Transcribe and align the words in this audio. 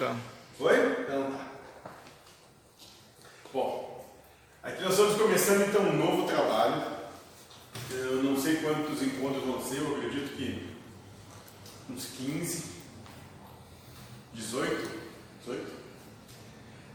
Tá. 0.00 0.16
Foi? 0.56 0.74
Então 1.02 1.30
tá. 1.30 1.44
Bom, 3.52 4.10
aqui 4.62 4.82
nós 4.82 4.92
estamos 4.92 5.20
começando 5.20 5.68
então 5.68 5.82
um 5.82 5.94
novo 5.94 6.26
trabalho. 6.26 6.82
Eu 7.90 8.22
não 8.22 8.34
sei 8.34 8.62
quantos 8.62 9.02
encontros 9.02 9.44
vão 9.44 9.62
ser, 9.62 9.82
eu 9.82 9.96
acredito 9.96 10.34
que 10.38 10.74
uns 11.90 12.06
15, 12.16 12.64
18, 14.32 14.90
18 15.40 15.72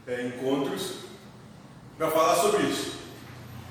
é, 0.08 0.22
encontros 0.26 0.96
para 1.96 2.10
falar 2.10 2.34
sobre 2.34 2.64
isso. 2.64 2.98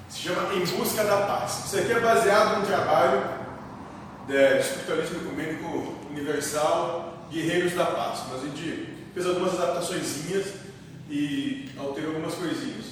Se 0.08 0.20
chama 0.20 0.54
Em 0.54 0.66
Busca 0.66 1.04
da 1.04 1.28
Paz. 1.28 1.66
Isso 1.66 1.78
aqui 1.78 1.92
é 1.92 2.00
baseado 2.00 2.60
num 2.60 2.66
trabalho 2.66 3.22
de 4.28 4.60
espiritualismo 4.60 5.24
ecumênico 5.24 5.68
universal 6.10 7.28
Guerreiros 7.30 7.74
da 7.74 7.88
Paz. 7.88 8.24
Mas 8.32 8.42
a 8.42 8.46
gente 8.46 8.95
fez 9.16 9.26
algumas 9.28 9.54
adaptações 9.54 10.26
e 11.10 11.70
alterou 11.78 12.16
algumas 12.16 12.36
coisinhas. 12.36 12.88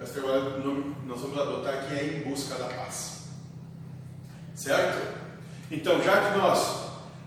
Esse 0.00 0.12
trabalho 0.12 0.96
nós 1.04 1.20
vamos 1.20 1.38
adotar 1.38 1.74
aqui 1.74 1.94
é 1.94 2.04
Em 2.04 2.30
Busca 2.30 2.54
da 2.54 2.66
Paz. 2.66 3.22
Certo? 4.54 5.20
Então, 5.72 6.00
já 6.02 6.30
que 6.30 6.38
nós 6.38 6.82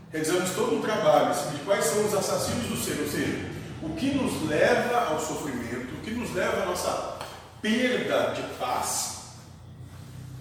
realizamos 0.10 0.52
todo 0.52 0.78
um 0.78 0.82
trabalho 0.82 1.34
de 1.52 1.60
quais 1.66 1.84
são 1.84 2.06
os 2.06 2.14
assassinos 2.14 2.66
do 2.68 2.78
ser, 2.78 3.02
ou 3.02 3.10
seja, 3.10 3.52
o 3.82 3.90
que 3.90 4.16
nos 4.16 4.48
leva 4.48 5.10
ao 5.10 5.20
sofrimento, 5.20 5.96
o 5.96 6.02
que 6.02 6.12
nos 6.12 6.34
leva 6.34 6.64
à 6.64 6.66
nossa 6.68 7.18
perda 7.62 8.34
de 8.36 8.42
paz, 8.58 9.34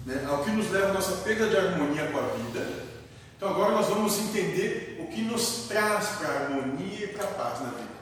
né, 0.05 0.25
ao 0.29 0.41
que 0.43 0.51
nos 0.51 0.71
leva 0.71 0.91
à 0.91 0.93
nossa 0.93 1.17
perda 1.17 1.49
de 1.49 1.57
harmonia 1.57 2.07
com 2.07 2.17
a 2.17 2.21
vida. 2.21 2.85
Então 3.35 3.49
agora 3.49 3.73
nós 3.73 3.87
vamos 3.87 4.17
entender 4.19 4.94
o 5.05 5.07
que 5.07 5.21
nos 5.21 5.67
traz 5.67 6.17
para 6.17 6.27
a 6.27 6.41
harmonia 6.41 7.05
e 7.05 7.07
para 7.09 7.25
a 7.25 7.31
paz 7.33 7.61
na 7.61 7.69
vida 7.69 7.95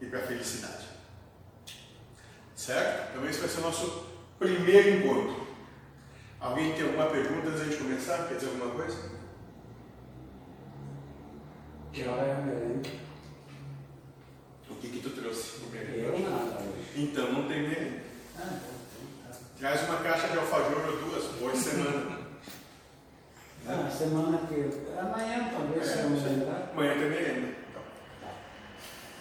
e 0.00 0.06
para 0.06 0.18
a 0.18 0.22
felicidade. 0.22 0.88
Certo? 2.56 3.10
Então 3.10 3.28
esse 3.28 3.40
vai 3.40 3.48
ser 3.48 3.58
o 3.58 3.62
nosso 3.62 4.06
primeiro 4.38 4.88
encontro. 4.96 5.46
Alguém 6.40 6.72
tem 6.72 6.84
alguma 6.84 7.06
pergunta 7.06 7.48
antes 7.50 7.70
de 7.70 7.76
começar? 7.76 8.26
Quer 8.28 8.34
dizer 8.36 8.46
alguma 8.48 8.74
coisa? 8.74 9.10
Que 11.92 12.08
hora 12.08 12.22
é 12.22 12.34
merenda? 12.40 12.88
O 14.70 14.74
que 14.76 14.88
que 14.88 15.00
tu 15.00 15.10
trouxe? 15.10 15.60
Eu 15.94 16.18
nada. 16.18 16.62
Então 16.96 17.32
não 17.32 17.46
tem 17.46 17.68
merenda. 17.68 18.02
Ah, 18.38 18.46
então, 18.46 19.32
tá. 19.32 19.38
Traz 19.58 19.82
uma 19.82 19.98
caixa 19.98 20.28
de 20.28 20.38
alfajor 20.38 20.86
ou 20.86 21.10
duas 21.10 21.24
por 21.24 21.54
semana. 21.54 22.19
Ah, 23.68 23.88
semana 23.90 24.38
que. 24.48 24.70
Amanhã 24.98 25.48
talvez 25.52 25.86
seja 25.86 26.06
um 26.06 26.10
merenda. 26.10 26.70
Amanhã 26.72 26.92
tem 26.94 27.10
merenda. 27.10 27.48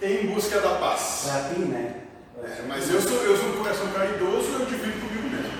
Em 0.01 0.27
busca 0.33 0.59
da 0.61 0.75
paz. 0.75 1.27
Pra 1.29 1.49
ti, 1.53 1.59
né? 1.61 2.01
É, 2.41 2.61
mas 2.67 2.89
eu 2.89 3.01
sou, 3.01 3.17
eu 3.21 3.35
sou 3.35 3.49
um 3.49 3.57
coração 3.57 3.87
caridoso, 3.91 4.53
eu 4.53 4.65
divido 4.65 4.99
comigo 5.05 5.27
mesmo. 5.27 5.51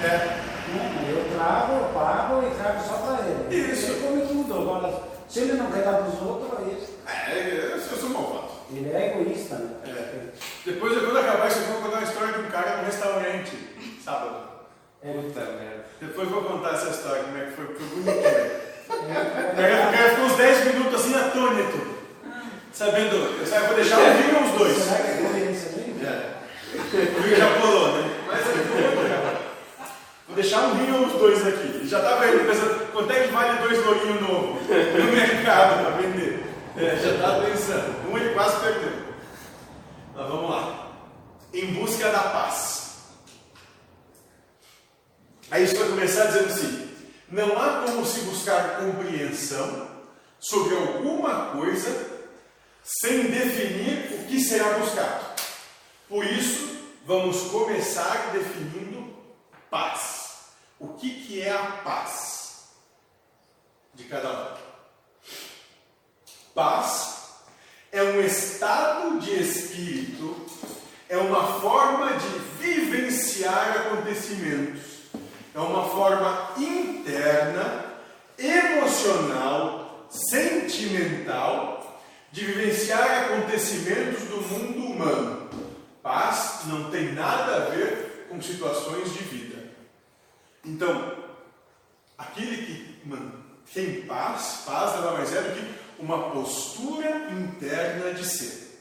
É, 0.00 0.38
Não, 0.72 1.08
eu 1.10 1.36
trago, 1.36 1.72
eu 1.72 1.84
pago 1.92 2.46
e 2.46 2.54
trago 2.54 2.80
só 2.86 2.98
pra 2.98 3.26
ele. 3.26 3.72
Isso. 3.72 3.90
Ele 3.90 4.00
come 4.00 4.20
tudo. 4.26 4.54
Agora, 4.60 5.02
se 5.28 5.40
ele 5.40 5.54
não 5.54 5.72
quer 5.72 5.82
dar 5.82 5.94
pros 6.04 6.22
outros, 6.22 6.60
é 6.60 6.72
isso. 6.72 6.92
é, 7.06 7.72
eu 7.74 7.80
sou 7.98 8.10
malvado. 8.10 8.48
Ele 8.70 8.90
é 8.92 9.18
egoísta, 9.18 9.56
né? 9.56 9.70
É. 9.86 10.28
Depois, 10.64 10.96
quando 10.98 11.18
acabar 11.18 11.48
isso, 11.48 11.58
eu 11.58 11.64
vou 11.64 11.82
contar 11.82 11.96
uma 11.98 12.04
história 12.06 12.32
de 12.34 12.40
um 12.40 12.50
cara 12.50 12.76
num 12.76 12.84
restaurante, 12.84 13.56
sábado. 14.04 14.57
É, 15.02 15.12
Puta 15.12 15.40
merda. 15.40 15.84
Depois 16.00 16.28
vou 16.28 16.42
contar 16.42 16.74
essa 16.74 16.90
história, 16.90 17.22
como 17.24 17.38
é 17.38 17.44
que 17.46 17.52
foi, 17.52 17.66
foi 17.66 17.86
bonito. 17.86 18.06
né? 18.06 18.68
é, 18.88 19.52
O 19.52 19.56
cara, 19.56 19.88
o 19.88 19.92
cara 19.92 20.10
ficou 20.10 20.24
uns 20.26 20.36
10 20.36 20.64
minutos 20.74 20.94
assim, 21.00 21.14
atônito. 21.14 21.98
Sabendo, 22.72 23.16
eu 23.40 23.46
sabe, 23.46 23.66
vou 23.66 23.76
deixar 23.76 23.98
um 23.98 24.16
vinho 24.16 24.36
ou 24.36 24.44
os 24.44 24.58
dois. 24.58 24.76
Será 24.76 24.96
que 25.02 25.08
é 25.10 25.14
mesmo? 25.14 26.06
É. 26.06 26.38
O 27.18 27.22
vinho 27.22 27.36
já 27.36 27.60
pulou, 27.60 27.92
né? 27.92 28.10
Mas 28.26 28.46
ele 28.46 29.08
cara. 29.08 29.38
Vou 30.26 30.36
deixar 30.36 30.60
um 30.62 30.74
vinho 30.74 30.96
ou 31.00 31.06
os 31.06 31.12
dois 31.14 31.46
aqui. 31.46 31.66
Ele 31.74 31.88
já 31.88 31.98
estava 31.98 32.24
aí 32.24 32.38
pensando, 32.38 32.92
quanto 32.92 33.12
é 33.12 33.20
que 33.22 33.32
vale 33.32 33.58
dois 33.58 33.84
lourinhos 33.84 34.20
novos 34.20 34.62
no 34.68 35.12
mercado 35.12 35.82
para 35.84 35.90
vender? 35.96 36.44
É, 36.76 36.96
já 36.96 37.10
estava 37.14 37.44
pensando. 37.44 38.10
Um 38.12 38.16
ele 38.16 38.34
quase 38.34 38.60
perdeu. 38.60 38.92
Mas 40.14 40.28
vamos 40.28 40.50
lá. 40.50 40.88
Em 41.52 41.66
busca 41.74 42.08
da 42.10 42.18
paz. 42.20 42.77
Aí 45.50 45.64
isso 45.64 45.76
vai 45.76 45.88
começar 45.88 46.26
dizendo 46.26 46.48
assim: 46.48 46.90
não 47.28 47.60
há 47.60 47.82
como 47.82 48.06
se 48.06 48.20
buscar 48.20 48.78
compreensão 48.78 49.88
sobre 50.38 50.76
alguma 50.76 51.52
coisa 51.52 52.18
sem 52.82 53.30
definir 53.30 54.14
o 54.14 54.26
que 54.26 54.40
será 54.40 54.78
buscado. 54.78 55.42
Por 56.08 56.24
isso, 56.24 56.78
vamos 57.04 57.50
começar 57.50 58.32
definindo 58.32 59.14
paz. 59.70 60.28
O 60.78 60.88
que, 60.94 61.10
que 61.22 61.42
é 61.42 61.50
a 61.50 61.80
paz 61.84 62.68
de 63.94 64.04
cada 64.04 64.30
um? 64.30 64.56
Paz 66.54 67.18
é 67.92 68.02
um 68.02 68.20
estado 68.20 69.18
de 69.20 69.40
espírito, 69.40 70.46
é 71.08 71.16
uma 71.16 71.60
forma 71.60 72.10
de 72.12 72.38
vivenciar 72.60 73.86
acontecimentos, 73.86 74.87
é 75.58 75.60
uma 75.60 75.88
forma 75.88 76.52
interna, 76.56 77.84
emocional, 78.38 80.06
sentimental 80.08 82.00
de 82.30 82.44
vivenciar 82.44 83.24
acontecimentos 83.24 84.22
do 84.22 84.36
mundo 84.36 84.92
humano. 84.92 85.50
Paz 86.00 86.60
não 86.66 86.90
tem 86.90 87.12
nada 87.12 87.56
a 87.56 87.70
ver 87.70 88.28
com 88.30 88.40
situações 88.40 89.12
de 89.12 89.24
vida. 89.24 89.70
Então, 90.64 91.12
aquele 92.16 92.64
que 92.64 93.02
mantém 93.04 94.02
paz, 94.02 94.62
paz 94.64 94.94
nada 94.94 95.10
mais 95.10 95.34
é 95.34 95.42
do 95.42 95.56
que 95.56 95.74
uma 95.98 96.30
postura 96.30 97.32
interna 97.32 98.14
de 98.14 98.24
ser. 98.24 98.80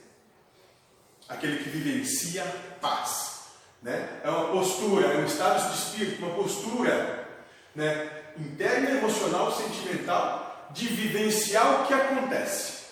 Aquele 1.27 1.63
que 1.63 1.69
vivencia 1.69 2.43
paz. 2.79 3.36
Né? 3.81 4.21
É 4.23 4.29
uma 4.29 4.49
postura, 4.49 5.07
é 5.07 5.17
um 5.17 5.25
estado 5.25 5.71
de 5.71 5.77
espírito, 5.77 6.25
uma 6.25 6.35
postura 6.35 7.27
né? 7.75 8.23
interna, 8.37 8.91
emocional, 8.91 9.51
sentimental 9.51 10.67
de 10.71 10.87
vivenciar 10.87 11.81
o 11.81 11.87
que 11.87 11.93
acontece 11.93 12.87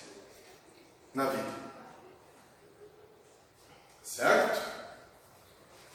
na 1.14 1.26
vida. 1.26 1.66
Certo? 4.04 4.62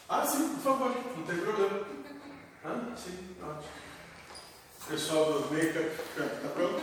Ah, 0.09 0.27
sim, 0.27 0.49
por 0.55 0.63
favor, 0.63 0.97
não 1.17 1.25
tem 1.25 1.39
problema. 1.39 1.87
Ah, 2.65 2.97
sim, 2.97 3.37
ótimo. 3.43 3.71
Pessoal 4.89 5.41
do 5.41 5.55
make-up, 5.55 5.97
tá 6.17 6.49
pronto? 6.53 6.83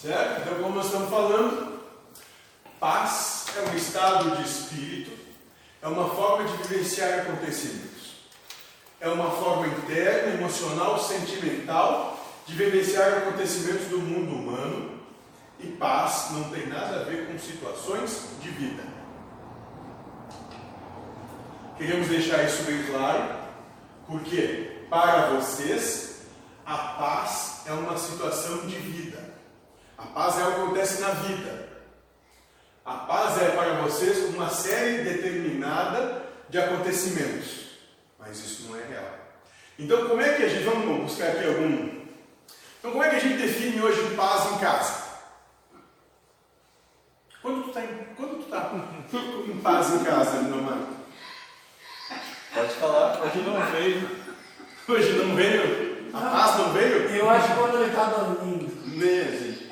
Certo? 0.00 0.40
Então, 0.40 0.62
como 0.62 0.76
nós 0.76 0.86
estamos 0.86 1.10
falando, 1.10 1.75
paz 2.86 3.46
é 3.56 3.68
um 3.68 3.76
estado 3.76 4.36
de 4.36 4.48
espírito, 4.48 5.10
é 5.82 5.88
uma 5.88 6.08
forma 6.08 6.46
de 6.46 6.68
vivenciar 6.68 7.18
acontecimentos. 7.18 8.14
É 9.00 9.08
uma 9.08 9.28
forma 9.28 9.66
interna, 9.66 10.34
emocional, 10.34 10.96
sentimental 10.96 12.16
de 12.46 12.54
vivenciar 12.54 13.18
acontecimentos 13.18 13.88
do 13.88 13.98
mundo 13.98 14.36
humano. 14.36 15.00
E 15.58 15.66
paz 15.66 16.28
não 16.30 16.44
tem 16.50 16.68
nada 16.68 17.00
a 17.00 17.02
ver 17.02 17.26
com 17.26 17.36
situações 17.36 18.28
de 18.40 18.50
vida. 18.50 18.84
Queremos 21.76 22.06
deixar 22.06 22.44
isso 22.44 22.62
bem 22.62 22.84
claro, 22.84 23.34
porque 24.06 24.84
para 24.88 25.30
vocês 25.30 26.20
a 26.64 26.76
paz 26.76 27.62
é 27.66 27.72
uma 27.72 27.98
situação 27.98 28.58
de 28.58 28.76
vida. 28.76 29.34
A 29.98 30.06
paz 30.06 30.38
é 30.38 30.42
algo 30.42 30.54
que 30.54 30.62
acontece 30.62 31.00
na 31.00 31.08
vida. 31.08 31.65
A 32.86 32.98
paz 32.98 33.42
é 33.42 33.50
para 33.50 33.82
vocês 33.82 34.32
uma 34.32 34.48
série 34.48 35.02
determinada 35.02 36.22
de 36.48 36.56
acontecimentos. 36.56 37.66
Mas 38.16 38.38
isso 38.38 38.68
não 38.68 38.78
é 38.78 38.84
real. 38.84 39.10
Então, 39.76 40.08
como 40.08 40.20
é 40.20 40.34
que 40.34 40.44
a 40.44 40.48
gente. 40.48 40.62
Vamos 40.62 41.02
buscar 41.02 41.30
aqui 41.30 41.48
algum. 41.48 42.06
Então, 42.78 42.92
como 42.92 43.02
é 43.02 43.10
que 43.10 43.16
a 43.16 43.18
gente 43.18 43.42
define 43.42 43.82
hoje 43.82 44.14
paz 44.14 44.52
em 44.52 44.58
casa? 44.58 45.04
Quando 47.42 47.64
tu 47.64 47.68
está 47.70 47.82
em, 47.82 48.06
quando 48.16 48.44
tu 48.44 48.48
tá 48.48 48.70
em 49.48 49.58
paz 49.58 49.92
em 49.92 50.04
casa, 50.04 50.42
meu 50.42 50.62
mano? 50.62 50.96
Pode 52.54 52.72
falar, 52.74 53.20
hoje 53.20 53.38
não 53.38 53.66
veio. 53.72 54.10
Hoje 54.88 55.12
não 55.12 55.34
veio? 55.34 56.10
A 56.14 56.20
paz 56.20 56.56
não 56.58 56.72
veio? 56.72 57.08
Eu 57.10 57.28
acho 57.28 57.48
que 57.48 57.54
quando 57.54 57.74
ele 57.82 57.90
está 57.90 58.04
dormindo. 58.04 58.86
Mesmo. 58.96 59.66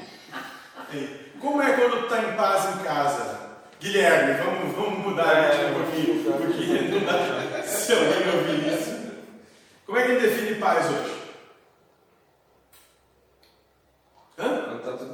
Como 1.45 1.61
é 1.61 1.75
quando 1.75 2.05
está 2.05 2.23
em 2.23 2.37
paz 2.37 2.75
em 2.75 2.83
casa? 2.83 3.39
Guilherme, 3.79 4.43
vamos, 4.43 4.75
vamos 4.75 4.99
mudar 5.01 5.29
a 5.29 5.51
gente 5.53 5.73
um 5.73 5.75
pouquinho, 5.75 6.25
porque 6.25 6.81
não 6.89 7.01
dá 7.05 7.63
se 7.63 7.93
alguém 7.93 8.35
ouvir 8.35 8.73
isso. 8.73 9.13
Como 9.85 9.99
é 9.99 10.05
que 10.05 10.13
gente 10.13 10.23
define 10.23 10.55
paz 10.59 10.87
hoje? 10.87 11.15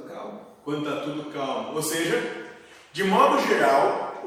calmo. 0.09 0.41
quando 0.65 0.89
está 0.89 1.03
tudo 1.03 1.33
calmo. 1.33 1.75
Ou 1.75 1.83
seja, 1.83 2.47
de 2.93 3.03
modo 3.03 3.45
geral, 3.49 4.23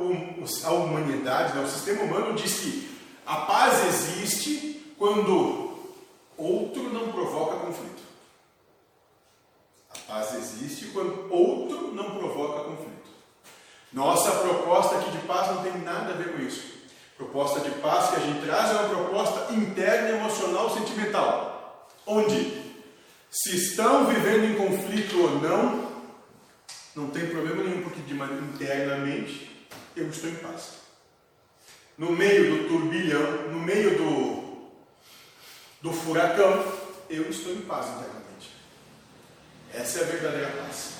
a 0.65 0.71
humanidade, 0.73 1.55
né, 1.55 1.63
o 1.63 1.69
sistema 1.69 2.03
humano 2.03 2.35
diz 2.35 2.59
que 2.59 2.99
a 3.25 3.37
paz 3.37 3.81
existe 3.87 4.93
quando 4.99 5.73
outro 6.37 6.83
não 6.91 7.13
provoca 7.13 7.65
conflito. 7.65 8.12
Paz 10.13 10.35
existe 10.35 10.91
quando 10.93 11.27
outro 11.33 11.91
não 11.91 12.11
provoca 12.11 12.65
conflito. 12.65 13.09
Nossa 13.91 14.29
proposta 14.29 14.97
aqui 14.97 15.09
de 15.09 15.17
paz 15.25 15.47
não 15.47 15.63
tem 15.63 15.81
nada 15.81 16.13
a 16.13 16.15
ver 16.15 16.33
com 16.33 16.39
isso. 16.43 16.71
Proposta 17.17 17.61
de 17.61 17.71
paz 17.79 18.11
que 18.11 18.17
a 18.17 18.19
gente 18.19 18.45
traz 18.45 18.69
é 18.69 18.73
uma 18.73 18.89
proposta 18.89 19.51
interna, 19.51 20.09
emocional, 20.09 20.69
sentimental. 20.69 21.89
Onde, 22.05 22.75
se 23.31 23.55
estão 23.55 24.05
vivendo 24.05 24.51
em 24.51 24.55
conflito 24.55 25.19
ou 25.19 25.41
não, 25.41 25.91
não 26.95 27.09
tem 27.09 27.25
problema 27.25 27.63
nenhum, 27.63 27.81
porque 27.81 28.01
de 28.01 28.13
maneira 28.13 28.43
internamente 28.43 29.67
eu 29.95 30.07
estou 30.09 30.29
em 30.29 30.35
paz. 30.35 30.73
No 31.97 32.11
meio 32.11 32.55
do 32.55 32.67
turbilhão, 32.67 33.49
no 33.51 33.59
meio 33.59 33.97
do, 33.97 34.69
do 35.81 35.91
furacão, 35.91 36.63
eu 37.09 37.27
estou 37.31 37.51
em 37.51 37.61
paz 37.61 37.87
internamente. 37.87 38.12
Essa 39.73 39.99
é 39.99 40.03
a 40.03 40.05
verdadeira 40.05 40.51
paz. 40.51 40.93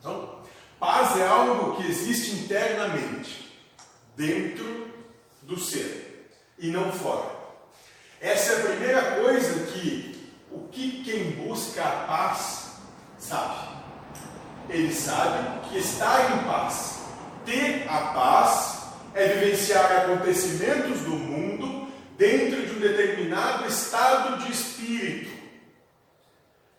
Então, 0.00 0.42
paz 0.78 1.16
é 1.16 1.26
algo 1.26 1.76
que 1.76 1.88
existe 1.88 2.32
internamente, 2.32 3.56
dentro 4.16 4.92
do 5.42 5.58
ser 5.58 6.30
e 6.58 6.68
não 6.68 6.90
fora. 6.92 7.30
Essa 8.20 8.52
é 8.52 8.56
a 8.56 8.66
primeira 8.70 9.22
coisa 9.22 9.66
que 9.66 10.32
o 10.50 10.66
que 10.68 11.04
quem 11.04 11.32
busca 11.46 11.82
a 11.82 12.06
paz 12.06 12.72
sabe. 13.18 13.68
Ele 14.68 14.92
sabe 14.92 15.68
que 15.68 15.78
estar 15.78 16.32
em 16.32 16.44
paz, 16.44 17.02
ter 17.44 17.86
a 17.88 17.98
paz, 18.12 18.78
é 19.14 19.28
vivenciar 19.28 19.92
acontecimentos 19.92 21.00
do 21.02 21.10
mundo 21.10 21.43
dentro 22.16 22.66
de 22.66 22.72
um 22.72 22.80
determinado 22.80 23.66
estado 23.66 24.44
de 24.44 24.52
espírito. 24.52 25.32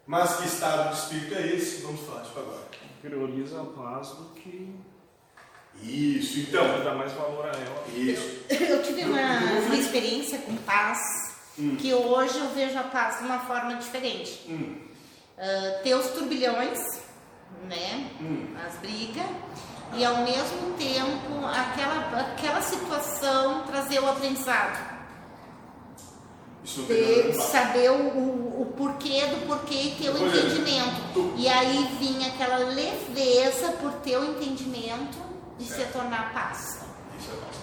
Mas 0.07 0.35
que 0.37 0.45
estado 0.47 0.89
de 0.93 0.99
espírito 1.01 1.35
é 1.35 1.47
esse? 1.47 1.81
Vamos 1.81 2.01
falar 2.01 2.21
disso 2.21 2.37
agora. 2.39 2.65
Prioriza 3.01 3.61
a 3.61 3.65
paz 3.65 4.09
do 4.09 4.25
que 4.35 4.75
Isso, 5.81 6.39
então. 6.39 6.83
dá 6.83 6.93
mais 6.93 7.11
valor 7.13 7.45
a 7.45 7.49
ela. 7.49 7.83
Isso. 7.93 8.41
Eu 8.49 8.81
tive 8.83 9.03
uma, 9.05 9.39
uma 9.65 9.75
experiência 9.75 10.39
com 10.39 10.55
paz 10.57 10.99
que 11.79 11.93
hoje 11.93 12.37
eu 12.37 12.49
vejo 12.49 12.77
a 12.77 12.83
paz 12.83 13.19
de 13.19 13.25
uma 13.25 13.39
forma 13.39 13.75
diferente. 13.75 14.41
Hum, 14.47 14.81
Ah, 15.37 15.79
ter 15.83 15.93
os 15.95 16.07
turbilhões, 16.11 16.79
né? 17.67 18.09
hum. 18.21 18.55
As 18.65 18.75
brigas, 18.77 19.25
e 19.93 20.03
ao 20.05 20.17
mesmo 20.23 20.73
tempo 20.77 21.45
aquela, 21.45 22.21
aquela 22.31 22.61
situação 22.61 23.63
trazer 23.63 23.99
o 23.99 24.09
aprendizado. 24.09 24.77
Isso 24.77 24.93
não 24.93 25.03
tem 25.25 26.03
nada 26.03 26.03
a 26.03 26.13
ver 26.13 26.54
Ter, 26.87 27.33
saber 27.35 27.91
o, 27.91 27.93
o, 27.93 28.61
o 28.63 28.65
porquê 28.75 29.21
do 29.27 29.45
porquê 29.45 29.75
e 29.75 29.95
ter 30.01 30.09
o 30.09 30.17
entendimento. 30.27 31.01
tu- 31.13 31.33
E 31.37 31.47
aí 31.47 31.87
vinha 31.99 32.27
aquela 32.29 32.57
leveza 32.57 33.73
por 33.81 33.91
ter 34.03 34.17
o 34.17 34.23
entendimento 34.25 35.17
e 35.59 35.63
se 35.63 35.75
Certo. 35.75 35.93
tornar 35.93 36.33
paz. 36.33 36.79
Isso 37.19 37.29
é 37.31 37.35
paz. 37.45 37.55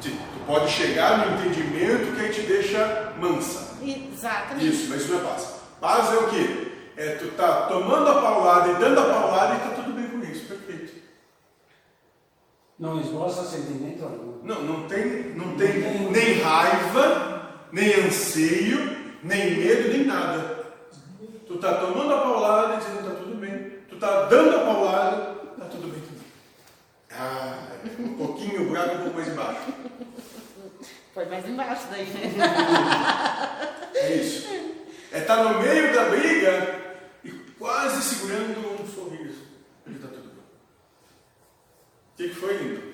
Sim, 0.00 0.18
Tu 0.32 0.40
pode 0.46 0.70
chegar 0.70 1.18
no 1.18 1.38
entendimento 1.40 2.14
que 2.16 2.20
aí 2.20 2.32
te 2.32 2.40
deixa 2.42 3.12
mansa. 3.20 3.76
Exatamente. 3.82 4.66
Isso, 4.68 4.88
mas 4.88 5.02
isso 5.02 5.12
não 5.12 5.20
é 5.20 5.24
paz. 5.24 5.54
Paz 5.80 6.12
é 6.12 6.16
o 6.16 6.28
quê? 6.30 6.72
É 6.96 7.10
tu 7.14 7.28
tá 7.36 7.66
tomando 7.68 8.08
a 8.08 8.20
paulada 8.20 8.70
e 8.70 8.74
dando 8.74 8.98
a 8.98 9.04
paulada 9.04 9.54
e 9.54 9.58
tá 9.60 9.68
tudo 9.76 9.92
bem 9.92 10.08
com 10.08 10.18
isso. 10.32 10.46
Perfeito. 10.46 10.94
Não 12.78 13.00
esboça 13.00 13.44
sentimento 13.44 14.02
algum. 14.04 14.44
Não, 14.44 14.62
não 14.62 14.88
tem, 14.88 15.34
não 15.36 15.56
tem 15.56 15.78
nem 16.10 16.40
raiva, 16.40 17.37
nem 17.72 17.94
anseio, 17.94 19.16
nem 19.22 19.56
medo, 19.56 19.88
nem 19.88 20.04
nada. 20.04 20.66
Tu 21.46 21.56
tá 21.58 21.74
tomando 21.74 22.12
a 22.12 22.20
paulada 22.20 22.74
e 22.74 22.78
dizendo 22.78 23.08
tá 23.08 23.14
tudo 23.16 23.36
bem. 23.36 23.78
Tu 23.88 23.96
tá 23.96 24.26
dando 24.26 24.56
a 24.56 24.60
paulada, 24.60 25.34
tá 25.58 25.64
tudo 25.66 25.88
bem 25.88 26.00
também. 26.00 26.26
Ah, 27.10 27.68
um 27.98 28.16
pouquinho, 28.16 28.62
o 28.62 28.66
buraco 28.66 28.94
um 28.96 29.02
pouco 29.02 29.16
mais 29.16 29.28
embaixo. 29.28 29.60
Foi 31.14 31.24
mais 31.26 31.48
embaixo 31.48 31.86
daí, 31.90 32.06
né? 32.06 32.32
É 33.94 34.14
isso. 34.14 34.48
É 35.10 35.18
estar 35.18 35.42
no 35.42 35.60
meio 35.60 35.92
da 35.92 36.04
briga 36.04 37.00
e 37.24 37.30
quase 37.58 38.02
segurando 38.02 38.82
um 38.82 38.86
sorriso. 38.86 39.42
Ele 39.86 39.98
tá 39.98 40.08
tudo 40.08 40.28
bem. 40.28 40.44
O 42.12 42.16
que, 42.16 42.28
que 42.28 42.34
foi, 42.34 42.56
lindo? 42.56 42.88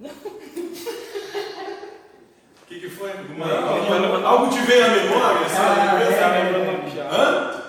O 2.66 2.68
que, 2.68 2.80
que 2.80 2.90
foi? 2.90 3.10
Algo, 3.12 3.86
tá 3.86 3.94
lembrando- 3.94 4.26
algo 4.26 4.48
te 4.50 4.58
veio 4.62 4.84
à 4.84 4.88
memória? 4.88 5.40
Ah, 5.56 5.90
coisa? 5.96 6.12
é, 6.12 6.18
Tava 6.18 6.34
lembrando 6.38 6.68
uma 6.80 6.90
piada. 6.90 7.16
Hã? 7.16 7.62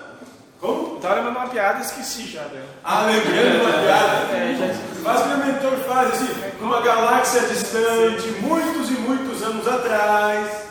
Como? 0.60 1.00
Tava 1.00 1.14
lembrando 1.14 1.36
uma 1.36 1.46
piada 1.48 1.78
e 1.78 1.82
esqueci 1.82 2.26
já 2.26 2.42
dela. 2.44 2.66
Ah, 2.82 3.02
lembrando 3.04 3.62
uma 3.62 3.72
piada. 3.78 4.36
É, 4.36 4.56
já. 4.58 5.02
Faz 5.04 5.20
o 5.20 5.24
que 5.28 5.34
o 5.34 5.46
mentor 5.46 5.72
faz, 5.86 6.08
assim, 6.14 6.52
numa 6.60 6.80
galáxia 6.80 7.42
distante, 7.42 8.28
muitos 8.40 8.90
e 8.90 8.94
muitos 8.94 9.42
anos 9.44 9.68
atrás, 9.68 10.66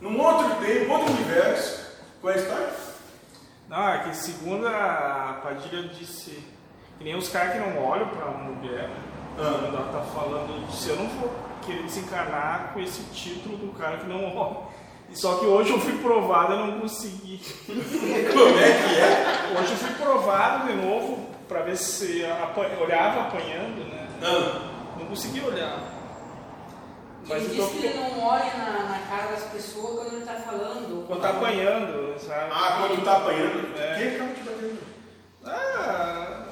num 0.00 0.20
outro 0.20 0.56
tempo, 0.56 0.92
outro 0.92 1.12
universo. 1.12 1.86
Qual 2.20 2.32
é 2.32 2.36
a 2.36 2.40
história? 2.40 2.68
Não, 3.68 3.88
é 3.90 3.98
que 3.98 4.16
segundo 4.16 4.66
a 4.66 5.38
Padilha 5.42 5.82
disse, 5.84 6.42
que 6.98 7.04
nem 7.04 7.14
os 7.14 7.28
caras 7.28 7.52
que 7.52 7.58
não 7.60 7.84
olham 7.84 8.08
pra 8.08 8.26
mulher, 8.26 8.90
Ah. 9.38 9.56
quando 9.60 9.66
ela 9.76 9.92
tá 9.92 10.00
falando, 10.12 10.66
disse, 10.68 10.88
eu 10.90 10.96
não 10.96 11.06
vou 11.10 11.32
querer 11.68 11.82
desencarnar 11.84 12.70
com 12.74 12.80
esse 12.80 13.02
título 13.14 13.56
do 13.56 13.72
cara 13.78 13.98
que 13.98 14.06
não 14.06 14.34
olha. 14.36 14.56
E 15.10 15.16
Só 15.16 15.36
que 15.36 15.46
hoje 15.46 15.70
eu 15.70 15.78
fui 15.80 15.96
provado 15.98 16.54
e 16.54 16.56
não 16.58 16.80
consegui. 16.80 17.40
Como 17.66 18.58
é 18.58 18.72
que 18.72 19.00
é? 19.00 19.58
Hoje 19.60 19.70
eu 19.72 19.76
fui 19.78 19.90
provado 19.94 20.66
de 20.68 20.74
novo 20.74 21.26
pra 21.48 21.62
ver 21.62 21.76
se 21.76 22.24
apa- 22.26 22.66
olhava 22.82 23.22
apanhando, 23.22 23.88
né? 23.88 24.06
Ah. 24.22 24.60
Não 24.98 25.06
consegui 25.06 25.40
olhar. 25.40 25.78
Mas 27.26 27.42
Ele 27.44 27.58
eu 27.60 27.66
diz 27.66 27.74
que 27.80 27.86
ele 27.86 27.98
não 28.00 28.26
olha 28.26 28.52
na, 28.56 28.82
na 28.84 28.98
cara 29.08 29.32
das 29.32 29.44
pessoas 29.44 29.98
quando 29.98 30.12
ele 30.12 30.20
está 30.20 30.34
falando. 30.34 31.06
Quando 31.06 31.20
tá 31.20 31.30
apanhando, 31.30 32.18
sabe? 32.18 32.50
Ah, 32.52 32.76
quando 32.80 33.04
tá 33.04 33.16
apanhando. 33.18 33.78
É. 33.78 33.94
Quem 33.98 34.08
acaba 34.14 34.32
te 34.34 34.40
batendo? 34.40 34.78
Ah, 35.44 36.42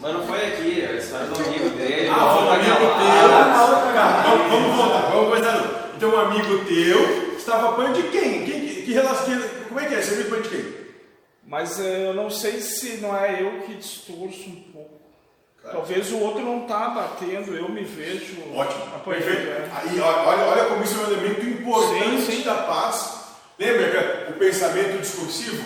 Mas 0.00 0.12
não 0.14 0.26
foi 0.26 0.46
aqui, 0.46 0.61
é 1.02 1.24
do 1.26 1.44
amigo 1.48 1.70
dele. 1.76 2.08
Ah, 2.08 2.38
um 2.40 2.50
amigo 2.52 2.76
teu. 2.76 3.32
Ah, 3.34 3.92
Tá, 3.94 4.22
vamos, 4.30 4.50
vamos 4.50 4.76
voltar, 4.76 5.10
vamos 5.10 5.28
começar. 5.30 5.90
Então, 5.96 6.10
um 6.14 6.18
amigo 6.20 6.64
teu 6.64 7.36
estava 7.36 7.68
apanhando 7.70 8.02
de 8.02 8.08
quem? 8.08 8.44
quem 8.44 8.60
que, 8.66 8.82
que 8.82 8.92
relação? 8.92 9.26
que- 9.26 9.48
como 9.68 9.80
é 9.80 9.86
que 9.86 9.94
é? 9.94 10.02
Você 10.02 10.14
viu 10.16 10.26
apanhando 10.26 10.42
de 10.44 10.48
quem? 10.56 10.82
mas 11.46 11.78
eh, 11.80 12.06
eu 12.08 12.14
não 12.14 12.30
sei 12.30 12.60
se 12.60 12.96
não 12.98 13.14
é 13.16 13.42
eu 13.42 13.60
que 13.66 13.74
distorço 13.74 14.48
um 14.48 14.62
pouco. 14.72 15.00
Claro. 15.60 15.76
Talvez 15.78 16.10
o 16.10 16.18
outro 16.18 16.42
não 16.42 16.60
tá 16.60 16.88
batendo, 16.88 17.54
eu 17.54 17.68
me 17.68 17.82
vejo 17.84 18.36
Ótimo, 18.54 18.82
perfeito. 19.04 19.42
né? 19.50 19.70
Aí, 19.76 20.00
olha, 20.00 20.44
olha, 20.46 20.64
como 20.64 20.82
isso 20.82 20.94
é 20.98 21.04
um 21.04 21.12
elemento 21.12 21.44
importante 21.46 22.22
Sim, 22.22 22.32
sim. 22.38 22.42
da 22.42 22.54
paz. 22.54 23.20
Lembra 23.58 23.90
que 24.26 24.32
o 24.32 24.36
pensamento 24.38 25.00
discursivo 25.00 25.64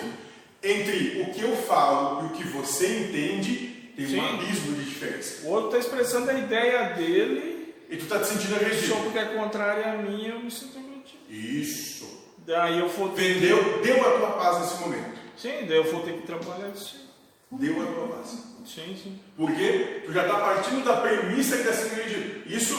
entre 0.62 1.22
o 1.22 1.32
que 1.32 1.42
eu 1.42 1.54
falo 1.56 2.22
e 2.22 2.26
o 2.26 2.30
que 2.30 2.44
você 2.48 2.86
entende 2.88 3.75
tem 3.96 4.06
Sim. 4.06 4.20
um 4.20 4.26
abismo 4.34 4.76
de 4.76 4.84
diferença. 4.84 5.46
O 5.46 5.50
outro 5.50 5.70
tá 5.70 5.78
expressando 5.78 6.30
a 6.30 6.34
ideia 6.34 6.94
dele, 6.94 7.74
E 7.88 7.96
tu 7.96 8.06
tá 8.06 8.18
te 8.18 8.26
sentindo 8.26 8.50
só 8.50 8.56
agredido. 8.56 8.96
porque 8.96 9.18
é 9.18 9.24
contrária 9.26 9.92
a 9.92 9.96
minha, 9.96 10.30
eu 10.30 10.40
me 10.40 10.50
sinto 10.50 10.78
agredido. 10.78 11.18
Isso. 11.30 12.24
Daí 12.46 12.78
eu 12.78 12.88
vou 12.88 13.08
ter 13.10 13.34
Vendeu, 13.34 13.80
deu 13.82 14.00
a 14.06 14.18
tua 14.18 14.30
paz 14.32 14.60
nesse 14.60 14.80
momento. 14.80 15.18
Sim, 15.36 15.66
daí 15.68 15.76
eu 15.76 15.84
vou 15.84 16.02
ter 16.02 16.14
que 16.14 16.26
trabalhar 16.26 16.68
isso. 16.74 17.06
Deu 17.52 17.82
a 17.82 17.86
tua 17.86 18.08
paz. 18.16 18.28
Sim, 18.66 18.96
sim. 19.00 19.20
Porque 19.36 20.02
tu 20.04 20.12
já 20.12 20.22
está 20.26 20.38
partindo 20.40 20.84
da 20.84 20.96
premissa 20.96 21.56
que 21.56 21.62
está 21.62 21.72
sendo 21.72 21.92
agredido. 21.92 22.42
Isso, 22.52 22.74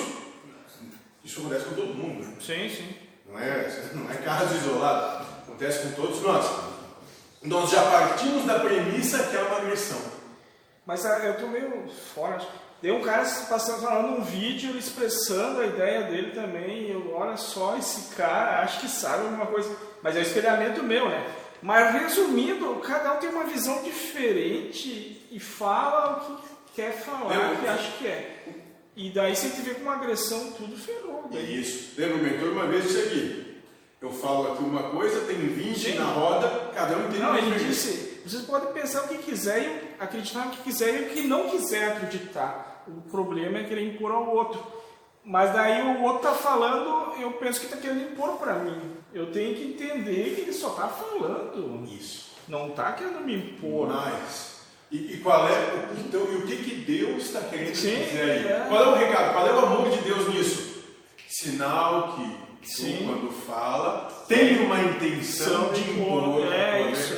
isso 1.24 1.40
acontece 1.40 1.66
com 1.66 1.76
todo 1.76 1.94
mundo, 1.96 2.26
né? 2.26 2.34
Sim, 2.42 2.70
sim. 2.70 2.90
não, 3.30 3.40
é, 3.40 3.82
não 3.96 4.12
é 4.12 4.16
caso 4.16 4.56
isolado. 4.56 5.26
Acontece 5.44 5.88
com 5.88 5.92
todos 6.02 6.22
nós. 6.22 6.46
Nós 7.44 7.70
já 7.70 7.82
partimos 7.84 8.46
da 8.46 8.60
premissa 8.60 9.24
que 9.24 9.36
é 9.38 9.42
uma 9.42 9.58
agressão. 9.58 10.17
Mas 10.88 11.03
eu 11.03 11.38
tô 11.38 11.48
meio 11.48 11.89
fora. 12.15 12.41
Tem 12.82 12.91
um 12.91 13.01
cara 13.01 13.25
passando 13.50 13.82
falando 13.82 14.20
um 14.20 14.24
vídeo 14.24 14.77
expressando 14.77 15.60
a 15.60 15.65
ideia 15.65 16.03
dele 16.03 16.32
também. 16.32 16.84
E 16.84 16.91
eu, 16.91 17.13
olha 17.13 17.36
só, 17.36 17.75
esse 17.77 18.15
cara 18.15 18.62
acho 18.62 18.79
que 18.79 18.88
sabe 18.88 19.24
alguma 19.24 19.48
coisa. 19.48 19.75
Mas 20.01 20.15
é 20.15 20.20
o 20.20 20.22
espelhamento 20.22 20.82
meu, 20.82 21.10
né? 21.10 21.27
Mas 21.62 21.91
resumindo, 21.94 22.75
cada 22.75 23.13
um 23.13 23.17
tem 23.17 23.29
uma 23.29 23.44
visão 23.44 23.84
diferente 23.84 25.27
e 25.29 25.39
fala 25.39 26.17
o 26.17 26.38
que 26.38 26.48
quer 26.75 26.94
falar, 26.94 27.53
o 27.53 27.58
que 27.58 27.67
acha 27.67 27.91
que 27.98 28.08
é. 28.08 28.46
E 28.96 29.10
daí 29.10 29.36
se 29.36 29.48
a 29.48 29.50
gente 29.50 29.62
vê 29.62 29.74
com 29.74 29.82
uma 29.82 29.96
agressão, 29.96 30.51
tudo 30.51 30.77
ferrou. 30.77 31.25
É 31.32 31.36
Daí. 31.36 31.60
isso. 31.60 32.00
Lembra 32.00 32.15
o 32.15 32.20
mentor 32.20 32.50
uma 32.50 32.67
vez 32.67 32.84
disse 32.84 33.00
aqui. 33.00 33.62
Eu 34.00 34.12
falo 34.12 34.53
aqui 34.53 34.63
uma 34.63 34.84
coisa, 34.91 35.22
tem 35.22 35.36
20 35.36 35.79
Sim. 35.79 35.96
na 35.96 36.06
roda, 36.06 36.72
cada 36.74 36.96
um 36.98 37.10
tem 37.10 37.20
Não, 37.20 37.36
ele 37.36 37.58
disse, 37.58 38.22
vocês 38.24 38.44
podem 38.44 38.72
pensar 38.72 39.03
o 39.03 39.08
que 39.08 39.17
quiser 39.17 39.60
e 39.63 39.87
acreditar 40.00 40.46
no 40.46 40.51
que 40.51 40.63
quiser 40.63 40.94
e 41.01 41.04
o 41.06 41.10
que 41.10 41.22
não 41.27 41.50
quiser 41.50 41.92
acreditar. 41.94 42.84
O 42.88 43.01
problema 43.10 43.60
é 43.60 43.63
querer 43.63 43.84
impor 43.94 44.12
ao 44.12 44.27
outro. 44.34 44.66
Mas 45.24 45.51
daí 45.54 45.82
o 45.82 46.04
outro 46.04 46.22
tá 46.30 46.34
falando, 46.34 47.20
eu 47.22 47.32
penso 47.34 47.60
que 47.60 47.66
está 47.66 47.77
querendo 47.77 48.12
impor 48.13 48.38
para 48.38 48.54
mim. 48.54 48.80
Eu 49.13 49.32
tenho 49.32 49.56
que 49.56 49.63
entender 49.63 50.36
que 50.36 50.42
ele 50.42 50.54
só 50.54 50.70
tá 50.70 50.88
falando. 50.88 51.86
Isso. 51.92 52.27
Não 52.48 52.70
tá 52.70 52.94
querendo 52.94 53.20
me 53.25 53.36
impor. 53.36 53.88
Mas, 53.89 54.62
e, 54.89 55.16
e 55.16 55.18
qual 55.18 55.46
é, 55.50 55.51
o- 55.51 56.00
então, 56.00 56.22
e 56.32 56.36
o 56.38 56.48
que, 56.48 56.56
que 56.58 56.75
Deus 56.75 57.24
está 57.25 57.42
querendo 57.42 57.75
Sim, 57.75 57.96
dizer 58.06 58.22
aí? 58.22 58.48
é. 58.48 58.66
Qual 58.70 58.82
é 58.84 58.88
o 58.88 58.96
recado? 58.96 59.34
Qual 59.34 59.48
é 59.48 59.51
o 59.54 59.60
amor 59.66 59.89
de 59.89 59.98
Deus 60.01 60.34
nisso? 60.34 60.77
Sinal 61.27 62.13
que 62.16 62.24
tu, 62.62 62.72
Sim. 62.72 63.04
quando 63.06 63.30
fala, 63.46 64.08
tem 64.30 64.60
uma 64.66 64.80
intenção 64.82 65.74
de 65.74 65.82
impor 65.92 66.54
É 66.54 66.89
isso. 66.92 67.16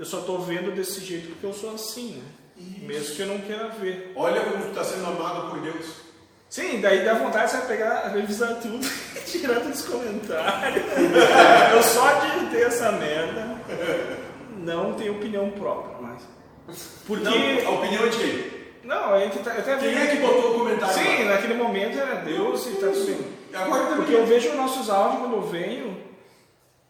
Eu 0.00 0.06
só 0.06 0.22
tô 0.22 0.38
vendo 0.38 0.74
desse 0.74 1.04
jeito 1.04 1.28
porque 1.28 1.44
eu 1.44 1.52
sou 1.52 1.74
assim, 1.74 2.22
né? 2.22 2.24
Mesmo 2.86 3.16
que 3.16 3.20
eu 3.20 3.26
não 3.26 3.38
queira 3.38 3.68
ver. 3.68 4.14
Olha 4.16 4.40
como 4.40 4.64
está 4.64 4.82
sendo 4.82 5.06
amado 5.06 5.50
por 5.50 5.60
Deus. 5.60 5.86
Sim, 6.48 6.80
daí 6.80 7.04
dá 7.04 7.12
vontade 7.12 7.52
de 7.52 7.58
você 7.58 7.66
pegar, 7.66 8.08
revisar 8.08 8.54
tudo 8.62 8.80
e 8.82 9.20
tirar 9.30 9.60
todos 9.60 9.80
os 9.80 9.86
comentários. 9.86 10.86
eu 11.74 11.82
só 11.82 12.18
ter 12.50 12.62
essa 12.62 12.92
merda 12.92 13.58
não 14.56 14.94
tenho 14.94 15.16
opinião 15.16 15.50
própria, 15.50 15.96
mas. 16.00 16.22
Porque. 17.06 17.22
Não, 17.22 17.68
a 17.68 17.74
opinião 17.76 18.06
é 18.06 18.08
de 18.08 18.16
quem? 18.16 18.60
Não, 18.84 19.14
é 19.14 19.28
que 19.28 19.38
tá, 19.40 19.50
eu 19.50 19.60
até 19.60 19.76
Quem 19.76 19.98
é 19.98 20.06
que 20.06 20.16
botou 20.16 20.54
o 20.54 20.58
comentário? 20.60 20.94
Sim, 20.94 21.24
lá? 21.24 21.34
naquele 21.34 21.54
momento 21.54 21.98
era 21.98 22.22
Deus 22.22 22.66
e 22.66 22.70
tá 22.70 22.86
tudo 22.86 23.04
bem. 23.04 23.20
Agora. 23.52 23.96
Porque 23.96 24.14
eu 24.14 24.24
vejo 24.24 24.54
nossos 24.54 24.88
áudios 24.88 25.20
quando 25.20 25.36
eu 25.36 25.42
venho 25.42 25.96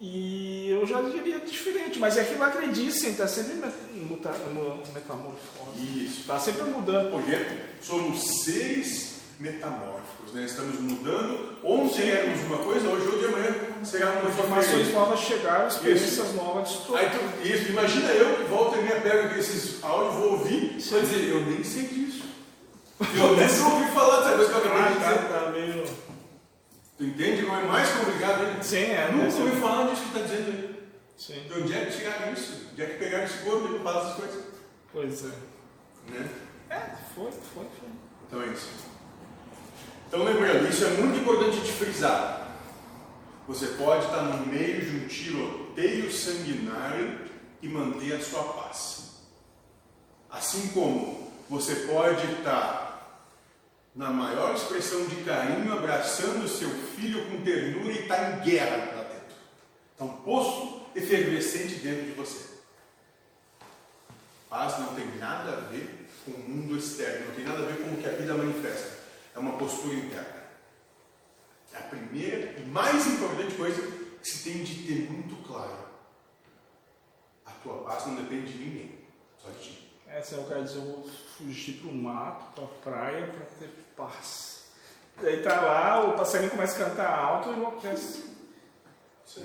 e 0.00 0.49
eu 0.80 0.86
já 0.86 1.00
diria 1.02 1.38
diferente, 1.40 1.98
mas 1.98 2.16
é 2.16 2.24
que 2.24 2.34
lá 2.34 2.46
acreditem, 2.48 3.14
tá 3.14 3.26
sempre 3.28 3.54
met- 3.54 3.74
muta- 3.94 4.34
mu- 4.52 4.82
metamorfose. 4.94 6.04
Isso. 6.06 6.24
Tá 6.26 6.38
sempre 6.38 6.64
mudando. 6.64 7.10
Porque 7.10 7.36
somos 7.82 8.42
seres 8.44 9.10
metamórficos, 9.38 10.32
né? 10.34 10.44
Estamos 10.44 10.78
mudando. 10.80 11.56
Ontem 11.62 12.10
éramos 12.10 12.40
uma 12.44 12.58
coisa, 12.58 12.88
hoje 12.88 13.06
ou 13.08 13.18
de 13.18 13.24
amanhã 13.26 13.54
será 13.84 14.10
uma 14.12 14.28
Informações 14.30 14.66
diferente. 14.86 14.92
novas 14.92 15.20
chegaram, 15.20 15.68
experiências 15.68 16.34
novas. 16.34 16.78
Aí 16.94 17.08
tu, 17.10 17.46
isso, 17.48 17.68
imagina 17.70 18.08
eu 18.10 18.36
que 18.36 18.42
volta 18.44 18.78
e 18.78 18.82
meia 18.82 19.00
pego 19.00 19.38
esses 19.38 19.82
áudios, 19.82 20.14
vou 20.16 20.32
ouvir, 20.32 20.76
vou 20.90 21.00
dizer, 21.00 21.28
eu 21.30 21.40
nem 21.46 21.64
sei 21.64 21.82
disso. 21.84 22.20
Eu 23.00 23.34
nem 23.36 23.46
ouvi 23.72 23.90
falar 23.94 24.20
dessa 24.20 24.36
coisa 24.36 24.50
que 24.50 24.58
eu 24.58 24.72
acabei 24.74 24.82
de 24.82 25.04
Ah, 25.04 25.08
dizer. 25.12 25.28
tá, 25.28 25.40
tá 25.44 25.50
meio. 25.52 25.84
Tu 27.00 27.06
entende 27.06 27.42
como 27.46 27.58
é 27.58 27.64
mais 27.64 27.88
complicado 27.92 28.44
ainda? 28.44 28.62
Sim, 28.62 28.76
é. 28.76 29.08
Nunca 29.10 29.24
deve 29.24 29.32
ser- 29.32 29.40
ouvi 29.40 29.58
falar 29.62 29.86
disso 29.88 30.02
que 30.02 30.08
está 30.08 30.20
dizendo 30.20 30.50
aí. 30.50 30.88
Sim, 31.16 31.40
De 31.48 31.54
onde 31.54 31.72
é 31.72 31.84
que 31.86 31.96
tiraram 31.96 32.32
isso? 32.34 32.52
De 32.52 32.72
onde 32.72 32.82
é 32.82 32.86
que 32.86 32.98
pegaram 32.98 33.24
esse 33.24 33.38
corpo 33.38 33.68
para 33.68 33.78
falar 33.80 34.00
essas 34.02 34.14
coisas? 34.16 34.44
pois 34.92 35.24
é. 35.24 36.10
Né? 36.12 36.28
É, 36.68 36.76
foi, 37.14 37.30
foi, 37.32 37.64
foi. 37.64 37.88
Então 38.28 38.42
é 38.42 38.46
isso. 38.48 38.68
Então 40.08 40.24
lembrando, 40.24 40.68
isso 40.68 40.84
é 40.84 40.88
muito 40.90 41.20
importante 41.20 41.58
de 41.60 41.72
frisar. 41.72 42.48
Você 43.48 43.66
pode 43.68 44.04
estar 44.04 44.20
no 44.22 44.44
meio 44.46 44.82
de 44.84 44.96
um 44.96 45.08
tiroteio 45.08 46.12
sanguinário 46.12 47.18
e 47.62 47.68
manter 47.68 48.12
a 48.12 48.20
sua 48.20 48.42
paz. 48.44 49.22
Assim 50.30 50.68
como 50.74 51.32
você 51.48 51.74
pode 51.76 52.30
estar 52.32 52.89
na 53.94 54.10
maior 54.10 54.54
expressão 54.54 55.06
de 55.06 55.16
carinho, 55.24 55.72
abraçando 55.72 56.48
seu 56.48 56.70
filho 56.70 57.26
com 57.28 57.42
ternura 57.42 57.92
e 57.92 58.02
estar 58.02 58.38
em 58.38 58.44
guerra 58.44 58.76
lá 58.94 59.02
dentro. 59.02 59.36
Está 59.92 60.04
um 60.04 60.22
poço 60.22 60.86
efervescente 60.94 61.74
dentro 61.76 62.06
de 62.06 62.12
você. 62.12 62.50
Paz 64.48 64.78
não 64.78 64.94
tem 64.94 65.06
nada 65.16 65.52
a 65.52 65.60
ver 65.60 66.08
com 66.24 66.32
o 66.32 66.38
mundo 66.38 66.76
externo, 66.76 67.26
não 67.26 67.34
tem 67.34 67.44
nada 67.44 67.58
a 67.58 67.66
ver 67.66 67.82
com 67.82 67.94
o 67.94 67.96
que 67.96 68.08
a 68.08 68.12
vida 68.12 68.34
manifesta. 68.34 68.98
É 69.34 69.38
uma 69.38 69.56
postura 69.56 69.94
interna. 69.94 70.40
É 71.72 71.78
a 71.78 71.82
primeira 71.82 72.60
e 72.60 72.64
mais 72.66 73.06
importante 73.06 73.54
coisa 73.54 73.80
que 74.20 74.28
se 74.28 74.50
tem 74.50 74.62
de 74.64 74.86
ter 74.86 75.10
muito 75.10 75.36
claro. 75.46 75.88
A 77.46 77.50
tua 77.50 77.84
paz 77.84 78.06
não 78.06 78.16
depende 78.16 78.52
de 78.52 78.58
ninguém, 78.58 78.98
só 79.40 79.50
de 79.50 79.60
ti. 79.60 79.79
Essa 80.12 80.36
é 80.36 80.38
o 80.40 80.44
cara 80.44 80.62
diz, 80.62 80.74
eu 80.74 80.82
vou 80.82 81.08
fugir 81.38 81.74
pro 81.74 81.92
mato, 81.92 82.44
pra 82.54 82.92
praia, 82.92 83.26
pra 83.28 83.46
ter 83.58 83.70
paz. 83.96 84.64
Daí 85.22 85.42
tá 85.42 85.60
lá, 85.60 86.04
o 86.04 86.12
passarinho 86.14 86.50
começa 86.50 86.82
a 86.82 86.88
cantar 86.88 87.18
alto 87.18 87.50
e 87.50 87.52
enlouquece. 87.52 88.24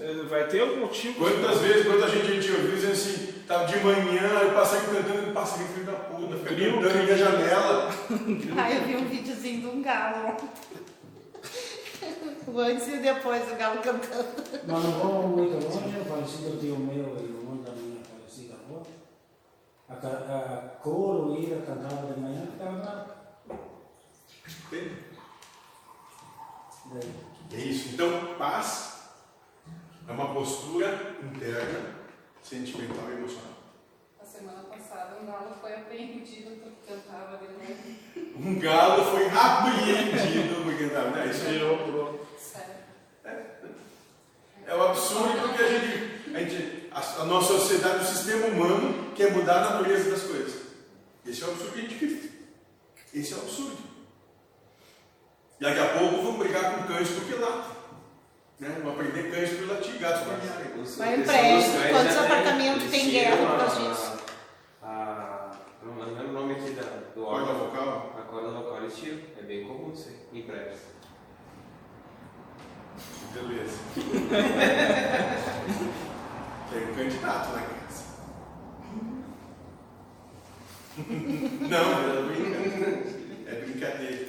É, 0.01 0.13
Vai 0.27 0.47
ter 0.47 0.61
algum 0.61 0.77
motivo. 0.77 1.19
Quantas 1.19 1.59
vezes, 1.59 1.85
quanta 1.85 2.09
gente 2.09 2.31
a 2.31 2.33
gente 2.33 2.51
ouviu 2.51 2.71
dizendo 2.71 2.93
assim, 2.93 3.31
tava 3.47 3.65
de 3.67 3.77
manhã, 3.81 4.49
e 4.49 4.53
passarinho 4.55 4.91
cantando, 4.95 5.33
passarinho 5.33 5.69
filho 5.69 5.85
da 5.85 5.93
puta, 5.93 6.35
Grilo, 6.37 6.81
cantando 6.81 7.07
na 7.07 7.15
janela. 7.17 7.91
Ah, 8.57 8.71
eu 8.71 8.83
vi 8.85 8.95
um 8.95 9.05
videozinho 9.07 9.61
de 9.61 9.67
um 9.67 9.81
galo. 9.81 10.35
O 12.47 12.59
antes 12.59 12.87
e 12.87 12.97
depois 12.97 13.43
do 13.47 13.55
galo 13.55 13.81
cantando. 13.81 14.27
Mas 14.67 14.83
não 14.83 14.91
vou 14.91 15.27
muito 15.29 15.53
longe, 15.53 15.99
o 15.99 16.05
falecido 16.05 16.59
tio 16.59 16.77
meu 16.77 16.95
e 16.97 17.01
o 17.01 17.05
falecida 17.15 17.39
avó. 17.39 17.44
A, 19.87 19.93
a 19.93 20.69
coro 20.81 21.39
ia 21.39 21.61
cantava 21.61 22.11
de 22.13 22.19
manhã, 22.19 22.47
ficava? 22.51 23.15
Daí, 26.85 27.11
É 27.53 27.57
isso. 27.57 27.93
Então, 27.93 28.35
paz 28.37 29.09
é 30.07 30.11
uma 30.11 30.33
postura 30.33 31.17
interna, 31.21 31.95
sentimental 32.41 33.09
e 33.09 33.13
emocional. 33.13 33.53
A 34.19 34.25
semana 34.25 34.63
passada 34.63 35.17
um 35.21 35.25
galo 35.27 35.55
foi 35.61 35.75
apreendido 35.75 36.51
porque 36.61 36.93
cantava 36.93 37.37
de 37.37 37.47
novo. 37.53 38.39
Um 38.39 38.59
galo 38.59 39.03
foi 39.05 39.27
apreendido 39.27 40.63
porque 40.63 40.83
estava. 40.85 41.11
Não, 41.11 41.29
isso 41.29 41.45
Virou 41.45 41.77
pro. 41.77 42.27
Sério. 42.39 42.75
é 44.65 44.75
o 44.75 44.83
absurdo 44.83 45.53
que 45.55 45.63
a 45.63 45.67
gente, 45.67 46.35
a, 46.35 46.39
gente, 46.39 46.89
a, 46.91 47.21
a 47.21 47.25
nossa 47.25 47.53
sociedade, 47.53 48.03
o 48.03 48.07
sistema 48.07 48.47
humano 48.47 49.04
quer 49.15 49.31
mudar 49.31 49.57
a 49.63 49.69
natureza 49.71 50.11
das 50.11 50.23
coisas. 50.23 50.61
Esse 51.25 51.43
é 51.43 51.47
o 51.47 51.51
absurdo 51.51 51.71
que 51.73 51.79
a 51.79 51.81
gente 51.81 51.95
vive. 51.95 52.31
Esse 53.13 53.33
é 53.33 53.37
o 53.37 53.41
absurdo. 53.41 53.77
E 55.59 55.63
daqui 55.63 55.79
a 55.79 55.97
pouco 55.97 56.17
vamos 56.17 56.37
brigar 56.39 56.75
com 56.75 56.83
cães 56.83 57.09
porque 57.09 57.33
late. 57.35 57.69
Né? 58.59 58.69
Vamos 58.83 58.93
aprender 58.99 59.31
cães 59.31 59.49
por 59.51 59.67
latir, 59.69 59.97
gatos 59.99 60.21
por. 60.27 60.81
Os- 60.81 60.95
Vai 60.97 61.15
em 61.19 61.23
prédio, 61.23 61.71
quantos 61.91 62.15
apartamentos 62.17 62.91
tem 62.91 63.09
guerra 63.09 63.37
por 63.37 63.55
a- 63.55 63.57
causa 63.57 63.89
disso? 63.89 64.17
A, 64.83 65.51
não 65.83 65.97
lembro 66.03 66.29
o 66.29 66.33
nome 66.33 66.53
aqui 66.53 66.71
da, 66.71 66.83
do 66.83 67.21
Corda 67.23 67.51
órgão. 67.51 67.65
vocal. 67.69 68.15
A 68.19 68.21
corda 68.23 68.49
vocal 68.51 68.77
eles 68.77 68.95
tiram. 68.95 69.19
É 69.39 69.41
bem 69.43 69.65
comum 69.67 69.91
isso 69.93 70.09
aí, 70.09 70.39
em 70.39 70.43
prédio. 70.43 70.77
Beleza. 73.33 73.77
Tem 76.69 76.83
um 76.89 76.95
candidato 76.95 77.51
lá 77.53 77.61
em 77.61 77.65
casa. 77.65 78.05
Não, 81.69 81.91
é 81.91 82.21
brincadeira. 82.31 83.03
É 83.47 83.55
brincadeira. 83.55 84.27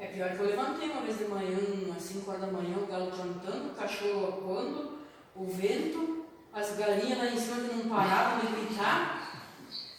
É 0.00 0.06
pior 0.06 0.30
que 0.30 0.38
eu 0.40 0.46
levantei 0.46 0.90
uma 0.90 1.02
vez 1.02 1.18
de 1.18 1.24
manhã, 1.26 1.58
às 1.96 2.02
5 2.02 2.28
horas 2.28 2.42
da 2.42 2.48
manhã, 2.48 2.76
o 2.76 2.86
galo 2.86 3.12
cantando, 3.12 3.68
o 3.68 3.74
cachorro 3.74 4.28
acuando, 4.28 4.98
o 5.36 5.46
vento, 5.46 6.26
as 6.52 6.76
galinhas 6.76 7.18
lá 7.18 7.26
em 7.26 7.38
cima 7.38 7.56
que 7.68 7.76
não 7.76 7.88
paravam 7.88 8.40
de 8.40 8.46
gritar. 8.48 9.46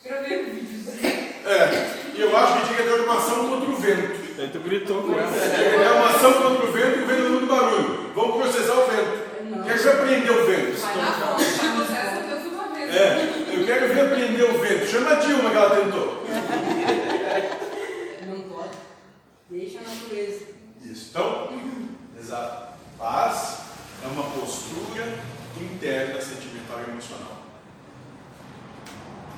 Gravei 0.04 0.42
o 0.42 0.46
vídeo. 0.54 0.92
É, 1.46 2.16
e 2.16 2.22
eu 2.22 2.36
acho 2.38 2.60
que 2.60 2.68
tinha 2.68 2.78
que 2.78 2.84
ter 2.84 3.02
uma 3.02 3.18
ação 3.18 3.48
contra 3.48 3.70
o 3.70 3.76
vento. 3.78 4.36
Daí 4.36 4.50
tu 4.50 4.60
gritou 4.60 5.04
com 5.04 5.14
ela. 5.14 5.32
Ter 5.32 5.92
uma 5.92 6.10
ação 6.10 6.34
contra 6.34 6.66
o 6.66 6.72
vento 6.72 7.00
e 7.00 7.04
o 7.04 7.08
vento 7.08 7.22
dando 7.22 7.30
muito 7.30 7.48
barulho. 7.48 8.12
Vamos 8.14 8.36
processar 8.36 8.74
o 8.74 8.88
vento. 8.88 9.24
Não. 9.50 9.64
Quer 9.64 9.78
ver 9.78 9.98
prender 10.02 10.32
o 10.32 10.46
vento? 10.46 10.82
Vai 10.82 10.96
na 10.98 11.12
fonte, 11.14 11.44
processa 11.60 12.50
uma 12.50 12.76
vez. 12.76 12.96
É, 12.96 13.34
eu 13.54 13.66
quero 13.66 13.94
ver 13.94 14.10
prender 14.10 14.50
o 14.50 14.60
vento. 14.60 14.86
Chama 14.86 15.03
a 15.64 15.76
Dilma 15.76 15.84
que 15.84 15.84
ela 15.84 15.84
tentou. 15.84 16.24
Não 18.28 18.50
pode. 18.50 18.78
Deixa 19.50 19.80
a 19.80 19.84
natureza. 19.84 20.46
Isso. 20.82 21.10
Então, 21.10 21.50
exato. 22.20 22.74
Paz 22.98 23.62
é 24.04 24.08
uma 24.08 24.24
postura 24.24 25.18
interna, 25.60 26.22
sentimental 26.22 26.80
e 26.80 26.92
emocional. 26.92 27.38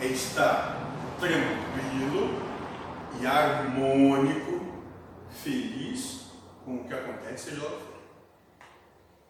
É 0.02 0.06
estar 0.08 0.78
tranquilo 1.20 2.42
e 3.22 3.26
harmônico, 3.26 4.62
feliz 5.44 6.26
com 6.64 6.78
o 6.78 6.84
que 6.84 6.94
acontece, 6.94 7.52
seja 7.52 7.64
lá 7.64 7.70
o 7.70 7.78
que 7.78 7.84
for. 7.84 7.96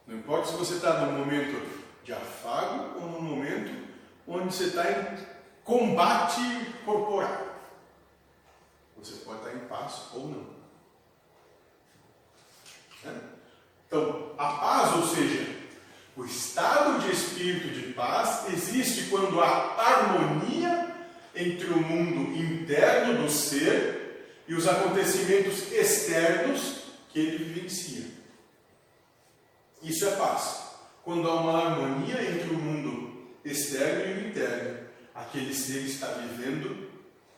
Não 0.08 0.18
importa 0.18 0.48
se 0.48 0.56
você 0.56 0.76
está 0.76 1.02
num 1.02 1.20
momento 1.20 1.86
de 2.04 2.14
afago 2.14 3.00
ou 3.00 3.10
num 3.10 3.22
momento 3.22 3.86
onde 4.28 4.54
você 4.54 4.66
está 4.66 4.90
em 4.92 5.18
combate 5.66 6.42
corporal. 6.86 7.46
Você 8.98 9.16
pode 9.26 9.40
estar 9.40 9.54
em 9.54 9.68
paz 9.68 10.04
ou 10.14 10.28
não. 10.28 10.56
Né? 13.04 13.20
Então, 13.88 14.32
a 14.38 14.48
paz, 14.54 14.96
ou 14.96 15.08
seja, 15.08 15.56
o 16.16 16.24
estado 16.24 17.00
de 17.02 17.12
espírito 17.12 17.68
de 17.70 17.94
paz 17.94 18.48
existe 18.54 19.10
quando 19.10 19.42
há 19.42 19.76
harmonia 19.78 20.96
entre 21.36 21.68
o 21.68 21.82
mundo 21.82 22.32
interno 22.38 23.24
do 23.24 23.30
ser 23.30 24.44
e 24.48 24.54
os 24.54 24.68
acontecimentos 25.16 25.72
externos 25.72 26.84
que 27.10 27.20
ele 27.20 27.44
vivencia. 27.44 28.06
Isso 29.82 30.06
é 30.06 30.16
paz. 30.16 30.66
Quando 31.04 31.30
há 31.30 31.42
uma 31.42 31.64
harmonia 31.64 32.22
entre 32.22 32.50
o 32.50 32.58
mundo 32.58 33.28
externo 33.44 34.06
e 34.06 34.24
o 34.24 34.28
interno, 34.30 34.88
aquele 35.14 35.54
ser 35.54 35.86
está 35.86 36.08
vivendo 36.08 36.90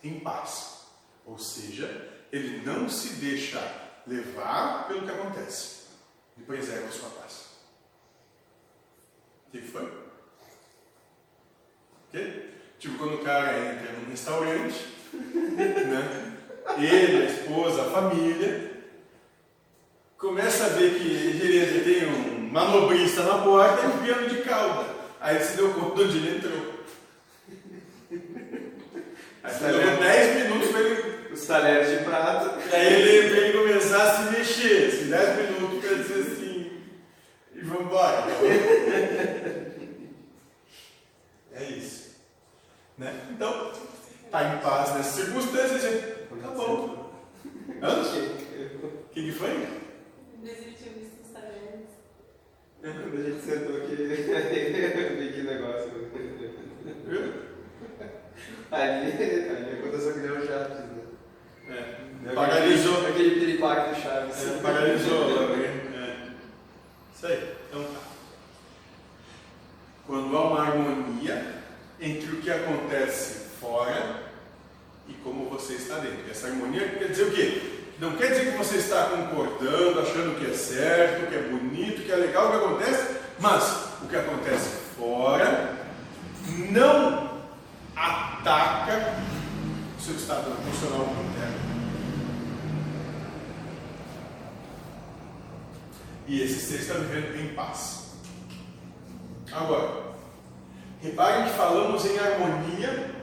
em 0.04 0.20
paz. 0.20 0.88
Ou 1.26 1.38
seja, 1.38 2.10
ele 2.32 2.66
não 2.66 2.90
se 2.90 3.10
deixa 3.16 3.60
levar 4.08 4.88
pelo 4.88 5.04
que 5.04 5.12
acontece 5.12 5.88
e 6.38 6.42
preserva 6.42 6.88
a 6.88 6.92
sua 6.92 7.10
paz. 7.10 7.48
O 9.48 9.52
que 9.52 9.62
foi? 9.62 10.08
Okay? 12.08 12.54
Tipo 12.80 12.98
quando 12.98 13.16
o 13.16 13.24
cara 13.24 13.58
entra 13.60 13.92
num 13.94 14.10
restaurante, 14.10 14.88
né? 15.14 16.37
Ele, 16.78 17.24
a 17.24 17.30
esposa, 17.30 17.82
a 17.82 17.92
família, 17.92 18.72
começa 20.18 20.66
a 20.66 20.70
ver 20.70 20.96
que 20.96 21.38
beleza, 21.40 21.84
tem 21.84 22.08
um 22.08 22.50
manobrista 22.52 23.24
na 23.24 23.40
porta 23.40 23.86
e 23.86 23.88
um 23.88 23.98
piano 24.00 24.30
de 24.30 24.42
cauda. 24.42 24.86
Aí 25.20 25.36
ele 25.36 25.46
se 25.46 25.58
deu 25.58 25.74
conta 25.74 25.96
de 25.96 26.04
onde 26.04 26.18
ele 26.18 26.38
entrou. 26.38 26.78
Aí 29.44 29.72
levou 29.72 29.98
10 29.98 30.44
minutos 30.44 30.70
para 30.72 30.82
ele. 30.82 31.18
Os 31.32 31.46
talheres 31.46 32.00
de 32.00 32.04
prata. 32.04 32.58
Aí 32.74 32.94
ele, 32.94 33.30
pra 33.30 33.38
ele 33.40 33.58
começar 33.58 34.04
a 34.04 34.16
se 34.16 34.38
mexer, 34.38 34.88
assim, 34.88 35.10
10 35.10 35.38
minutos 35.38 35.86
para 35.86 35.98
dizer 35.98 36.32
assim. 36.32 36.72
E 37.54 37.62
vamos 37.62 37.86
embora. 37.86 38.26
É 41.54 41.64
isso. 41.64 42.18
Né? 42.98 43.14
Então, 43.32 43.72
tá 44.32 44.44
em 44.44 44.58
paz 44.60 44.96
nessas 44.96 45.14
circunstâncias, 45.14 45.82
gente. 45.82 46.17
Tá 46.30 46.50
bom. 46.50 47.12
Hã? 47.82 48.02
O 48.02 49.10
que, 49.12 49.24
que 49.24 49.32
foi? 49.32 49.68
Desde 50.44 50.72
tinha 50.74 50.94
visto 50.94 51.22
os 51.24 51.32
talheres. 51.32 51.88
Quando 52.82 53.18
a 53.18 53.30
gente 53.30 53.42
sentou 53.42 53.78
aqui, 53.78 53.96
vi 53.96 55.34
que 55.34 55.42
negócio. 55.44 55.92
Viu? 57.06 57.48
Ali, 58.72 59.12
ali 59.12 59.80
aconteceu 59.80 60.14
que 60.14 60.20
deu 60.20 60.38
o 60.38 60.46
Chaves, 60.46 60.78
né? 61.68 61.98
É. 62.26 62.34
Paralisou. 62.34 63.08
Aquele, 63.08 63.30
aquele 63.30 63.40
piripaque 63.40 63.96
do 63.96 64.02
Chaves. 64.02 64.48
É, 64.48 64.62
paralisou 64.62 65.36
lá, 65.36 65.56
né? 65.56 65.66
É. 65.96 66.32
Isso 67.16 67.28
aí. 67.28 67.56
Então 67.70 67.84
tá. 67.84 68.00
Quando 70.06 70.38
há 70.38 70.48
uma 70.48 70.62
harmonia 70.62 71.64
entre 72.00 72.32
o 72.32 72.42
que 72.42 72.52
acontece 72.52 73.48
fora 73.60 74.28
e 75.08 75.14
como 75.14 75.50
você 75.50 75.74
está 75.74 76.00
dentro. 76.00 76.30
Essa 76.30 76.48
harmonia 76.48 76.88
quer 76.90 77.10
dizer 77.10 77.24
o 77.24 77.32
quê? 77.32 77.62
Não 78.00 78.16
quer 78.16 78.30
dizer 78.30 78.52
que 78.52 78.58
concordando, 79.38 80.00
achando 80.00 80.40
que 80.40 80.50
é 80.50 80.54
certo, 80.54 81.30
que 81.30 81.36
é 81.36 81.42
bonito, 81.44 82.04
que 82.04 82.12
é 82.12 82.16
legal 82.16 82.48
o 82.48 82.50
que 82.50 82.58
acontece, 82.58 83.18
mas 83.40 83.88
o 84.02 84.08
que 84.08 84.16
acontece 84.16 84.70
fora 84.98 85.78
não 86.72 87.38
ataca 87.96 89.14
o 89.98 90.02
seu 90.02 90.16
estado 90.16 90.52
emocional 90.60 91.02
interno. 91.02 91.68
E 96.28 96.42
esse 96.42 96.60
ser 96.60 96.80
está 96.80 96.96
vivendo 96.96 97.40
em 97.40 97.54
paz. 97.54 98.08
Agora, 99.52 100.08
reparem 101.02 101.46
que 101.46 101.52
falamos 101.52 102.04
em 102.06 102.18
harmonia 102.18 103.16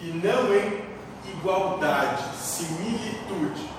e 0.00 0.06
não 0.06 0.54
em 0.54 0.84
igualdade, 1.32 2.22
similitude. 2.36 3.70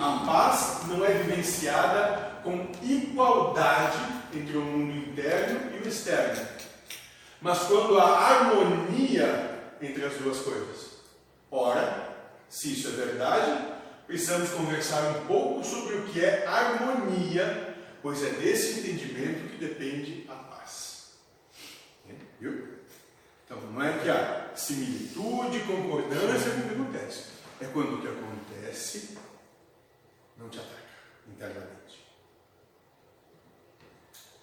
A 0.00 0.24
paz 0.24 0.82
não 0.86 1.04
é 1.04 1.10
vivenciada 1.10 2.40
com 2.44 2.68
igualdade 2.82 3.98
entre 4.32 4.56
o 4.56 4.60
mundo 4.60 4.96
interno 4.96 5.72
e 5.74 5.84
o 5.84 5.88
externo, 5.88 6.46
mas 7.78 7.86
quando 7.86 8.00
há 8.00 8.18
harmonia 8.18 9.74
entre 9.80 10.04
as 10.04 10.14
duas 10.14 10.38
coisas. 10.38 10.98
Ora, 11.50 12.16
se 12.48 12.72
isso 12.72 12.88
é 12.88 12.90
verdade, 12.92 13.72
precisamos 14.06 14.50
conversar 14.50 15.02
um 15.16 15.26
pouco 15.26 15.64
sobre 15.64 15.96
o 15.96 16.06
que 16.06 16.24
é 16.24 16.46
harmonia, 16.46 17.76
pois 18.02 18.22
é 18.22 18.30
desse 18.30 18.80
entendimento 18.80 19.50
que 19.50 19.56
depende 19.58 20.26
a 20.28 20.34
paz. 20.34 21.12
Viu? 22.40 22.78
Então, 23.44 23.60
não 23.60 23.82
é 23.82 23.98
que 23.98 24.10
há 24.10 24.50
similitude, 24.54 25.60
concordância 25.60 26.50
com 26.50 26.60
o 26.60 26.68
que 26.68 26.74
acontece. 26.74 27.24
É 27.60 27.64
quando 27.66 27.94
o 27.94 28.00
que 28.00 28.08
acontece 28.08 29.18
não 30.36 30.48
te 30.48 30.58
ataca 30.58 30.82
internamente. 31.26 32.06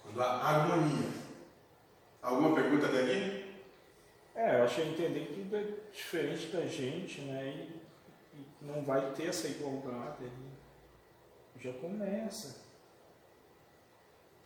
Quando 0.02 0.20
há 0.22 0.42
harmonia. 0.42 1.25
Alguma 2.26 2.56
pergunta 2.56 2.88
daqui? 2.88 3.44
É, 4.34 4.58
eu 4.58 4.64
acho 4.64 4.74
que 4.74 4.88
entender 4.88 5.26
que 5.26 5.34
tudo 5.34 5.56
é 5.56 5.64
diferente 5.92 6.48
da 6.48 6.66
gente, 6.66 7.20
né? 7.20 7.46
E, 8.34 8.36
e 8.36 8.46
não 8.66 8.82
vai 8.82 9.12
ter 9.12 9.28
essa 9.28 9.46
igualdade 9.46 10.24
ali. 10.24 10.50
Já 11.60 11.72
começa 11.74 12.66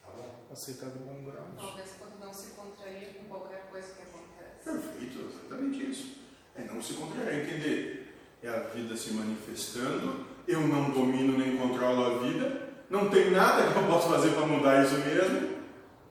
Tá 0.03 0.11
bom. 0.14 0.35
aceitar 0.53 0.90
de 0.90 0.99
bom 0.99 1.25
grau. 1.25 1.47
Talvez 1.57 1.95
quando 1.99 2.21
não 2.21 2.33
se 2.35 2.51
contrair 2.51 3.14
com 3.14 3.25
qualquer 3.25 3.66
coisa 3.71 3.95
que 3.95 4.03
acontece. 4.03 4.62
Perfeito, 4.62 5.31
exatamente 5.31 5.90
isso. 5.90 6.16
É 6.55 6.62
não 6.64 6.83
se 6.83 6.93
contrariar, 6.95 7.35
entender. 7.40 8.14
É 8.43 8.49
a 8.49 8.61
vida 8.61 8.95
se 8.95 9.12
manifestando, 9.12 10.27
eu 10.47 10.61
não 10.61 10.90
domino 10.90 11.38
nem 11.38 11.57
controlo 11.57 12.05
a 12.05 12.19
vida, 12.27 12.71
não 12.90 13.09
tem 13.11 13.31
nada 13.31 13.71
que 13.73 13.79
eu 13.79 13.87
possa 13.87 14.09
fazer 14.11 14.31
para 14.35 14.47
mudar 14.47 14.85
isso 14.85 14.97
mesmo. 14.99 15.61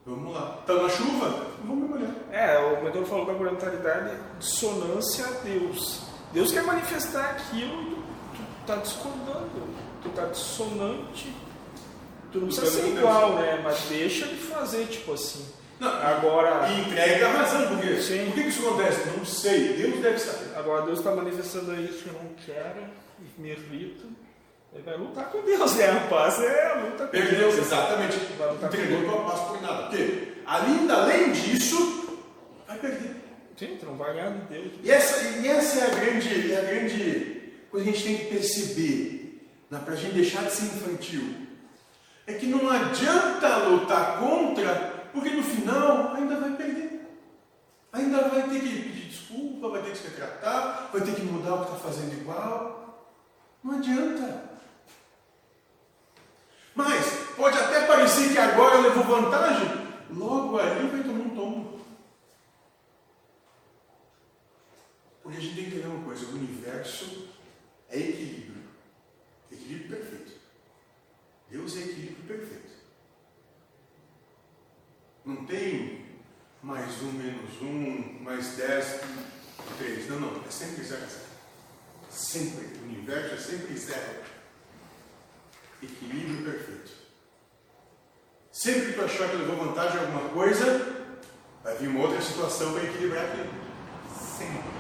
Vamos 0.06 0.34
lá. 0.34 0.58
Tá 0.66 0.74
na 0.76 0.90
chuva? 0.90 1.49
Vamos 1.66 1.90
mergulhar. 1.90 2.16
É, 2.32 2.58
o 2.60 2.84
mentor 2.84 3.06
falou 3.06 3.26
da 3.26 3.34
orientalidade 3.34 4.16
dissonância 4.40 5.26
a 5.26 5.32
Deus. 5.44 6.02
Deus 6.34 6.52
quer 6.52 6.64
manifestar 6.64 7.32
aquilo 7.32 7.82
e 7.82 7.86
tu, 7.86 7.96
tu 8.36 8.68
tá 8.68 8.76
discordando, 8.76 9.50
tu 10.04 10.10
tá 10.10 10.26
dissonante. 10.26 11.34
Tu 12.32 12.38
não 12.40 12.48
precisa 12.48 12.68
ser 12.68 12.82
Deus. 12.84 12.98
igual, 13.00 13.36
né? 13.36 13.60
Mas 13.64 13.80
deixa 13.90 14.28
de 14.28 14.36
fazer, 14.36 14.86
tipo 14.88 15.14
assim. 15.14 15.46
Não, 15.80 15.88
Agora, 15.90 16.68
E 16.70 16.82
entrega 16.82 17.28
a 17.28 17.32
razão, 17.32 17.68
por 17.70 17.80
quê? 17.80 18.02
Sim. 18.02 18.26
Por 18.26 18.34
que 18.36 18.44
que 18.44 18.50
isso 18.50 18.68
acontece? 18.68 19.10
Não 19.18 19.26
sei, 19.26 19.74
Deus 19.78 20.00
deve 20.02 20.20
saber. 20.20 20.58
agora 20.58 20.82
Deus 20.86 21.00
está 21.00 21.16
manifestando 21.16 21.74
isso 21.82 22.04
que 22.04 22.10
eu 22.10 22.14
não 22.22 22.30
quero 22.46 22.84
e 23.20 23.42
me 23.42 23.50
irrito. 23.52 24.08
Ele 24.74 24.84
vai 24.84 24.98
lutar 24.98 25.26
com 25.32 25.42
Deus, 25.42 25.76
né? 25.76 25.90
A 25.90 26.08
paz 26.08 26.40
é 26.42 26.68
a 26.68 26.74
luta 26.76 27.06
com 27.06 27.12
Perdeu, 27.12 27.40
Deus. 27.52 27.58
exatamente. 27.58 28.18
Vai 28.38 28.52
lutar 28.52 28.70
com 28.70 28.76
Entregou 28.76 29.00
Deus. 29.02 29.12
tua 29.12 29.24
paz 29.26 29.40
por 29.48 29.62
nada. 29.62 29.84
Por 29.88 29.98
quê? 29.98 30.28
Ainda 30.46 30.94
além 30.96 31.32
disso, 31.32 32.20
vai 32.68 32.78
perder. 32.78 33.16
Sim, 33.58 33.78
tu 33.80 33.86
não 33.88 33.98
vai 33.98 34.14
ganhar 34.14 34.32
de 34.32 34.42
Deus. 34.46 34.72
E 34.84 34.92
essa, 34.92 35.22
e 35.40 35.48
essa 35.48 35.80
é, 35.80 35.86
a 35.86 35.96
grande, 35.96 36.52
é 36.54 36.58
a 36.58 36.62
grande 36.62 37.42
coisa 37.70 37.84
que 37.86 37.92
a 37.92 37.94
gente 37.94 38.06
tem 38.08 38.18
que 38.18 38.34
perceber, 38.34 39.48
né, 39.70 39.82
para 39.84 39.94
a 39.94 39.98
gente 39.98 40.14
deixar 40.14 40.44
de 40.44 40.52
ser 40.52 40.66
infantil. 40.66 41.24
É 42.26 42.34
que 42.34 42.46
não 42.46 42.70
adianta 42.70 43.58
lutar 43.68 44.20
contra, 44.20 44.76
porque 45.12 45.32
no 45.32 45.44
final 45.44 46.14
ainda 46.16 46.36
vai 46.40 46.52
perder. 46.52 47.02
Ainda 47.92 48.30
vai 48.30 48.44
ter 48.44 48.60
que 48.62 48.70
pedir 48.84 49.08
desculpa, 49.10 49.70
vai 49.70 49.82
ter 49.82 49.92
que 49.92 49.98
se 49.98 50.08
retratar, 50.08 50.90
vai 50.94 51.02
ter 51.02 51.16
que 51.16 51.22
mudar 51.24 51.56
o 51.56 51.66
que 51.66 51.74
está 51.74 51.90
fazendo 51.90 52.14
igual. 52.14 53.10
Não 53.64 53.78
adianta. 53.80 54.49
Mas 56.80 57.36
pode 57.36 57.58
até 57.58 57.86
parecer 57.86 58.32
que 58.32 58.38
agora 58.38 58.80
levou 58.80 59.04
vantagem, 59.04 59.68
logo 60.12 60.58
ali 60.58 60.88
vai 60.88 61.04
tomar 61.04 61.26
um 61.26 61.36
tombo. 61.36 61.82
Porque 65.22 65.38
a 65.38 65.42
gente 65.42 65.56
tem 65.56 65.64
que 65.66 65.72
entender 65.72 65.88
uma 65.88 66.06
coisa: 66.06 66.26
o 66.28 66.36
universo 66.36 67.28
é 67.90 68.00
equilíbrio. 68.00 68.64
Equilíbrio 69.52 69.90
perfeito. 69.90 70.40
Deus 71.50 71.76
é 71.76 71.80
equilíbrio 71.82 72.26
perfeito. 72.26 72.72
Não 75.26 75.46
tem 75.48 76.06
mais 76.64 77.02
um, 77.02 77.12
menos 77.12 77.62
um, 77.62 78.24
mais 78.24 78.56
dez, 78.56 79.02
três. 79.78 80.08
Não, 80.08 80.22
não. 80.22 80.46
É 80.46 80.50
sempre 80.50 80.82
zero. 80.86 81.06
Sempre. 82.10 82.80
O 82.80 82.84
universo 82.84 83.34
é 83.34 83.38
sempre 83.38 83.78
zero. 83.78 84.39
Equilíbrio 85.82 86.44
perfeito. 86.44 86.92
Sempre 88.52 88.88
que 88.88 88.94
tu 88.94 89.02
achar 89.04 89.30
que 89.30 89.38
levou 89.38 89.68
vantagem 89.68 89.98
em 89.98 90.06
alguma 90.06 90.30
coisa, 90.30 91.08
vai 91.64 91.76
vir 91.78 91.88
uma 91.88 92.02
outra 92.02 92.22
situação 92.22 92.74
para 92.74 92.84
equilibrar 92.84 93.26
aquilo. 93.26 93.50
Sempre. 94.38 94.80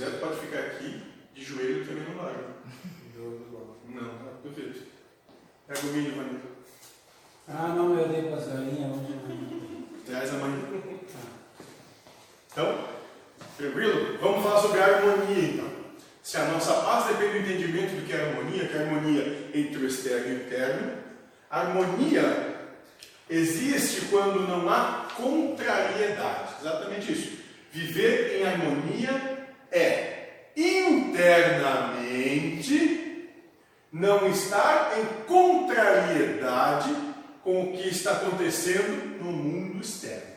quiser, 0.00 0.10
tu 0.12 0.18
pode 0.18 0.40
ficar 0.40 0.58
aqui, 0.60 1.02
de 1.34 1.44
joelho 1.44 1.86
também 1.86 2.04
não 2.04 2.22
larga. 2.22 2.44
Não, 3.88 4.08
tá 4.08 4.30
perfeito. 4.42 4.86
Pega 5.66 5.80
o 5.80 5.84
milho, 5.84 6.16
Vanessa. 6.16 6.60
Ah, 7.48 7.74
não, 7.76 7.98
eu 7.98 8.08
dei 8.08 8.22
para 8.22 8.36
as 8.36 8.46
galinhas 8.46 8.96
hoje. 8.96 9.18
Não. 9.28 10.04
Traz 10.06 10.30
amanhã. 10.30 10.58
Então, 12.52 12.84
tranquilo? 13.56 14.18
Vamos 14.20 14.42
falar 14.42 14.60
sobre 14.60 14.80
harmonia 14.80 15.44
então. 15.44 15.70
Se 16.22 16.36
a 16.36 16.44
nossa 16.46 16.74
paz 16.74 17.06
depende 17.06 17.32
do 17.32 17.38
entendimento 17.38 18.00
do 18.00 18.06
que 18.06 18.12
é 18.12 18.22
harmonia, 18.22 18.68
que 18.68 18.76
é 18.76 18.80
harmonia 18.80 19.50
entre 19.54 19.76
o 19.78 19.86
externo 19.86 20.28
e 20.28 20.32
o 20.32 20.46
interno, 20.46 20.92
a 21.50 21.60
harmonia 21.60 22.56
existe 23.28 24.06
quando 24.06 24.46
não 24.46 24.68
há 24.68 25.08
contrariedade. 25.16 26.54
Exatamente 26.60 27.12
isso. 27.12 27.40
Viver 27.72 28.40
em 28.40 28.46
é 29.70 30.52
internamente 30.56 32.00
não 33.92 34.28
estar 34.28 34.98
em 34.98 35.06
contrariedade 35.24 36.94
com 37.42 37.64
o 37.64 37.72
que 37.72 37.88
está 37.88 38.12
acontecendo 38.12 39.18
no 39.22 39.32
mundo 39.32 39.82
externo. 39.82 40.30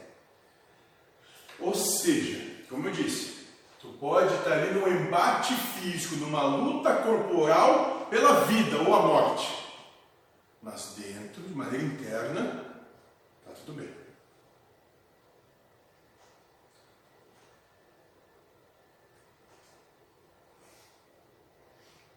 Ou 1.59 1.73
seja, 1.73 2.65
como 2.69 2.87
eu 2.87 2.91
disse, 2.91 3.47
tu 3.79 3.89
pode 3.99 4.33
estar 4.33 4.53
ali 4.53 4.73
num 4.73 4.87
embate 4.87 5.53
físico, 5.53 6.15
numa 6.15 6.43
luta 6.43 6.95
corporal 6.95 8.07
pela 8.09 8.45
vida 8.45 8.77
ou 8.77 8.93
a 8.93 9.01
morte, 9.01 9.47
mas 10.61 10.95
dentro, 10.97 11.43
de 11.43 11.53
maneira 11.53 11.85
interna, 11.85 12.65
está 13.41 13.53
tudo 13.65 13.81
bem. 13.81 14.02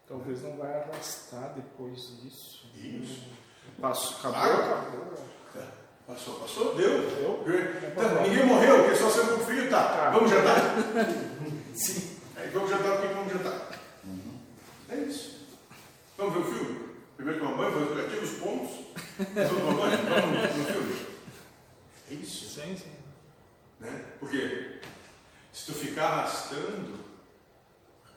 Talvez 0.07 0.41
não 0.43 0.55
vai 0.57 0.73
arrastar 0.73 1.53
depois 1.55 2.21
disso. 2.21 2.71
Isso. 2.75 3.23
Passou, 3.81 4.17
acabou, 4.17 4.31
Claro. 4.55 4.73
acabou. 4.73 5.13
Tá. 5.53 5.67
Passou, 6.07 6.35
passou, 6.39 6.75
deu. 6.75 7.01
Deu. 7.43 7.93
Tá, 7.95 8.21
ninguém 8.21 8.45
morreu, 8.45 8.83
porque 8.83 8.95
só 8.95 9.09
saiu 9.09 9.37
com 9.37 9.45
frio, 9.45 9.69
tá. 9.69 9.83
Tá. 9.83 10.09
Vamos 10.11 10.29
jantar? 10.31 10.61
Sim. 11.75 12.17
Aí 12.37 12.49
vamos 12.49 12.69
jantar, 12.69 12.93
o 12.97 13.01
que 13.01 13.07
vamos 13.13 13.33
jantar? 13.33 13.69
É 14.89 14.95
isso. 14.95 15.45
Vamos 16.17 16.33
ver 16.33 16.39
o 16.39 16.43
filme? 16.45 16.87
Primeiro 17.17 17.39
tomar 17.41 17.57
banho, 17.57 17.71
fazer 17.73 17.85
os 17.91 18.05
ativos, 18.05 18.29
pontos. 18.39 18.77
Depois 19.17 19.49
tomar 19.49 19.73
banho, 19.73 19.97
vamos 20.07 20.55
no 20.57 20.65
filme. 20.65 21.05
É 22.09 22.13
isso. 22.13 22.49
Sim, 22.61 22.77
sim. 22.77 22.91
Né? 23.81 24.05
Porque 24.19 24.79
se 25.51 25.65
tu 25.65 25.73
ficar 25.73 26.05
arrastando 26.07 26.97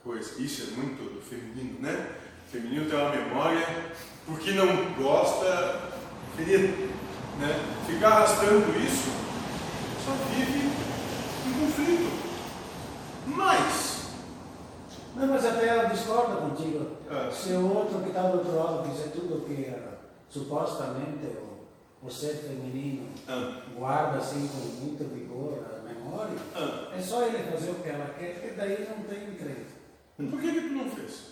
coisa, 0.03 0.41
isso 0.41 0.71
é 0.71 0.77
muito 0.77 1.13
do 1.13 1.21
feminino, 1.21 1.79
né? 1.79 2.15
O 2.47 2.51
feminino 2.51 2.89
tem 2.89 2.99
uma 2.99 3.11
memória, 3.11 3.67
porque 4.25 4.51
não 4.51 4.93
gosta, 4.93 5.91
queria 6.35 6.59
né? 6.59 7.83
ficar 7.85 8.07
arrastando 8.09 8.77
isso, 8.79 9.11
só 10.03 10.11
vive 10.33 10.69
em 11.47 11.59
conflito. 11.59 12.21
Mas, 13.27 14.09
Não, 15.15 15.27
mas 15.27 15.45
até 15.45 15.67
ela 15.67 15.89
discorda 15.89 16.37
contigo. 16.37 16.97
Ah. 17.09 17.29
Se 17.31 17.51
o 17.53 17.73
outro 17.73 17.99
que 17.99 18.09
está 18.09 18.23
do 18.23 18.39
outro 18.39 18.55
lado 18.55 18.89
fizer 18.89 19.09
tudo 19.11 19.45
que 19.45 19.65
eh, 19.65 19.93
supostamente 20.29 21.25
o, 21.25 22.07
o 22.07 22.09
ser 22.09 22.35
feminino 22.35 23.07
ah, 23.27 23.61
guarda 23.77 24.17
assim 24.17 24.47
com 24.47 24.83
muito 24.83 25.03
vigor 25.13 25.59
a 25.69 25.83
memória, 25.87 26.37
ah, 26.55 26.95
é 26.97 27.01
só 27.01 27.23
ele 27.23 27.51
fazer 27.51 27.71
o 27.71 27.75
que 27.75 27.89
ela 27.89 28.15
quer, 28.17 28.41
que 28.41 28.55
daí 28.55 28.87
não 28.89 29.03
tem 29.03 29.35
crédito. 29.35 29.70
Por 30.29 30.39
que, 30.41 30.51
que 30.51 30.61
tu 30.61 30.73
não 30.73 30.89
fez? 30.91 31.31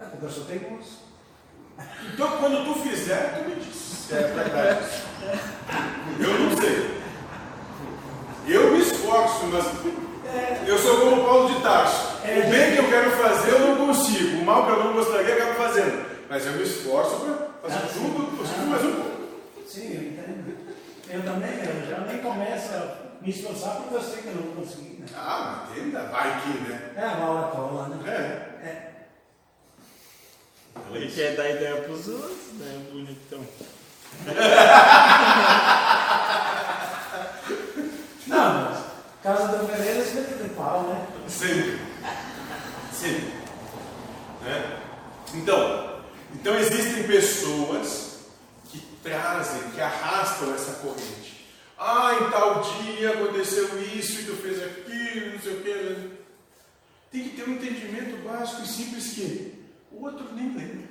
É 0.00 0.04
porque 0.04 0.24
eu 0.24 0.30
só 0.30 0.40
tenho 0.44 0.72
uns. 0.78 0.98
Então, 2.12 2.38
quando 2.38 2.64
tu 2.64 2.80
fizer, 2.80 3.34
tu 3.34 3.48
me 3.48 3.56
diz. 3.56 4.12
É 4.12 4.22
verdade. 4.22 4.86
Eu 6.20 6.38
não 6.40 6.56
sei. 6.56 6.96
Eu 8.46 8.72
me 8.72 8.80
esforço, 8.80 9.46
mas 9.46 9.66
eu 10.66 10.78
sou 10.78 11.00
como 11.00 11.22
o 11.22 11.24
Paulo 11.24 11.54
de 11.54 11.60
Tarso. 11.60 12.16
O 12.22 12.50
bem 12.50 12.72
que 12.72 12.78
eu 12.78 12.88
quero 12.88 13.10
fazer, 13.12 13.50
eu 13.50 13.60
não 13.60 13.86
consigo. 13.86 14.38
O 14.38 14.44
mal 14.44 14.64
que 14.66 14.72
eu 14.72 14.84
não 14.84 14.92
gostaria, 14.92 15.34
eu 15.34 15.42
acabo 15.42 15.54
fazendo. 15.58 16.06
Mas 16.28 16.46
eu 16.46 16.52
me 16.52 16.62
esforço 16.62 17.16
para 17.16 17.68
fazer 17.70 17.84
Ah, 17.84 17.88
tudo 17.92 18.36
possível, 18.36 18.66
mais 18.66 18.84
um 18.84 18.92
pouco. 18.92 19.10
Sim, 19.66 19.94
eu 19.94 20.02
entendo. 20.02 20.56
Eu 21.08 21.22
também, 21.22 21.50
eu 21.50 21.88
já 21.88 22.00
nem 22.00 22.18
começo 22.18 22.74
a 22.74 23.05
me 23.26 23.32
esforçar 23.32 23.78
porque 23.78 23.96
eu 23.96 24.02
sei 24.02 24.22
que 24.22 24.28
eu 24.28 24.36
não 24.36 24.42
vou 24.42 24.64
conseguir, 24.64 25.00
né? 25.00 25.06
Ah, 25.16 25.64
mas 25.68 25.78
ainda 25.78 26.04
vai 26.04 26.40
que, 26.42 26.48
né? 26.60 26.92
É 26.96 27.06
uma 27.06 27.28
hora 27.28 27.48
tola, 27.48 27.88
né? 27.88 28.08
É. 28.08 28.12
É. 28.68 28.92
Ele 30.92 31.10
quer 31.10 31.34
dar 31.34 31.50
ideia 31.50 31.82
pros 31.82 32.06
outros, 32.06 32.52
né? 32.52 32.86
Bonitão. 32.92 33.44
Não, 38.28 38.62
mas 38.62 38.78
casa 39.22 39.58
do 39.58 39.66
Pereira 39.66 39.98
é 39.98 40.02
espeto 40.02 40.44
de 40.44 40.48
pau, 40.50 40.82
né? 40.84 41.04
Sempre. 41.26 41.80
Sempre. 42.92 43.32
Né? 44.42 44.78
Então, 45.34 46.00
então 46.32 46.54
existem 46.54 47.08
pessoas 47.08 48.20
que 48.66 48.78
trazem, 49.02 49.68
que 49.70 49.80
arrastam 49.80 50.54
essa 50.54 50.74
corrente. 50.74 51.34
Ah, 51.78 52.14
em 52.20 52.25
tal 52.36 52.60
dia 52.60 53.12
aconteceu 53.12 53.82
isso 53.82 54.20
e 54.20 54.24
tu 54.24 54.34
fez 54.34 54.62
aquilo, 54.62 55.32
não 55.32 55.40
sei 55.40 55.54
o 55.54 55.62
quê. 55.62 56.10
Tem 57.10 57.24
que 57.24 57.36
ter 57.36 57.48
um 57.48 57.54
entendimento 57.54 58.22
básico 58.28 58.62
e 58.62 58.66
simples 58.66 59.12
que 59.14 59.54
o 59.90 60.04
outro 60.04 60.26
nem 60.34 60.54
lembra. 60.54 60.86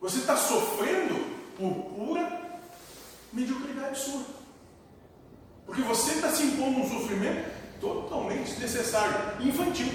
Você 0.00 0.18
está 0.18 0.36
sofrendo 0.36 1.14
por 1.56 1.72
pura 1.94 2.60
mediocridade 3.32 3.98
sua. 3.98 4.26
Porque 5.64 5.80
você 5.80 6.12
está 6.12 6.30
se 6.30 6.42
impondo 6.42 6.80
um 6.80 6.88
sofrimento 6.88 7.50
totalmente 7.80 8.50
desnecessário, 8.50 9.40
infantil. 9.40 9.88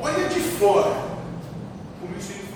Olha 0.00 0.28
de 0.28 0.40
fora 0.40 0.90
como 2.00 2.16
isso 2.16 2.32
é 2.32 2.36
infantil. 2.36 2.48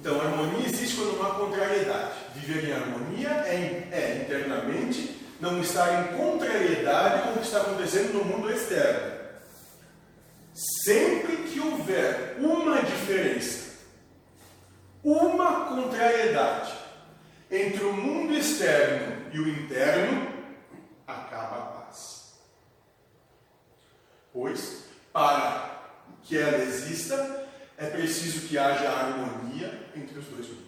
Então, 0.00 0.18
a 0.18 0.24
harmonia 0.24 0.66
existe 0.66 0.96
quando 0.96 1.18
não 1.18 1.26
há 1.26 1.34
contrariedade. 1.34 2.12
Viver 2.34 2.70
em 2.70 2.72
harmonia 2.72 3.28
é, 3.28 3.88
é 3.92 4.24
internamente 4.24 5.20
não 5.40 5.60
estar 5.80 6.02
em 6.02 6.16
contrariedade 6.16 7.22
com 7.22 7.30
o 7.30 7.38
que 7.38 7.46
está 7.46 7.60
acontecendo 7.62 8.12
no 8.12 8.24
mundo 8.24 8.52
externo. 8.52 9.20
Sempre 10.52 11.36
que 11.44 11.60
houver 11.60 12.36
uma 12.38 12.82
diferença, 12.82 13.78
uma 15.02 15.66
contrariedade 15.66 16.74
entre 17.50 17.82
o 17.84 17.92
mundo 17.92 18.34
externo 18.34 19.30
e 19.32 19.40
o 19.40 19.48
interno, 19.48 20.28
acaba 21.06 21.56
a 21.56 21.60
paz. 21.62 22.34
Pois, 24.32 24.84
para 25.12 25.80
que 26.22 26.36
ela 26.36 26.58
exista, 26.58 27.48
é 27.78 27.86
preciso 27.86 28.46
que 28.46 28.58
haja 28.58 28.90
harmonia 28.90 29.88
entre 29.96 30.18
os 30.18 30.26
dois 30.26 30.46
mundos. 30.46 30.60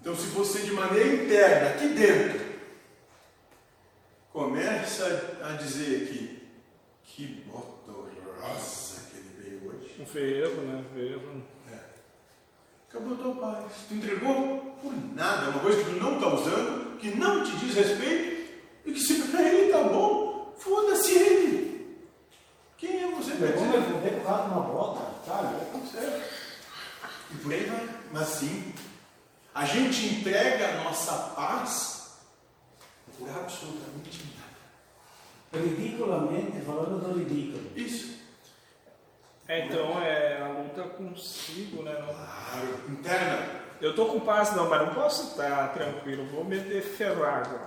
Então, 0.00 0.14
se 0.14 0.26
você, 0.26 0.60
de 0.60 0.72
maneira 0.72 1.24
interna, 1.24 1.70
aqui 1.70 1.88
dentro, 1.88 2.46
começa 4.36 5.38
a 5.42 5.52
dizer 5.52 6.08
que 6.08 6.36
que 7.02 7.26
bota 7.50 7.90
horrorosa 7.90 9.00
que 9.10 9.16
ele 9.16 9.30
veio 9.40 9.70
hoje, 9.70 9.96
Um 9.98 10.04
ferro, 10.04 10.60
né? 10.60 10.84
Ferro. 10.92 11.42
acabou 12.90 13.14
a 13.14 13.16
tua 13.16 13.34
paz. 13.36 13.72
Tu 13.88 13.94
entregou 13.94 14.76
por 14.82 14.92
nada, 15.14 15.48
uma 15.48 15.55
coisa 15.66 15.82
que 15.82 15.90
tu 15.90 15.96
não 16.00 16.14
está 16.14 16.28
usando, 16.28 16.98
que 16.98 17.10
não 17.16 17.44
te 17.44 17.56
diz 17.56 17.74
respeito, 17.74 18.52
e 18.84 18.92
que 18.92 19.00
se 19.00 19.20
para 19.22 19.42
ele 19.42 19.66
está 19.66 19.82
bom, 19.82 20.54
foda-se 20.56 21.12
ele. 21.12 21.96
Quem 22.78 23.02
é 23.02 23.06
você 23.10 23.32
para 23.32 23.48
Eu 23.48 23.58
vou 23.58 23.66
dizer? 23.66 23.78
me 23.80 23.94
fuder 23.94 24.12
por 24.14 24.26
causa 24.26 24.42
de 24.44 24.48
uma 24.50 24.60
bota, 24.60 25.10
sabe? 25.26 25.56
Certo. 25.90 26.34
E 27.32 27.34
por 27.38 27.52
aí 27.52 27.64
vai. 27.64 27.88
Mas 28.12 28.28
sim, 28.28 28.74
a 29.52 29.64
gente 29.64 30.06
entrega 30.06 30.68
a 30.68 30.84
nossa 30.84 31.12
paz 31.34 32.16
por 33.18 33.28
absolutamente 33.28 34.22
nada. 34.36 35.64
Ridiculamente, 35.64 36.60
falando 36.64 37.00
do 37.00 37.18
ridículo. 37.18 37.72
Isso. 37.74 38.14
É, 39.48 39.66
então 39.66 40.00
é 40.00 40.42
a 40.42 40.48
luta 40.48 40.82
consigo, 40.90 41.82
né? 41.82 41.94
Claro. 41.94 42.84
Interna. 42.88 43.65
Eu 43.80 43.94
tô 43.94 44.06
com 44.06 44.20
paz 44.20 44.54
não, 44.56 44.70
mas 44.70 44.80
não 44.80 44.94
posso 44.94 45.30
estar 45.30 45.72
tranquilo, 45.74 46.24
vou 46.32 46.44
meter 46.44 46.82
ferrado. 46.82 47.58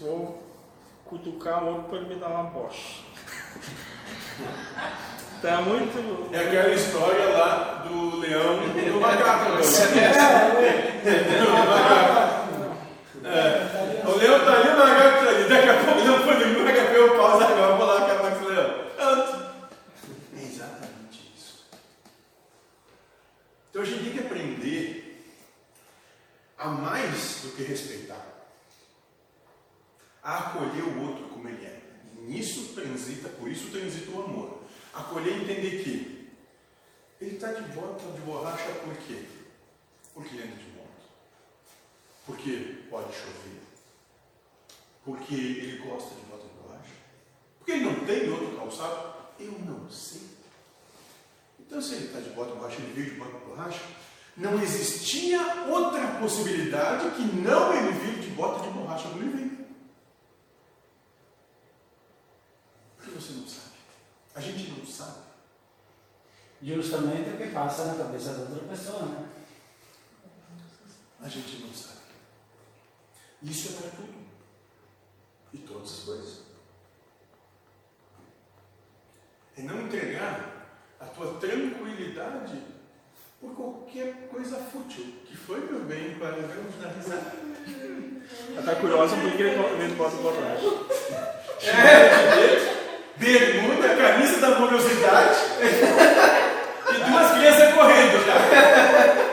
Vou 0.00 0.42
cutucar 1.04 1.62
o 1.62 1.68
outro 1.68 1.82
para 1.84 1.98
ele 1.98 2.14
me 2.14 2.14
dar 2.16 2.28
uma 2.28 2.44
bocha. 2.44 3.02
tá 5.42 5.60
muito. 5.60 6.34
É 6.34 6.38
aquela 6.38 6.72
história 6.72 7.28
lá 7.28 7.84
do 7.86 8.16
leão 8.16 8.62
e 8.64 8.68
do 8.70 8.96
é. 8.96 9.00
macaco. 9.00 9.50
Né? 9.50 9.60
É, 13.24 13.28
é, 13.28 14.02
é, 14.02 14.06
o 14.06 14.16
leão 14.16 14.44
tá 14.44 14.52
ali, 14.52 14.68
o 14.68 14.78
macaco 14.78 15.24
tá 15.24 15.30
ali. 15.30 15.44
Daqui 15.48 15.68
a 15.68 15.84
pouco 15.84 16.04
não 16.04 16.18
foi 16.20 16.36
nenhum, 16.36 16.64
daqui 16.64 16.80
a 16.80 16.84
pouco 16.84 16.98
eu 16.98 17.16
pauso 17.16 17.44
agora, 17.44 17.76
vou 17.76 17.86
lá 17.86 17.98
acabar 17.98 18.38
com 18.38 18.44
o 18.44 18.48
leão. 18.48 18.84
É 20.34 20.42
exatamente 20.42 21.32
isso. 21.36 21.66
Então 23.70 23.82
a 23.82 23.84
gente 23.84 24.04
tem 24.04 24.12
que 24.12 24.20
aprender 24.20 24.93
a 26.64 26.68
mais 26.68 27.42
do 27.42 27.54
que 27.54 27.62
respeitar, 27.62 28.26
a 30.22 30.38
acolher 30.38 30.82
o 30.82 31.08
outro 31.08 31.28
como 31.28 31.46
ele 31.46 31.62
é. 31.62 31.82
Nisso 32.22 32.72
transita, 32.74 33.28
por 33.28 33.50
isso 33.50 33.70
transita 33.70 34.10
o 34.12 34.24
amor. 34.24 34.62
Acolher 34.94 35.36
e 35.36 35.42
entender 35.42 35.84
que 35.84 36.30
ele 37.20 37.34
está 37.34 37.52
de 37.52 37.60
bota 37.74 38.10
de 38.12 38.20
borracha 38.22 38.64
por 38.82 38.96
quê? 38.96 39.26
Porque 40.14 40.34
ele 40.36 40.44
anda 40.44 40.56
de 40.56 40.70
moto. 40.70 41.04
Porque 42.24 42.86
pode 42.88 43.12
chover. 43.12 43.60
Porque 45.04 45.34
ele 45.34 45.86
gosta 45.86 46.14
de 46.14 46.22
bota 46.22 46.44
de 46.44 46.54
borracha. 46.62 46.94
Porque 47.58 47.72
ele 47.72 47.84
não 47.84 48.06
tem 48.06 48.30
outro 48.30 48.56
calçado. 48.56 49.14
Eu 49.38 49.52
não 49.52 49.90
sei. 49.90 50.22
Então 51.60 51.82
se 51.82 51.94
ele 51.96 52.06
está 52.06 52.20
de 52.20 52.30
bota 52.30 52.52
de 52.52 52.56
borracha, 52.56 52.80
ele 52.80 52.92
veio 52.94 53.10
de 53.10 53.16
bota 53.16 53.38
de 53.38 53.44
borracha, 53.44 53.82
não 54.36 54.60
existia 54.60 55.64
outra 55.68 56.18
possibilidade 56.18 57.10
que 57.12 57.22
não 57.22 57.72
ele 57.72 57.92
vir 57.92 58.20
de 58.20 58.30
bota 58.30 58.64
de 58.64 58.70
borracha 58.70 59.08
no 59.08 59.18
livro. 59.20 59.64
Por 62.96 63.04
que 63.04 63.10
você 63.12 63.32
não 63.32 63.46
sabe? 63.46 63.76
A 64.34 64.40
gente 64.40 64.70
não 64.72 64.84
sabe. 64.84 65.18
Justamente 66.60 67.30
o 67.30 67.36
que 67.36 67.50
passa 67.50 67.84
na 67.84 68.04
cabeça 68.04 68.32
da 68.32 68.40
outra 68.40 68.68
pessoa, 68.68 69.02
né? 69.04 69.28
A 71.20 71.28
gente 71.28 71.62
não 71.62 71.72
sabe. 71.72 72.00
Isso 73.42 73.68
é 73.68 73.80
para 73.82 73.90
tudo. 73.90 74.14
E 75.52 75.58
todas 75.58 75.92
as 75.92 75.98
coisas. 76.00 76.40
É 79.56 79.62
não 79.62 79.82
entregar 79.82 80.80
a 80.98 81.04
tua 81.06 81.38
tranquilidade 81.38 82.73
por 83.44 83.54
qualquer 83.54 84.28
coisa 84.30 84.56
fútil, 84.72 85.04
que 85.26 85.36
foi 85.36 85.60
meu 85.70 85.80
bem 85.80 86.16
para 86.18 86.30
vermos 86.30 86.80
na 86.80 86.88
risada. 86.88 87.32
Ela 88.56 88.62
tá 88.62 88.74
curiosa 88.76 89.16
porque 89.16 89.42
ele 89.42 89.94
bota 89.96 90.16
pra 90.16 90.32
trás. 90.32 90.60
É, 91.62 91.68
é, 91.68 92.74
bermuda, 93.16 93.96
camisa 93.96 94.40
da 94.40 94.56
curiosidade 94.56 95.38
e 96.90 97.10
duas 97.10 97.32
crianças 97.32 97.74
correndo 97.74 98.26
já. 98.26 99.23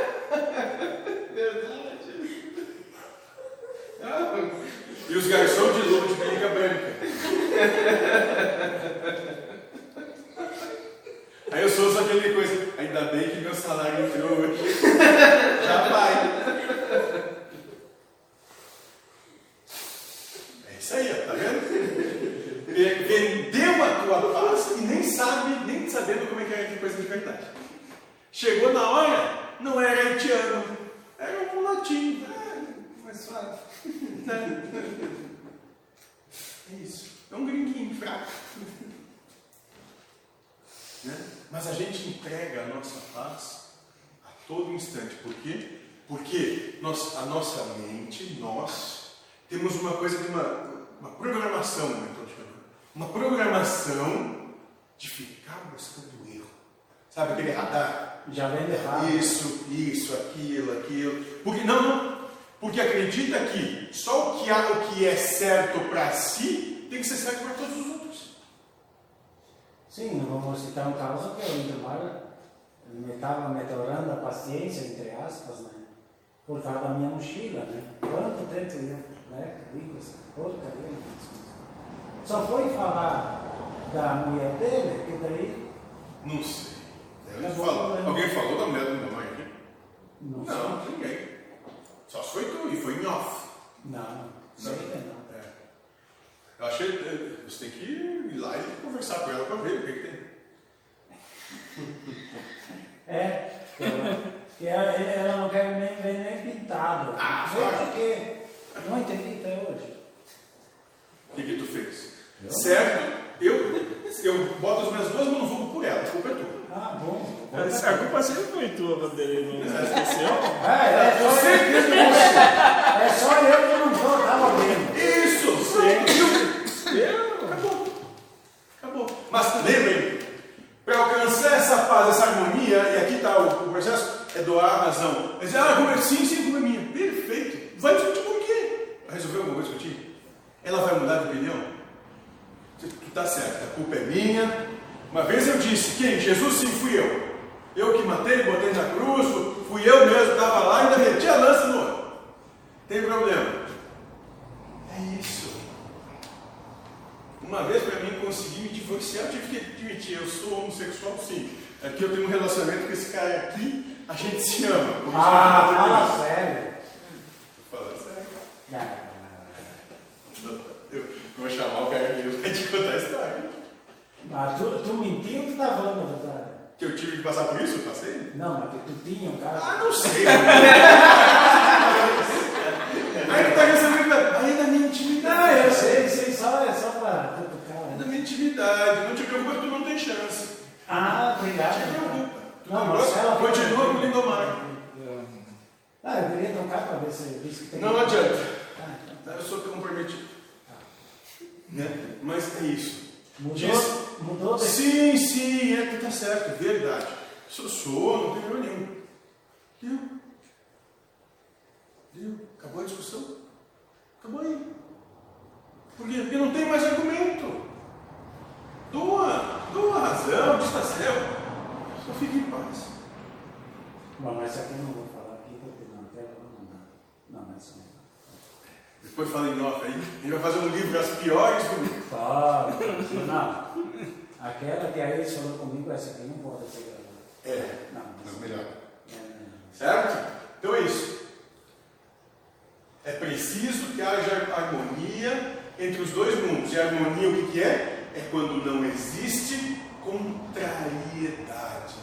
Entre 245.82 246.02
os 246.02 246.12
dois 246.12 246.36
mundos. 246.46 246.72
E 246.72 246.80
harmonia 246.80 247.30
o 247.30 247.34
que, 247.34 247.52
que 247.52 247.64
é? 247.64 248.10
É 248.16 248.28
quando 248.30 248.64
não 248.64 248.86
existe 248.86 249.78
contrariedade 250.04 251.96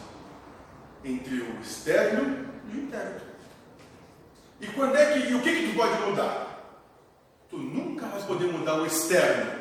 entre 1.03 1.35
o 1.35 1.61
externo 1.61 2.45
e 2.67 2.77
o 2.77 2.81
interno. 2.81 3.21
E 4.59 4.67
quando 4.67 4.95
é 4.97 5.13
que. 5.13 5.29
E 5.29 5.35
o 5.35 5.41
que, 5.41 5.55
que 5.55 5.69
tu 5.69 5.77
pode 5.77 6.01
mudar? 6.01 6.47
Tu 7.49 7.57
nunca 7.57 8.05
vai 8.07 8.21
poder 8.21 8.51
mudar 8.51 8.81
o 8.81 8.85
externo. 8.85 9.51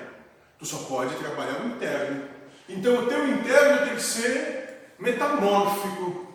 Tu 0.58 0.66
só 0.66 0.78
pode 0.78 1.14
trabalhar 1.16 1.60
o 1.60 1.68
interno. 1.68 2.24
Então 2.68 3.04
o 3.04 3.06
teu 3.06 3.28
interno 3.28 3.86
tem 3.86 3.94
que 3.94 4.02
ser 4.02 4.94
metamórfico. 4.98 6.26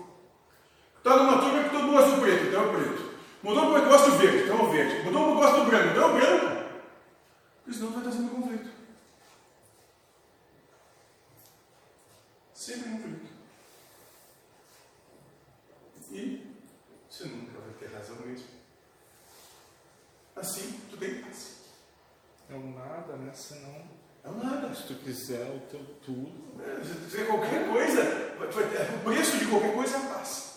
Está 0.97 1.17
numa 1.17 1.37
turma 1.39 1.63
que 1.63 1.69
todo 1.69 1.83
mundo 1.83 1.97
gosta 1.97 2.15
do 2.15 2.21
preto, 2.21 2.45
então 2.45 2.63
é 2.63 2.65
o 2.65 2.73
preto. 2.73 3.13
Mudou 3.43 3.77
o 3.77 3.85
gosta 3.85 4.09
do 4.09 4.17
verde, 4.17 4.43
então 4.43 4.57
é 4.57 4.63
o 4.63 4.71
verde. 4.71 5.03
Mudou 5.03 5.31
o 5.31 5.35
gosta 5.35 5.59
do 5.59 5.65
branco, 5.65 5.89
então 5.89 6.03
é 6.03 6.05
o 6.05 6.13
branco. 6.13 6.52
Porque 7.63 7.77
senão 7.79 7.91
vai 7.91 7.99
estar 7.99 8.11
sempre 8.11 8.35
conflito. 8.35 8.69
Sempre 12.53 12.89
conflito. 12.91 13.33
E 16.11 16.45
você 17.09 17.25
nunca 17.25 17.59
vai 17.59 17.73
ter 17.79 17.87
razão 17.95 18.15
mesmo. 18.17 18.45
Assim, 20.35 20.79
tu 20.89 20.97
tem 20.97 21.21
paz. 21.21 21.53
É 22.49 22.53
um 22.55 22.73
nada, 22.73 23.15
né? 23.15 23.31
Senão, 23.33 23.87
É 24.23 24.29
um 24.29 24.43
nada. 24.43 24.73
se 24.75 24.83
tu 24.87 24.95
quiser 24.95 25.49
o 25.55 25.59
teu 25.69 25.83
tudo, 26.05 26.61
É, 26.61 26.83
Se 26.83 26.93
tu 26.93 27.01
fizer 27.09 27.25
qualquer 27.27 27.67
coisa, 27.67 28.01
o 28.95 29.03
preço 29.03 29.37
de 29.39 29.47
qualquer 29.47 29.73
coisa 29.73 29.97
é 29.97 29.99
a 29.99 30.13
paz. 30.13 30.53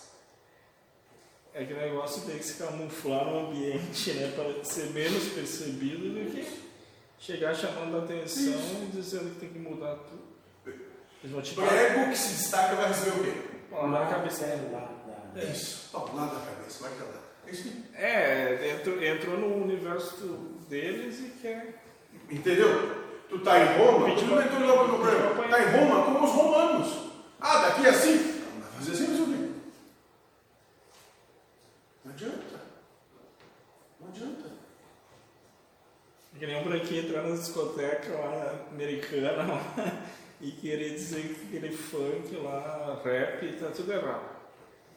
é 1.53 1.65
que 1.65 1.73
o 1.73 1.77
negócio 1.77 2.21
tem 2.25 2.37
que 2.37 2.43
se 2.45 2.53
camuflar 2.55 3.25
no 3.25 3.47
ambiente, 3.47 4.13
né? 4.13 4.31
Para 4.35 4.63
ser 4.63 4.91
menos 4.91 5.29
percebido 5.33 6.13
do 6.13 6.31
que 6.31 6.66
chegar 7.19 7.55
chamando 7.55 7.97
a 7.97 8.03
atenção 8.03 8.53
e 8.83 8.89
dizendo 8.93 9.33
que 9.33 9.39
tem 9.39 9.49
que 9.49 9.59
mudar 9.59 9.95
tudo. 9.95 10.27
Eles 11.23 11.31
vão 11.31 11.41
te 11.41 11.59
O 11.59 11.65
ego 11.65 12.09
que 12.11 12.17
se 12.17 12.35
destaca 12.35 12.75
vai 12.75 12.87
receber 12.87 13.19
o 13.19 13.23
quê? 13.23 13.57
falar 13.69 13.87
na 13.87 14.05
cabeça. 14.05 14.45
é 14.45 14.69
lá, 14.71 14.79
lá. 14.79 15.41
É 15.41 15.45
isso. 15.45 15.89
Ó, 15.93 16.05
lá 16.13 16.25
da 16.25 16.39
cabeça, 16.39 16.87
vai 16.87 16.91
lá. 16.99 17.21
É 17.45 17.51
isso. 17.51 17.73
É, 17.95 18.71
entrou, 18.71 19.03
entrou 19.03 19.37
no 19.37 19.63
universo 19.63 20.25
deles 20.69 21.19
e 21.19 21.29
quer. 21.41 21.83
Entendeu? 22.29 23.05
Tu 23.29 23.39
tá 23.39 23.59
em 23.59 23.77
Roma, 23.77 24.15
tu 24.15 24.25
não 24.25 24.41
entrou 24.41 24.87
no 24.87 24.97
programa. 24.97 25.47
Tá 25.49 25.61
em 25.61 25.71
Roma 25.71 26.05
como 26.05 26.25
os 26.25 26.31
romanos. 26.31 27.09
Ah, 27.39 27.67
daqui 27.67 27.85
é 27.85 27.89
assim? 27.89 28.15
Não 28.53 28.61
vai 28.61 28.71
fazer 28.73 28.91
assim. 28.93 29.07
Não 32.05 32.13
adianta. 32.13 32.61
Não 33.99 34.07
adianta. 34.07 34.49
Que 36.67 36.73
um 36.73 36.79
branquinho 36.79 37.03
entrar 37.03 37.23
na 37.23 37.35
discoteca 37.35 38.13
lá 38.13 38.55
americana 38.71 39.31
lá, 39.31 39.61
e 40.41 40.51
querer 40.51 40.93
dizer 40.95 41.21
que 41.21 41.57
aquele 41.57 41.75
funk 41.75 42.35
lá, 42.43 43.01
rap, 43.03 43.47
tá 43.53 43.67
tudo 43.67 43.93
errado. 43.93 44.37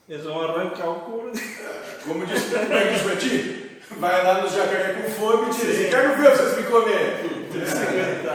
Eles 0.08 0.24
vão 0.24 0.40
arrancar 0.40 0.90
o 0.90 1.00
couro 1.00 1.30
Como 2.04 2.26
disse 2.26 2.54
o 2.54 2.58
Frank 2.58 3.70
vai 3.98 4.24
lá 4.24 4.42
no 4.42 4.48
jacaré 4.48 4.94
com 4.94 5.10
fome 5.10 5.50
e 5.50 5.54
diz 5.54 5.90
quero 5.90 6.16
ver 6.16 6.36
vocês 6.36 6.56
me 6.56 6.62
comer. 6.64 7.22
dele. 7.22 8.28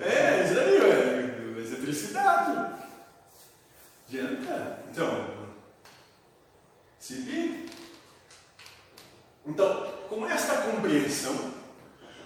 É, 0.00 0.44
isso 0.44 0.58
aí, 0.60 0.78
velho. 0.78 1.54
Vai 1.54 1.64
ser 1.64 1.76
felicidade. 1.76 2.74
Adianta. 4.08 4.78
Então, 4.90 5.26
se 6.98 7.14
liga. 7.14 7.70
Então, 9.46 9.92
com 10.08 10.26
esta 10.28 10.54
compreensão, 10.62 11.59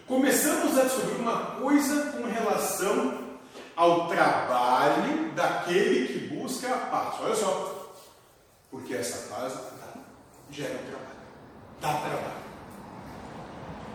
começamos 0.06 0.78
a 0.78 0.84
descobrir 0.84 1.20
uma 1.20 1.36
coisa 1.56 2.12
com 2.12 2.24
relação 2.26 3.24
ao 3.76 4.08
trabalho 4.08 5.32
daquele 5.32 6.06
que 6.06 6.34
busca 6.34 6.72
a 6.72 6.78
paz. 6.78 7.14
Olha 7.20 7.34
só. 7.34 7.94
Porque 8.70 8.94
essa 8.94 9.34
paz 9.34 9.52
gera 10.50 10.74
um 10.74 10.86
trabalho. 10.86 11.04
Dá 11.80 11.92
trabalho. 11.92 12.44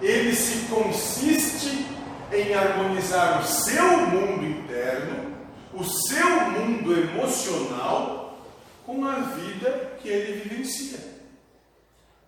Ele 0.02 0.34
se 0.34 0.68
consiste 0.68 1.86
em 2.32 2.54
harmonizar 2.54 3.42
o 3.42 3.46
seu 3.46 3.98
mundo 4.08 4.46
interno, 4.46 5.36
o 5.74 5.84
seu 5.84 6.42
mundo 6.52 6.94
emocional, 6.94 8.38
com 8.86 9.06
a 9.06 9.16
vida 9.16 9.98
que 10.02 10.08
ele 10.08 10.42
vivencia, 10.42 11.00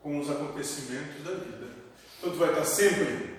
com 0.02 0.20
os 0.20 0.30
acontecimentos 0.30 1.24
da 1.24 1.32
vida. 1.32 1.68
Então, 2.20 2.32
tu 2.32 2.38
vai 2.38 2.50
estar 2.50 2.66
sempre 2.66 3.31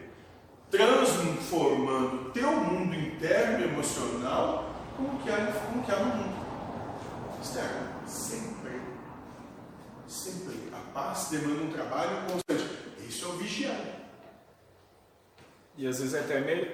transformando 0.72 2.30
teu 2.32 2.50
mundo 2.50 2.94
interno 2.94 3.60
e 3.60 3.64
emocional 3.64 4.70
com 4.96 5.02
o 5.04 5.18
que 5.22 5.30
há, 5.30 5.36
com 5.70 5.78
o 5.78 5.82
que 5.84 5.92
há 5.92 5.96
no 5.98 6.16
mundo 6.16 6.46
externo. 7.42 7.92
Sempre. 8.06 8.80
Sempre. 10.08 10.70
A 10.72 10.78
paz 10.94 11.28
demanda 11.30 11.62
um 11.62 11.70
trabalho 11.70 12.16
constante. 12.22 12.78
Isso 13.06 13.26
é 13.26 13.28
o 13.28 13.32
vigiar. 13.32 13.76
E 15.76 15.86
às 15.86 15.98
vezes 15.98 16.14
é 16.14 16.20
até 16.20 16.40
meio. 16.40 16.66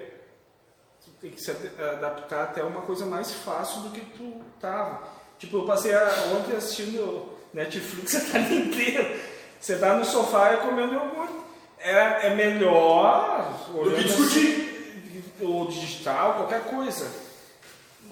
Tu 1.05 1.11
tem 1.21 1.31
que 1.33 1.41
se 1.41 1.51
adaptar 1.51 2.45
até 2.45 2.63
uma 2.63 2.83
coisa 2.83 3.05
mais 3.05 3.33
fácil 3.33 3.83
do 3.83 3.91
que 3.91 4.01
tu 4.17 4.41
tava. 4.61 5.03
Tipo, 5.39 5.59
eu 5.59 5.67
passei 5.67 5.93
a- 5.95 6.33
ontem 6.39 6.57
assistindo 6.57 7.33
Netflix 7.53 8.15
a 8.15 8.33
tarde 8.33 8.55
inteira. 8.55 9.17
Você 9.61 9.77
tá 9.77 9.95
no 9.97 10.05
sofá 10.05 10.55
e 10.55 10.57
comendo 10.59 10.95
iogurte. 10.95 11.48
É, 11.81 12.27
é 12.27 12.35
melhor. 12.35 13.67
Do 13.73 13.91
que 13.95 14.05
discutir. 14.05 15.31
assim, 15.37 15.45
Ou 15.47 15.67
digital, 15.67 16.35
qualquer 16.35 16.65
coisa. 16.65 17.09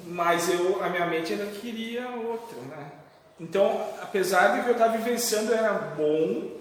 Mas 0.07 0.49
eu, 0.49 0.83
a 0.83 0.89
minha 0.89 1.07
mente 1.07 1.33
ainda 1.33 1.47
queria 1.47 2.09
outra, 2.09 2.59
né? 2.69 2.93
Então, 3.41 3.87
apesar 4.01 4.57
de 4.57 4.63
que 4.63 4.69
eu 4.69 4.73
estava 4.73 4.97
vivenciando 4.97 5.53
era 5.53 5.73
bom, 5.73 6.57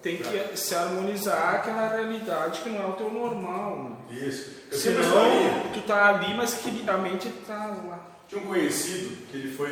tem 0.00 0.18
que 0.18 0.56
se 0.56 0.74
harmonizar 0.74 1.56
aquela 1.56 1.88
realidade 1.88 2.60
que 2.60 2.70
não 2.70 2.82
é 2.82 2.86
o 2.86 2.92
teu 2.92 3.10
normal. 3.10 3.98
Né? 4.10 4.18
Isso. 4.26 4.52
Eu. 4.70 4.78
Senão, 4.78 5.70
tu 5.74 5.82
tá 5.82 6.08
ali, 6.08 6.32
mas 6.34 6.54
que 6.54 6.88
a 6.88 6.96
mente 6.96 7.28
tá 7.46 7.76
lá. 7.86 7.98
Tinha 8.28 8.40
um 8.40 8.46
conhecido 8.46 9.26
que 9.26 9.36
ele 9.36 9.54
foi. 9.54 9.70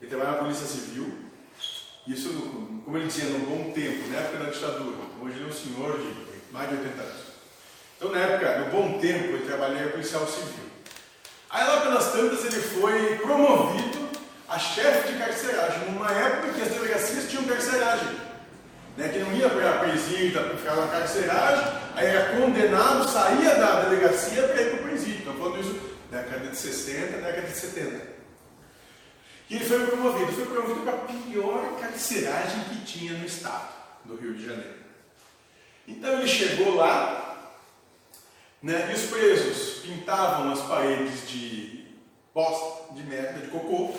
Ele 0.00 0.08
trabalhava 0.08 0.36
na 0.36 0.42
Polícia 0.44 0.66
Civil. 0.66 1.12
Isso, 2.08 2.30
como 2.86 2.96
ele 2.96 3.06
dizia, 3.06 3.26
no 3.26 3.40
bom 3.40 3.70
tempo, 3.72 4.08
na 4.08 4.20
época 4.20 4.44
da 4.44 4.50
ditadura. 4.50 4.96
Hoje 5.20 5.34
ele 5.34 5.44
é 5.44 5.46
um 5.46 5.52
senhor 5.52 5.98
de 5.98 6.50
mais 6.50 6.70
de 6.70 6.76
80 6.76 7.02
anos. 7.02 7.22
Então, 7.96 8.10
na 8.10 8.18
época, 8.18 8.58
no 8.60 8.70
bom 8.70 8.98
tempo, 8.98 9.24
ele 9.24 9.44
trabalhava 9.44 9.90
policial 9.90 10.26
civil. 10.26 10.64
Aí, 11.50 11.66
lá 11.66 11.82
pelas 11.82 12.10
tantas, 12.10 12.46
ele 12.46 12.62
foi 12.62 13.16
promovido 13.16 14.08
a 14.48 14.58
chefe 14.58 15.12
de 15.12 15.18
carceragem, 15.18 15.90
numa 15.90 16.10
época 16.10 16.54
que 16.54 16.62
as 16.62 16.68
delegacias 16.68 17.28
tinham 17.28 17.44
carceragem. 17.44 18.28
Né, 18.96 19.08
que 19.10 19.18
não 19.18 19.32
ia 19.32 19.50
para 19.50 19.78
presídio, 19.78 20.40
ficava 20.56 20.86
na 20.86 20.88
carceragem, 20.88 21.72
aí 21.94 22.06
era 22.06 22.36
condenado, 22.36 23.08
saía 23.08 23.54
da 23.54 23.82
delegacia 23.82 24.42
para 24.42 24.62
ir 24.62 24.70
para 24.70 24.80
o 24.80 24.82
presídio. 24.88 25.18
Estou 25.18 25.34
falando 25.34 25.60
isso 25.60 25.78
década 26.10 26.48
de 26.48 26.56
60, 26.56 27.18
década 27.18 27.46
de 27.46 27.56
70. 27.56 28.17
E 29.50 29.56
ele 29.56 29.64
foi 29.64 29.86
promovido, 29.86 30.32
foi 30.32 30.46
promovido 30.46 30.80
para 30.80 30.92
a 30.92 30.98
pior 30.98 31.80
carceragem 31.80 32.64
que 32.64 32.84
tinha 32.84 33.12
no 33.14 33.24
estado 33.24 33.68
do 34.04 34.16
Rio 34.16 34.34
de 34.34 34.46
Janeiro. 34.46 34.78
Então 35.86 36.12
ele 36.18 36.28
chegou 36.28 36.74
lá, 36.74 37.54
né, 38.62 38.90
e 38.90 38.94
os 38.94 39.06
presos 39.06 39.80
pintavam 39.80 40.52
as 40.52 40.60
paredes 40.62 41.28
de 41.28 41.86
bosta, 42.34 42.92
de 42.92 43.02
merda, 43.04 43.40
de 43.40 43.48
cocô, 43.48 43.94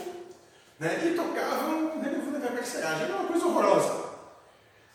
né, 0.80 1.02
e 1.06 1.16
tocavam 1.16 2.00
relevando 2.00 2.46
a 2.46 2.52
carceragem. 2.52 3.06
Era 3.06 3.16
uma 3.16 3.28
coisa 3.28 3.46
horrorosa. 3.46 4.10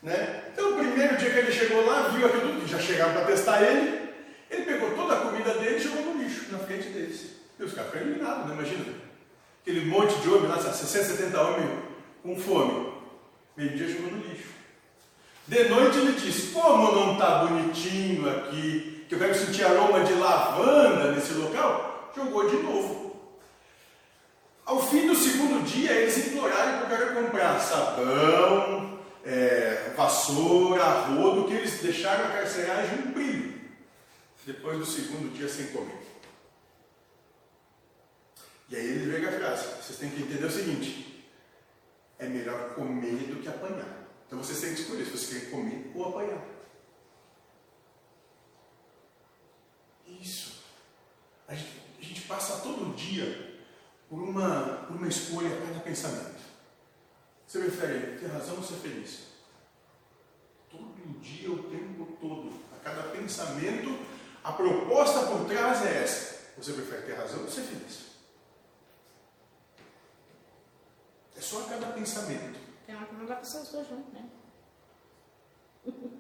Né? 0.03 0.45
Então, 0.53 0.75
o 0.75 0.77
primeiro 0.77 1.17
dia 1.17 1.31
que 1.31 1.39
ele 1.39 1.53
chegou 1.53 1.85
lá, 1.87 2.09
viu 2.09 2.27
aquilo 2.27 2.61
que 2.61 2.67
já 2.67 2.79
chegaram 2.79 3.15
para 3.15 3.25
testar 3.25 3.63
ele, 3.63 4.13
ele 4.51 4.65
pegou 4.65 4.95
E 7.59 7.63
os 7.63 7.73
caras 7.73 7.91
ficaram 7.91 8.11
eliminados, 8.11 8.47
né? 8.47 8.55
Imagina. 8.55 9.04
Aquele 9.65 9.87
monte 9.87 10.15
de 10.21 10.29
homem 10.29 10.47
lá, 10.47 10.61
60, 10.61 11.17
70 11.17 11.41
homens 11.41 11.71
com 12.23 12.37
fome. 12.37 12.93
Meio-dia 13.57 13.89
jogou 13.89 14.11
no 14.11 14.19
lixo. 14.19 14.49
De 15.49 15.65
noite 15.71 15.97
ele 15.97 16.13
disse: 16.21 16.53
Como 16.53 16.93
não 16.93 17.15
está 17.15 17.47
bonitinho 17.47 18.29
aqui, 18.29 19.07
que 19.09 19.15
eu 19.15 19.19
quero 19.19 19.35
sentir 19.35 19.65
aroma 19.65 20.05
de 20.05 20.13
lavanda 20.13 21.13
nesse 21.13 21.33
local? 21.33 22.13
Jogou 22.15 22.47
de 22.47 22.57
novo. 22.57 23.17
Ao 24.67 24.83
fim 24.83 25.07
do 25.07 25.15
segundo 25.15 25.65
dia, 25.65 25.93
eles 25.93 26.19
imploraram 26.19 26.81
para 26.81 26.87
o 26.87 26.91
cara 26.91 27.23
comprar 27.23 27.59
sabão, 27.59 28.99
é, 29.25 29.95
vassoura, 29.97 30.85
rodo, 30.85 31.45
que 31.45 31.55
eles 31.55 31.81
deixaram 31.81 32.27
a 32.27 32.33
carceragem 32.33 32.99
um 32.99 33.13
brilho. 33.13 33.55
Depois 34.47 34.79
do 34.79 34.85
segundo 34.85 35.35
dia 35.35 35.49
sem 35.49 35.69
comer. 35.69 36.05
E 38.69 38.77
aí 38.77 38.87
ele 38.87 39.11
veio 39.11 39.29
a 39.29 39.33
frase: 39.33 39.83
vocês 39.83 39.99
têm 39.99 40.11
que 40.11 40.23
entender 40.23 40.45
o 40.45 40.51
seguinte: 40.51 41.25
é 42.19 42.27
melhor 42.27 42.75
comer 42.75 43.29
do 43.29 43.43
que 43.43 43.49
apanhar. 43.49 44.05
Então 44.27 44.39
vocês 44.39 44.61
têm 44.61 44.75
que 44.75 44.81
escolher 44.81 45.05
se 45.05 45.11
vocês 45.11 45.43
querem 45.43 45.51
comer 45.51 45.93
ou 45.95 46.09
apanhar. 46.09 46.45
Isso. 50.21 50.65
A 51.47 51.55
gente, 51.55 51.81
a 51.99 52.03
gente 52.03 52.21
passa 52.23 52.63
todo 52.63 52.95
dia 52.97 53.61
por 54.09 54.21
uma, 54.21 54.85
por 54.87 54.97
uma 54.97 55.09
escolha 55.09 55.55
a 55.55 55.67
cada 55.67 55.81
pensamento. 55.81 56.43
Você 57.47 57.59
prefere 57.61 58.19
ter 58.19 58.27
razão 58.27 58.57
ou 58.57 58.63
ser 58.63 58.77
feliz? 58.77 59.21
Todo 60.71 61.21
dia, 61.21 61.51
o 61.51 61.63
tempo 61.65 62.17
todo. 62.21 62.53
A 62.75 62.83
cada 62.83 63.11
pensamento, 63.11 63.99
a 64.43 64.53
proposta 64.53 65.27
por 65.27 65.47
trás 65.47 65.85
é 65.85 66.03
essa. 66.03 66.53
Você 66.57 66.73
prefere 66.73 67.03
ter 67.03 67.15
razão 67.15 67.43
ou 67.43 67.51
ser 67.51 67.63
feliz? 67.63 68.04
É 71.37 71.41
só 71.41 71.61
a 71.61 71.65
cada 71.65 71.87
pensamento. 71.89 72.59
Tem 72.87 72.95
uma 72.95 73.07
que 73.07 73.15
não 73.15 73.27
dá 73.27 73.37
para 73.37 73.45
ser 73.45 73.59
os 73.59 73.69
dois 73.69 73.89
juntos, 73.89 74.13
né? 74.13 74.25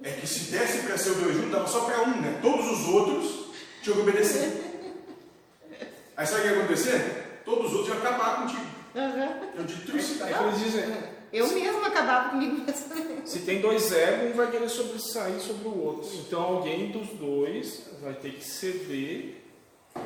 É 0.02 0.10
que 0.12 0.26
se 0.26 0.50
desse 0.50 0.86
para 0.86 0.98
ser 0.98 1.10
os 1.10 1.16
dois 1.18 1.34
juntos, 1.36 1.50
dava 1.52 1.66
só 1.66 1.84
para 1.84 2.02
um, 2.02 2.20
né? 2.20 2.38
Todos 2.42 2.70
os 2.70 2.88
outros 2.88 3.46
tinham 3.82 3.96
que 3.96 4.02
obedecer. 4.02 4.72
Aí 6.16 6.26
sabe 6.26 6.40
o 6.40 6.42
que 6.44 6.48
ia 6.50 6.58
acontecer? 6.58 7.42
Todos 7.44 7.66
os 7.66 7.72
outros 7.78 7.88
iam 7.94 7.98
acabar 7.98 8.42
contigo. 8.42 8.66
Aham. 8.94 9.50
Eu 9.56 9.64
de 9.64 9.80
trucidade. 9.86 10.32
Aí 10.32 10.38
que 10.38 10.44
eles 10.44 10.60
dizem, 10.60 10.84
Eu 11.32 11.48
mesma 11.48 11.88
acabava 11.88 12.30
comigo 12.30 12.64
mesmo. 12.64 13.26
se 13.26 13.40
tem 13.40 13.60
dois 13.60 13.90
egos, 13.92 14.32
um 14.32 14.36
vai 14.36 14.50
querer 14.50 14.68
sobressair 14.68 15.40
sobre 15.40 15.66
o 15.68 15.78
outro. 15.84 16.08
Então 16.14 16.42
alguém 16.42 16.92
dos 16.92 17.08
dois 17.18 17.82
vai 18.00 18.14
ter 18.14 18.32
que 18.34 18.44
ceder, 18.44 19.42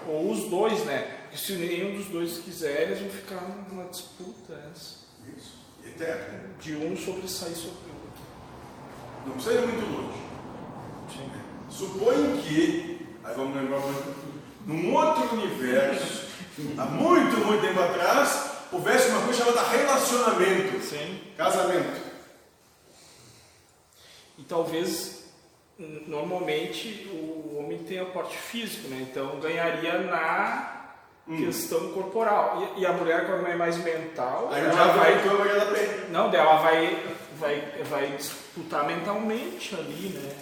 ou 0.07 0.31
os 0.31 0.49
dois, 0.49 0.85
né? 0.85 1.03
Porque 1.23 1.37
se 1.37 1.53
nenhum 1.55 1.97
dos 1.97 2.07
dois 2.07 2.39
quiser, 2.39 2.83
eles 2.83 3.01
vão 3.01 3.11
ficar 3.11 3.41
numa 3.71 3.85
disputa 3.85 4.55
essa, 4.73 4.98
De 6.61 6.77
um 6.77 6.97
sobressair 6.97 7.55
sobre 7.55 7.91
o 7.91 7.95
outro. 7.95 8.23
Não 9.27 9.33
precisa 9.33 9.55
ir 9.55 9.67
muito 9.67 9.85
longe. 9.93 10.19
Supõe 11.71 12.41
que, 12.43 13.07
aí 13.23 13.35
vamos 13.37 13.55
lembrar 13.57 13.79
muito, 13.79 14.17
num 14.67 14.95
outro 14.95 15.37
universo, 15.37 16.27
há 16.77 16.85
muito, 16.87 17.37
muito 17.39 17.61
tempo 17.61 17.81
atrás, 17.81 18.51
houvesse 18.73 19.09
uma 19.11 19.23
coisa 19.23 19.45
chamada 19.45 19.63
relacionamento, 19.69 20.81
Sim. 20.83 21.21
casamento. 21.37 22.01
E 24.39 24.43
talvez, 24.43 25.25
normalmente, 25.79 27.09
o 27.13 27.59
homem 27.59 27.79
tem 27.85 27.99
aporte 28.01 28.37
físico, 28.37 28.89
né? 28.89 29.07
Então 29.11 29.39
ganharia 29.41 29.99
na 30.01 30.78
questão 31.37 31.93
corporal. 31.93 32.73
E, 32.77 32.81
e 32.81 32.87
a 32.87 32.93
mulher, 32.93 33.27
como 33.27 33.47
é 33.47 33.55
mais 33.55 33.77
mental, 33.79 34.49
Aí 34.53 34.65
ela 34.65 34.87
vai 34.93 35.13
ela. 35.13 36.09
Não, 36.11 36.31
dela 36.31 36.57
vai, 36.57 36.99
vai, 37.39 37.63
vai 37.91 38.07
disputar 38.17 38.87
mentalmente 38.87 39.75
ali, 39.75 40.09
né? 40.15 40.33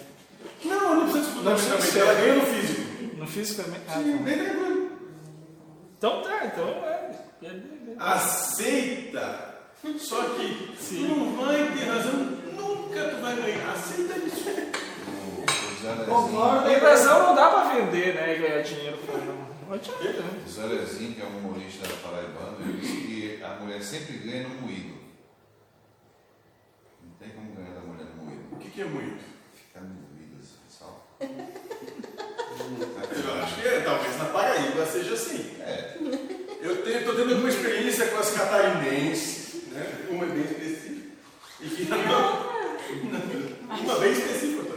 Não, 0.63 0.95
não 0.95 1.03
precisa 1.03 1.25
disputar 1.25 1.53
Não 1.53 1.59
mentalmente, 1.61 1.99
ela 1.99 2.13
ganha 2.13 2.35
no 2.35 2.45
físico. 2.45 3.15
No 3.17 3.27
físico 3.27 3.63
também. 3.63 3.81
Ah, 3.87 3.93
Sim, 3.93 4.17
tá. 4.17 4.23
bem 4.23 4.37
tranquilo. 4.37 4.91
Então 5.97 6.21
tá, 6.21 6.45
então 6.45 6.67
é. 6.67 7.11
é- 7.43 7.47
é- 7.47 7.95
Aceita. 7.99 9.55
Só 9.99 10.21
que 10.23 10.75
Sim. 10.79 11.07
tu 11.07 11.15
não 11.15 11.45
vai 11.45 11.55
ter 11.71 11.85
razão, 11.85 12.13
nunca 12.55 13.03
tu 13.09 13.21
vai 13.21 13.35
ganhar. 13.35 13.71
Aceita 13.71 14.17
isso. 14.19 14.49
O, 14.49 15.41
o 15.41 15.81
Zé 15.81 15.89
Lezinho, 15.89 16.05
Concordo. 16.07 16.67
A 16.67 16.73
invasão 16.73 17.23
não 17.27 17.35
dá 17.35 17.47
pra 17.49 17.73
vender, 17.73 18.15
né? 18.15 18.35
E 18.35 18.39
ganhar 18.41 18.61
dinheiro 18.63 18.97
com 18.97 19.13
Não 19.67 19.73
adianta, 19.73 20.01
né? 20.01 20.43
o 20.45 20.49
que 21.13 21.21
é 21.21 21.25
um 21.25 21.37
humorista 21.39 21.85
paraibano, 22.01 22.57
ele 22.61 22.79
disse 22.79 23.01
que 23.01 23.43
a 23.43 23.55
mulher 23.55 23.81
sempre 23.83 24.17
ganha 24.19 24.47
no 24.47 24.61
moído. 24.61 24.95
Não 27.03 27.11
tem 27.19 27.31
como 27.31 27.53
ganhar 27.53 27.73
da 27.73 27.81
mulher 27.81 28.05
no 28.15 28.23
moído. 28.23 28.43
O 28.53 28.57
que, 28.59 28.69
que 28.69 28.79
é 28.81 28.85
muito? 28.85 29.21
Ficar 29.53 29.81
moído 29.81 30.37
assim, 30.39 30.55
só. 30.69 31.05
Eu 31.27 31.27
acho 33.43 33.61
que 33.61 33.67
é, 33.67 33.81
talvez 33.81 34.17
na 34.17 34.25
Paraíba 34.25 34.85
seja 34.85 35.13
assim. 35.13 35.57
É, 35.59 35.97
Eu 36.61 36.75
estou 36.99 37.15
tendo 37.15 37.31
alguma 37.33 37.49
experiência 37.49 38.07
com 38.07 38.19
as 38.19 38.31
catarinenses, 38.31 39.63
né? 39.67 40.07
uma 40.09 40.25
bem 40.27 40.45
específica. 40.45 41.07
E 41.59 41.69
que 41.69 41.83
não, 41.85 42.55
uma 43.81 43.99
bem 43.99 44.11
específica, 44.13 44.45
eu 44.45 44.61
estou 44.61 44.76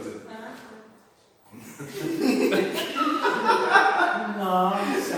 Nossa. 4.37 5.15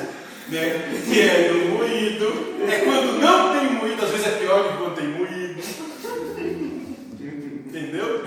Né? 0.49 1.01
Que 1.05 1.21
é 1.21 1.51
no 1.51 1.77
moído. 1.77 2.27
É 2.69 2.79
quando 2.79 3.19
não 3.19 3.53
tem 3.53 3.73
moído, 3.73 4.03
às 4.03 4.11
vezes 4.11 4.27
é 4.27 4.31
pior 4.31 4.63
do 4.63 4.69
que 4.69 4.77
quando 4.77 4.95
tem 4.95 5.07
moído. 5.07 5.61
Entendeu? 7.67 8.25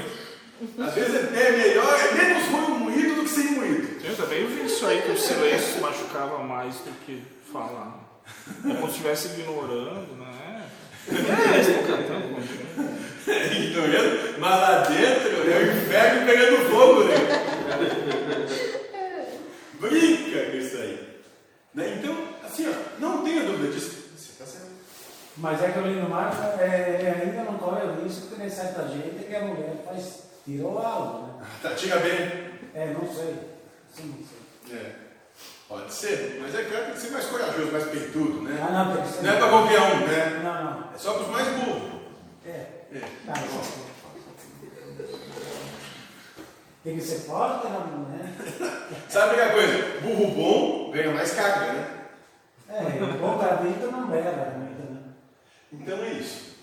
Às 0.79 0.95
vezes 0.95 1.15
é 1.15 1.51
melhor, 1.53 1.99
é 2.01 2.15
menos 2.15 2.47
ruim 2.49 2.65
o 2.65 2.79
moído 2.81 3.15
do 3.17 3.23
que 3.23 3.29
sem 3.29 3.53
moído. 3.53 3.89
Eu 4.05 4.17
também 4.17 4.47
vi 4.47 4.67
isso 4.67 4.87
aí, 4.87 5.03
que 5.03 5.13
o 5.13 5.19
silêncio 5.19 5.81
machucava 5.81 6.39
mais 6.43 6.77
do 6.77 6.91
que 7.05 7.23
falar. 7.53 8.07
É 8.65 8.75
como 8.75 8.87
se 8.87 8.93
estivesse 8.93 9.29
ignorando, 9.41 10.17
né? 10.17 10.67
É, 11.09 11.61
estão 11.61 11.83
cantando 11.85 12.35
continua. 12.35 12.67
Ignorando, 13.57 14.39
mas 14.39 14.61
lá 14.61 14.79
dentro 14.89 15.51
é 15.51 15.59
o 15.59 15.77
inferno 15.77 16.27
pegando 16.27 16.71
fogo, 16.71 17.05
né? 17.05 17.15
Brinca 19.81 20.51
com 20.51 20.57
isso 20.57 20.77
aí. 20.77 21.21
Né? 21.75 21.97
Então, 21.99 22.17
assim, 22.45 22.67
ó, 22.69 22.73
não 22.99 23.23
tenha 23.23 23.45
dúvida 23.45 23.73
disso. 23.73 24.09
Você 24.17 24.33
está 24.33 24.47
certo. 24.47 24.71
Mas 25.37 25.63
é 25.63 25.71
que 25.71 25.79
o 25.79 25.87
Lino 25.87 26.09
Marco 26.09 26.43
é, 26.61 27.23
ainda 27.23 27.43
não 27.43 27.59
corre 27.59 27.85
o 27.85 28.03
risco 28.03 28.29
que 28.29 28.37
tem 28.37 28.49
certa 28.49 28.89
gente 28.89 29.25
que 29.25 29.37
a 29.37 29.43
mulher 29.43 29.83
faz, 29.85 30.23
tirou 30.45 30.79
algo, 30.79 31.39
né? 31.39 31.47
Tá, 31.63 31.75
tira 31.75 31.99
bem. 31.99 32.47
É, 32.75 32.95
não 32.95 33.07
sei. 33.13 33.35
Sim, 33.95 34.15
não 34.19 34.27
sei. 34.27 34.79
É. 34.79 34.93
Pode 35.69 35.93
ser, 35.93 36.39
mas 36.41 36.55
é 36.55 36.63
claro 36.63 36.85
que 36.85 36.91
tem 36.93 36.95
que 36.95 37.01
ser 37.01 37.11
mais 37.11 37.27
corajoso, 37.27 37.73
mais 37.73 37.85
peitudo, 37.87 38.43
né? 38.43 38.57
Ah, 38.63 38.85
não, 38.85 38.95
tem 38.95 39.03
que 39.05 39.13
ser. 39.13 39.23
Não 39.23 39.33
é 39.33 39.37
para 39.37 39.49
qualquer 39.49 39.81
um, 39.81 40.07
né? 40.07 40.41
Não, 40.45 40.65
não. 40.65 40.95
É 40.95 40.99
só 40.99 41.13
para 41.15 41.23
os 41.23 41.29
mais 41.29 41.49
burros. 41.49 41.93
É. 42.47 42.51
É. 42.51 43.01
Tá, 43.27 43.33
bom. 43.33 43.87
Tem 46.87 46.97
que 46.97 47.03
ser 47.03 47.19
forte, 47.19 47.67
não, 47.67 48.05
né? 48.11 48.33
Sabe 49.11 49.33
aquela 49.33 49.55
coisa? 49.55 50.01
Burro 50.03 50.29
bom 50.29 50.91
ganha 50.93 51.13
mais 51.13 51.33
carga, 51.33 51.73
né? 51.73 52.07
É, 52.69 53.03
o 53.03 53.19
bom 53.19 53.37
cabrito 53.41 53.91
não 53.91 54.07
bela 54.07 54.55
muito, 54.57 54.93
né? 54.93 55.01
Então 55.73 55.99
é 55.99 56.13
isso. 56.13 56.55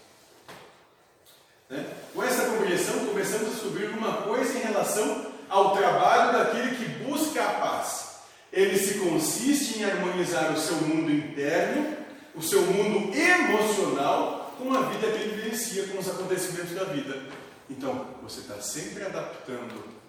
Né? 1.69 1.85
Com 2.15 2.23
essa 2.23 2.45
compreensão, 2.45 3.05
começamos 3.05 3.47
a 3.47 3.51
descobrir 3.51 3.87
uma 3.87 4.21
coisa 4.21 4.57
em 4.57 4.61
relação 4.61 5.25
ao 5.49 5.75
trabalho 5.75 6.37
daquele 6.37 6.77
que 6.77 6.85
busca 7.03 7.43
a 7.43 7.53
paz. 7.55 8.19
Ele 8.53 8.77
se 8.77 8.99
consiste 8.99 9.79
em 9.79 9.83
harmonizar 9.83 10.53
o 10.53 10.57
seu 10.57 10.77
mundo 10.77 11.11
interno, 11.11 11.97
o 12.33 12.41
seu 12.41 12.61
mundo 12.61 13.13
emocional, 13.13 14.55
com 14.57 14.73
a 14.73 14.83
vida 14.83 15.05
que 15.05 15.21
ele 15.21 15.41
vivencia, 15.41 15.85
com 15.87 15.99
os 15.99 16.07
acontecimentos 16.07 16.71
da 16.71 16.85
vida. 16.85 17.23
Então, 17.69 18.07
você 18.21 18.39
está 18.39 18.61
sempre 18.61 19.03
adaptando 19.03 20.01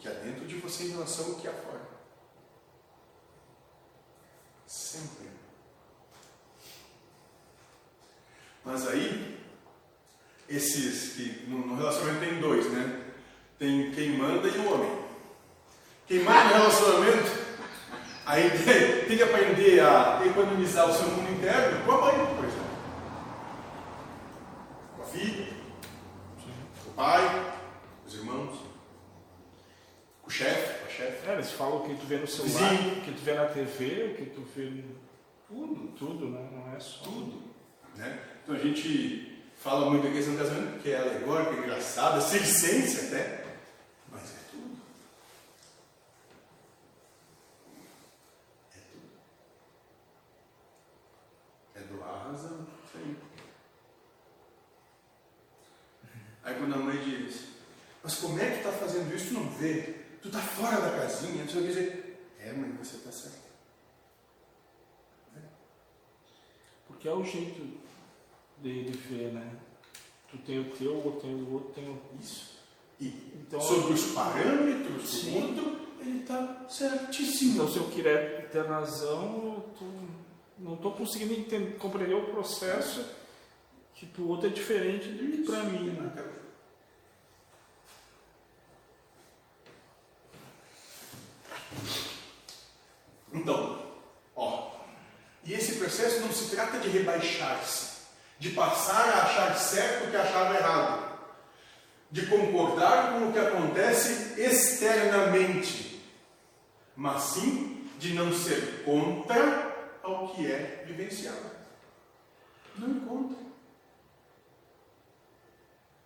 que 0.00 0.08
há 0.08 0.12
dentro 0.12 0.46
de 0.46 0.56
você 0.56 0.84
em 0.84 0.92
relação 0.92 1.26
ao 1.26 1.34
que 1.34 1.46
há 1.46 1.52
fora. 1.52 1.80
Sempre. 4.66 5.28
Mas 8.64 8.88
aí, 8.88 9.38
esses 10.48 11.14
que 11.14 11.46
no, 11.48 11.76
relacionamento 11.76 12.20
tem 12.20 12.40
dois, 12.40 12.70
né? 12.72 13.04
Tem 13.58 13.90
quem 13.92 14.16
manda 14.16 14.48
e 14.48 14.58
o 14.58 14.72
homem. 14.72 15.04
Quem 16.06 16.22
manda 16.22 16.44
no 16.44 16.50
relacionamento, 16.50 17.30
aí 18.24 18.50
tem, 18.50 19.04
tem 19.06 19.16
que 19.16 19.22
aprender 19.22 19.80
a 19.80 20.22
economizar 20.24 20.88
o 20.88 20.94
seu 20.94 21.08
mundo 21.08 21.30
interno 21.30 21.84
com 21.84 21.92
a 21.92 22.00
mãe, 22.00 22.34
por 22.36 22.44
exemplo. 22.44 22.70
Com 24.96 25.02
a 25.02 25.06
filha, 25.06 25.48
com 26.84 26.90
o 26.90 26.94
pai, 26.94 27.54
com 28.02 28.08
os 28.08 28.14
irmãos, 28.14 28.69
o 30.30 30.32
chefe, 30.32 30.84
a 30.84 30.88
chefe. 30.88 31.28
É, 31.28 31.32
eles 31.32 31.50
falam 31.50 31.78
o 31.78 31.88
que 31.88 31.94
tu 31.96 32.06
vê 32.06 32.16
no 32.16 32.26
celular, 32.26 32.72
o 32.72 33.00
que 33.00 33.10
tu 33.10 33.20
vê 33.20 33.34
na 33.34 33.46
TV, 33.46 34.12
o 34.12 34.14
que 34.14 34.30
tu 34.30 34.42
vê 34.54 34.70
no... 34.70 35.00
Tudo, 35.48 35.88
tudo, 35.98 36.28
né? 36.28 36.48
Não 36.52 36.72
é 36.72 36.78
só... 36.78 37.02
Tudo. 37.02 37.42
Né? 37.96 38.20
Então 38.44 38.54
a 38.54 38.58
gente 38.58 39.42
fala 39.56 39.90
muito 39.90 40.04
da 40.04 40.12
questão 40.12 40.34
do 40.34 40.38
casamento, 40.38 40.74
porque 40.74 40.90
é 40.90 40.98
alegórica, 40.98 41.50
é 41.50 41.58
engraçada, 41.58 42.20
circense 42.20 43.08
até, 43.08 43.44
mas 44.08 44.22
é 44.22 44.38
tudo. 44.52 44.78
É 48.76 48.78
tudo. 48.92 49.08
É 51.74 51.80
doar 51.80 52.08
a 52.08 52.28
razão. 52.30 52.66
Aí. 52.94 53.16
Quando 56.56 56.74
a 56.74 56.78
mãe 56.78 56.98
diz, 56.98 57.46
mas 58.02 58.14
como 58.16 58.38
é 58.38 58.44
que 58.44 58.62
tu 58.62 58.68
está 58.68 58.72
fazendo 58.72 59.14
isso? 59.14 59.28
Tu 59.28 59.34
não 59.34 59.48
vê? 59.50 60.09
Tu 60.22 60.28
está 60.28 60.40
fora 60.40 60.80
da 60.80 60.90
casinha, 60.98 61.46
tu 61.46 61.54
vai 61.54 61.62
dizer, 61.64 62.20
é 62.38 62.52
mãe, 62.52 62.70
você 62.72 62.96
está 62.96 63.10
certo. 63.10 63.50
Porque 66.86 67.08
é 67.08 67.12
o 67.12 67.24
jeito 67.24 67.78
de, 68.62 68.84
de 68.84 68.98
ver, 68.98 69.32
né? 69.32 69.56
Tu 70.30 70.38
tem 70.38 70.60
o 70.60 70.70
teu, 70.72 70.92
o 70.92 71.04
outro 71.06 71.20
tem 71.20 71.34
o 71.34 71.52
outro, 71.52 71.72
tem 71.72 71.88
o... 71.88 71.98
Isso. 72.20 72.58
E 73.00 73.06
Então, 73.34 73.60
sobre 73.60 73.94
os 73.94 74.12
parâmetros 74.12 75.02
do 75.02 75.08
Sim. 75.08 75.42
outro, 75.42 75.80
ele 76.00 76.20
está 76.20 76.66
certíssimo. 76.68 77.54
então 77.54 77.68
se 77.68 77.78
eu 77.78 77.84
quiser 77.84 78.50
ter 78.50 78.66
razão, 78.66 79.64
eu 79.80 80.10
não 80.58 80.74
estou 80.74 80.92
conseguindo 80.92 81.32
entender, 81.32 81.76
compreender 81.78 82.14
o 82.14 82.26
processo 82.26 83.04
que 83.94 84.06
pro 84.06 84.28
outro 84.28 84.48
é 84.48 84.50
diferente 84.50 85.08
do 85.08 85.30
que 85.30 85.42
para 85.44 85.64
mim, 85.64 85.90
né? 85.90 86.12
Então, 93.40 93.78
ó, 94.36 94.72
e 95.42 95.54
esse 95.54 95.76
processo 95.76 96.20
não 96.20 96.30
se 96.30 96.50
trata 96.50 96.78
de 96.78 96.90
rebaixar-se, 96.90 98.00
de 98.38 98.50
passar 98.50 99.08
a 99.08 99.22
achar 99.22 99.56
certo 99.56 100.04
o 100.04 100.10
que 100.10 100.16
achava 100.16 100.54
errado, 100.54 101.18
de 102.10 102.26
concordar 102.26 103.12
com 103.12 103.28
o 103.28 103.32
que 103.32 103.38
acontece 103.38 104.38
externamente, 104.38 106.04
mas 106.94 107.22
sim 107.22 107.88
de 107.98 108.12
não 108.12 108.30
ser 108.30 108.84
contra 108.84 109.74
ao 110.02 110.28
que 110.34 110.52
é 110.52 110.84
vivenciado. 110.86 111.50
Não 112.76 113.00
contra. 113.00 113.38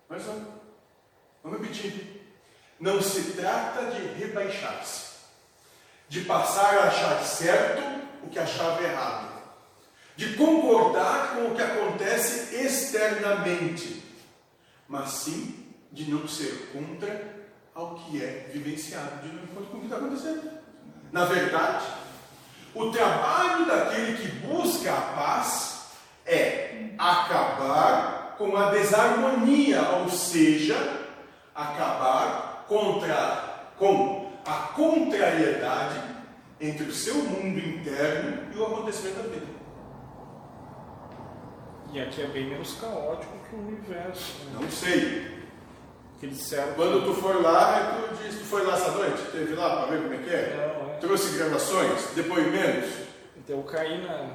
Mas 0.08 0.22
vamos 0.22 1.60
repetir. 1.60 2.22
Não 2.78 3.02
se 3.02 3.32
trata 3.32 3.90
de 3.90 4.06
rebaixar-se 4.20 5.03
de 6.08 6.20
passar 6.22 6.78
a 6.78 6.84
achar 6.84 7.22
certo 7.22 7.82
o 8.22 8.28
que 8.28 8.38
achava 8.38 8.82
errado, 8.82 9.28
de 10.16 10.34
concordar 10.34 11.34
com 11.34 11.48
o 11.48 11.54
que 11.54 11.62
acontece 11.62 12.54
externamente, 12.56 14.02
mas 14.88 15.10
sim 15.10 15.74
de 15.90 16.10
não 16.10 16.26
ser 16.26 16.70
contra 16.72 17.34
ao 17.74 17.94
que 17.94 18.22
é 18.22 18.50
vivenciado, 18.52 19.22
de 19.22 19.28
não 19.28 19.42
ir 19.42 19.48
contra 19.48 19.70
com 19.70 19.76
o 19.76 19.80
que 19.80 19.86
está 19.86 19.96
acontecendo. 19.96 20.50
Na 21.10 21.24
verdade, 21.24 21.86
o 22.74 22.90
trabalho 22.90 23.66
daquele 23.66 24.16
que 24.16 24.28
busca 24.46 24.92
a 24.92 25.00
paz 25.00 25.86
é 26.26 26.90
acabar 26.98 28.34
com 28.36 28.56
a 28.56 28.70
desarmonia, 28.70 29.80
ou 30.00 30.10
seja, 30.10 31.06
acabar 31.54 32.64
contra, 32.66 33.72
com 33.78 34.13
a 34.46 34.68
contrariedade 34.74 36.00
entre 36.60 36.84
o 36.84 36.92
seu 36.92 37.14
mundo 37.16 37.58
interno 37.58 38.52
e 38.54 38.58
o 38.58 38.66
acontecimento 38.66 39.16
da 39.16 39.22
vida. 39.28 39.46
E 41.92 42.00
aqui 42.00 42.22
é 42.22 42.26
bem 42.26 42.48
menos 42.48 42.74
caótico 42.80 43.32
que 43.48 43.54
o 43.54 43.58
universo. 43.60 44.44
Né? 44.46 44.58
Não 44.60 44.70
sei. 44.70 45.44
Que 46.18 46.26
disseram 46.28 46.74
Quando 46.74 47.04
tu 47.04 47.14
for 47.20 47.40
lá, 47.40 48.08
tu 48.10 48.16
diz, 48.22 48.36
tu 48.38 48.44
foi 48.44 48.64
lá 48.64 48.74
essa 48.74 48.90
noite? 48.92 49.22
Teve 49.30 49.54
lá 49.54 49.76
para 49.76 49.86
ver 49.96 50.02
como 50.02 50.14
é 50.14 50.18
que 50.18 50.30
é? 50.30 50.56
Não, 50.56 50.90
é. 50.90 50.96
Trouxe 50.98 51.36
gravações, 51.36 52.00
depoimentos. 52.14 52.90
Então 53.36 53.58
eu 53.58 53.62
caí 53.64 54.02
na. 54.02 54.30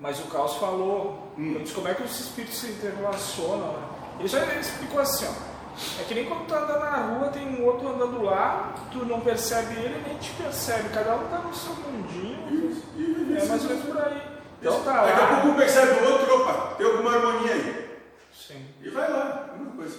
Mas 0.00 0.18
o 0.20 0.24
Caos 0.24 0.56
falou, 0.56 1.32
Hum. 1.38 1.54
eu 1.54 1.60
disse 1.62 1.74
como 1.74 1.88
é 1.88 1.94
que 1.94 2.02
os 2.02 2.20
espíritos 2.20 2.58
se 2.58 2.66
interrelacionam. 2.68 3.72
Né? 3.74 3.88
Ele 4.20 4.28
já 4.28 4.44
explicou 4.54 5.00
assim, 5.00 5.26
ó. 5.26 5.45
É 6.00 6.04
que 6.04 6.14
nem 6.14 6.24
quando 6.26 6.46
tu 6.46 6.54
anda 6.54 6.78
na 6.78 6.96
rua, 6.96 7.28
tem 7.28 7.46
um 7.46 7.64
outro 7.66 7.88
andando 7.88 8.22
lá, 8.22 8.74
tu 8.90 9.04
não 9.04 9.20
percebe 9.20 9.74
ele 9.74 10.02
nem 10.06 10.16
te 10.18 10.30
percebe. 10.32 10.88
Cada 10.88 11.16
um 11.16 11.28
tá 11.28 11.38
no 11.38 11.54
seu 11.54 11.74
mundinho. 11.74 12.82
É 13.36 13.44
mais 13.44 13.62
ou 13.62 13.68
menos 13.68 13.84
por 13.86 13.98
aí. 14.06 14.22
Então 14.58 14.82
tá 14.82 15.04
Daqui 15.04 15.20
a 15.20 15.30
lá. 15.30 15.40
pouco 15.42 15.58
percebe 15.58 16.00
o 16.00 16.12
outro, 16.12 16.40
opa, 16.42 16.74
tem 16.76 16.86
alguma 16.86 17.12
harmonia 17.14 17.52
aí. 17.52 18.00
Sim. 18.34 18.66
E 18.80 18.88
vai 18.88 19.10
lá, 19.10 19.50
mesma 19.56 19.72
coisa. 19.76 19.98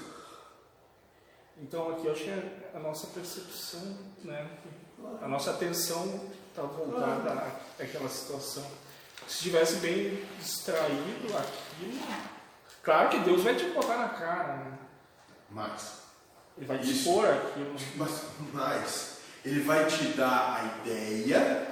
Então 1.61 1.91
aqui 1.91 2.05
eu 2.07 2.11
acho 2.11 2.23
que 2.23 2.29
é 2.29 2.71
a 2.75 2.79
nossa 2.79 3.07
percepção, 3.07 3.97
né? 4.23 4.47
A 5.21 5.27
nossa 5.27 5.51
atenção 5.51 6.21
está 6.49 6.63
voltada 6.63 7.53
àquela 7.79 8.09
situação. 8.09 8.63
Se 9.27 9.35
estivesse 9.37 9.75
bem 9.77 10.23
distraído 10.39 11.27
aquilo, 11.37 11.99
claro 12.81 13.09
que 13.09 13.19
Deus 13.19 13.43
vai 13.43 13.55
te 13.55 13.65
botar 13.65 13.97
na 13.97 14.09
cara, 14.09 14.53
né? 14.55 14.71
Mas, 15.57 15.93
Ele 16.55 16.67
vai 16.67 16.77
te 16.77 16.83
Isso. 16.91 16.99
expor 17.09 17.25
aquilo. 17.25 17.75
mas, 17.95 18.11
mas, 18.53 19.17
ele 19.43 19.61
vai 19.61 19.85
te 19.85 20.05
dar 20.09 20.61
a 20.61 20.87
ideia 20.87 21.67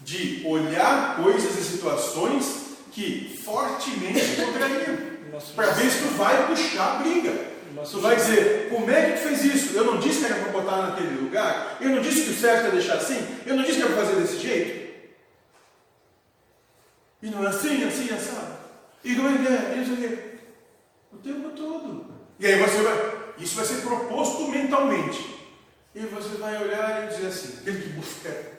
de 0.00 0.42
olhar 0.46 1.16
coisas 1.16 1.56
e 1.58 1.62
situações 1.64 2.76
que 2.92 3.40
fortemente 3.42 4.36
contrariam. 4.36 5.08
Para 5.56 5.70
ver 5.72 5.90
se 5.90 5.98
tu 6.02 6.08
vai 6.16 6.46
puxar 6.48 6.96
a 6.96 7.02
briga. 7.02 7.48
nosso- 7.74 7.92
Tu 7.92 8.00
vai 8.00 8.16
dizer, 8.16 8.68
como 8.70 8.90
é 8.90 9.06
que 9.12 9.12
tu 9.18 9.28
fez 9.28 9.44
isso? 9.44 9.74
Eu 9.76 9.84
não 9.84 9.98
disse 10.00 10.18
que 10.20 10.26
era 10.26 10.42
para 10.42 10.52
botar 10.52 10.76
naquele 10.88 11.18
lugar? 11.20 11.78
Eu 11.80 11.88
não 11.90 12.02
disse 12.02 12.24
que 12.24 12.30
o 12.30 12.34
certo 12.38 12.66
é 12.66 12.70
deixar 12.72 12.94
assim? 12.96 13.26
Eu 13.46 13.56
não 13.56 13.62
disse 13.62 13.78
que 13.78 13.84
era 13.84 13.94
para 13.94 14.04
fazer 14.04 14.20
desse 14.20 14.38
jeito? 14.38 14.88
E 17.22 17.30
não 17.30 17.42
é 17.44 17.48
assim, 17.48 17.84
assim, 17.84 18.10
assado? 18.12 18.58
E 19.04 19.14
como 19.16 19.28
é 19.28 19.38
que 19.38 19.46
é? 19.46 19.72
E 19.74 19.78
não 19.78 19.84
sei 19.86 19.94
o 19.94 20.08
quê. 20.08 20.38
O 21.12 21.16
tempo 21.18 21.50
todo. 21.50 22.07
E 22.38 22.46
aí 22.46 22.58
você 22.58 22.82
vai. 22.82 23.18
Isso 23.38 23.56
vai 23.56 23.64
ser 23.64 23.82
proposto 23.82 24.48
mentalmente. 24.48 25.38
E 25.94 26.00
você 26.00 26.36
vai 26.36 26.62
olhar 26.62 27.04
e 27.04 27.14
dizer 27.14 27.28
assim, 27.28 27.58
aquele 27.58 27.82
que 27.82 27.88
busca, 27.90 28.52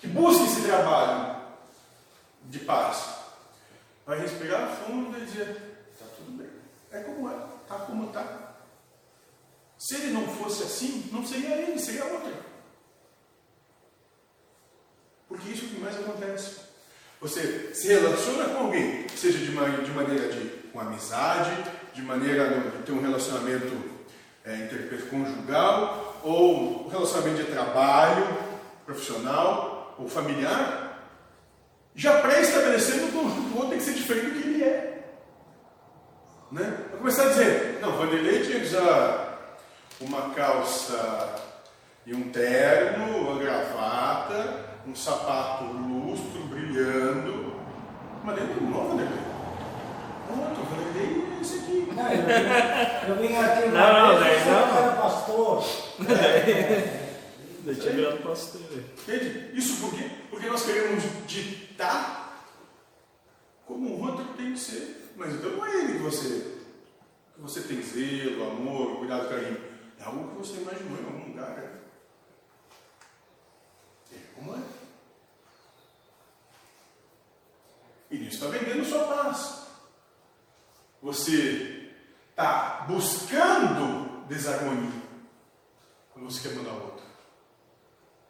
que 0.00 0.06
busca 0.06 0.44
esse 0.44 0.62
trabalho 0.62 1.42
de 2.44 2.58
paz, 2.60 3.16
vai 4.06 4.20
respirar 4.20 4.76
fundo 4.76 5.18
e 5.18 5.24
dizer, 5.24 5.78
está 5.92 6.06
tudo 6.16 6.38
bem. 6.38 6.48
É 6.92 7.00
como 7.00 7.28
é, 7.28 7.34
está 7.62 7.76
como 7.84 8.06
está. 8.06 8.54
Se 9.78 9.96
ele 9.96 10.12
não 10.12 10.26
fosse 10.28 10.62
assim, 10.62 11.08
não 11.12 11.26
seria 11.26 11.56
ele, 11.56 11.78
seria 11.78 12.04
outro. 12.04 12.32
Porque 15.28 15.50
isso 15.50 15.64
é 15.64 15.66
o 15.66 15.70
que 15.70 15.80
mais 15.80 15.96
acontece. 15.96 16.60
Você 17.20 17.74
se 17.74 17.88
relaciona 17.88 18.48
com 18.50 18.66
alguém, 18.66 19.08
seja 19.08 19.38
de, 19.38 19.46
de 19.46 19.90
maneira 19.90 20.32
de 20.32 20.56
com 20.72 20.80
amizade, 20.80 21.50
de 21.96 22.02
maneira 22.02 22.46
de 22.60 22.82
ter 22.82 22.92
um 22.92 23.00
relacionamento 23.00 23.74
é, 24.44 24.54
interconjugal, 24.54 26.20
ou 26.22 26.86
um 26.86 26.88
relacionamento 26.88 27.42
de 27.42 27.50
trabalho, 27.50 28.36
profissional 28.84 29.96
ou 29.98 30.06
familiar, 30.06 31.00
já 31.94 32.20
pré-estabelecendo 32.20 33.10
que 33.10 33.16
o 33.16 33.56
outro 33.56 33.70
tem 33.70 33.78
que 33.78 33.84
ser 33.84 33.94
diferente 33.94 34.26
do 34.26 34.42
que 34.42 34.48
ele 34.48 34.62
é. 34.62 35.08
Né? 36.52 36.84
Vai 36.90 36.98
começar 36.98 37.22
a 37.22 37.28
dizer, 37.28 37.78
não, 37.80 37.92
Vanderlei 37.92 38.42
tinha 38.42 38.60
que 38.60 38.66
usar 38.66 39.56
uma 39.98 40.34
calça 40.34 41.34
e 42.04 42.14
um 42.14 42.30
terno, 42.30 43.22
uma 43.22 43.42
gravata, 43.42 44.66
um 44.86 44.94
sapato 44.94 45.64
lustro, 45.64 46.42
brilhando. 46.44 47.56
Mas 48.22 48.36
ele 48.36 48.60
não 48.60 49.00
é 49.00 49.25
Vanderlei. 50.26 50.48
Outro, 50.48 50.64
Vanderlei 50.64 51.36
é 51.38 51.40
esse 51.40 51.58
aqui. 51.58 51.88
Não, 51.94 52.12
eu, 52.12 52.22
vim- 52.26 53.08
eu 53.08 53.28
vim 53.28 53.36
aqui 53.36 53.68
uma 53.68 53.78
Não, 53.78 54.08
não, 54.14 54.18
vez, 54.24 54.44
daí 54.44 54.48
eu 54.48 54.66
não. 54.66 54.78
era 54.78 54.96
pastor. 54.96 55.64
Daí 57.64 57.74
tinha 57.74 57.92
virado 57.92 58.18
pastor. 58.22 58.60
né? 58.60 58.84
Entende? 58.98 59.58
Isso 59.58 59.80
por 59.80 59.94
quê? 59.98 60.10
Porque 60.30 60.46
nós 60.46 60.64
queremos 60.64 61.02
ditar 61.26 62.44
como 63.66 63.88
o 63.90 64.00
outro 64.06 64.24
tem 64.36 64.52
que 64.52 64.58
ser. 64.60 65.12
Mas 65.16 65.32
então 65.34 65.50
não 65.50 65.66
é 65.66 65.74
ele 65.80 65.92
que 65.94 65.98
você, 66.04 66.58
que 67.34 67.40
você 67.40 67.60
tem 67.62 67.82
zelo, 67.82 68.50
amor, 68.50 68.98
cuidado, 68.98 69.28
carinho. 69.28 69.58
É 69.98 70.04
algo 70.04 70.28
que 70.30 70.36
você 70.46 70.60
imaginou 70.60 70.98
em 71.00 71.04
algum 71.06 71.28
lugar. 71.30 71.48
né? 71.56 71.70
É 74.12 74.16
como 74.34 74.54
é. 74.54 74.60
E 78.10 78.18
nisso 78.18 78.44
está 78.44 78.46
vendendo 78.58 78.84
sua 78.84 79.04
paz. 79.04 79.55
Você 81.06 81.92
está 82.30 82.84
buscando 82.88 84.26
desarmonia. 84.26 85.02
Quando 86.12 86.28
você 86.28 86.48
quer 86.48 86.56
mandar 86.56 86.72
outro. 86.72 87.04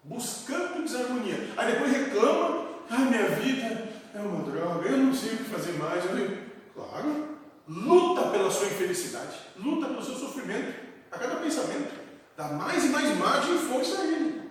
Buscando 0.04 0.82
desarmonia. 0.82 1.54
Aí 1.56 1.72
depois 1.72 1.90
reclama, 1.90 2.68
ah, 2.90 2.98
minha 2.98 3.30
vida 3.30 3.88
é 4.14 4.20
uma 4.20 4.44
droga, 4.44 4.90
eu 4.90 4.98
não 4.98 5.14
sei 5.14 5.32
o 5.32 5.36
que 5.38 5.44
fazer 5.44 5.72
mais. 5.78 6.04
Eu 6.04 6.16
digo, 6.16 6.50
claro, 6.74 7.38
luta 7.66 8.28
pela 8.28 8.50
sua 8.50 8.66
infelicidade, 8.66 9.38
luta 9.56 9.86
pelo 9.86 10.04
seu 10.04 10.16
sofrimento, 10.16 10.78
a 11.10 11.18
cada 11.18 11.36
pensamento. 11.36 11.98
Dá 12.36 12.48
mais 12.48 12.84
e 12.84 12.88
mais 12.88 13.16
margem 13.16 13.54
e 13.54 13.58
força 13.70 14.02
a 14.02 14.04
ele. 14.04 14.50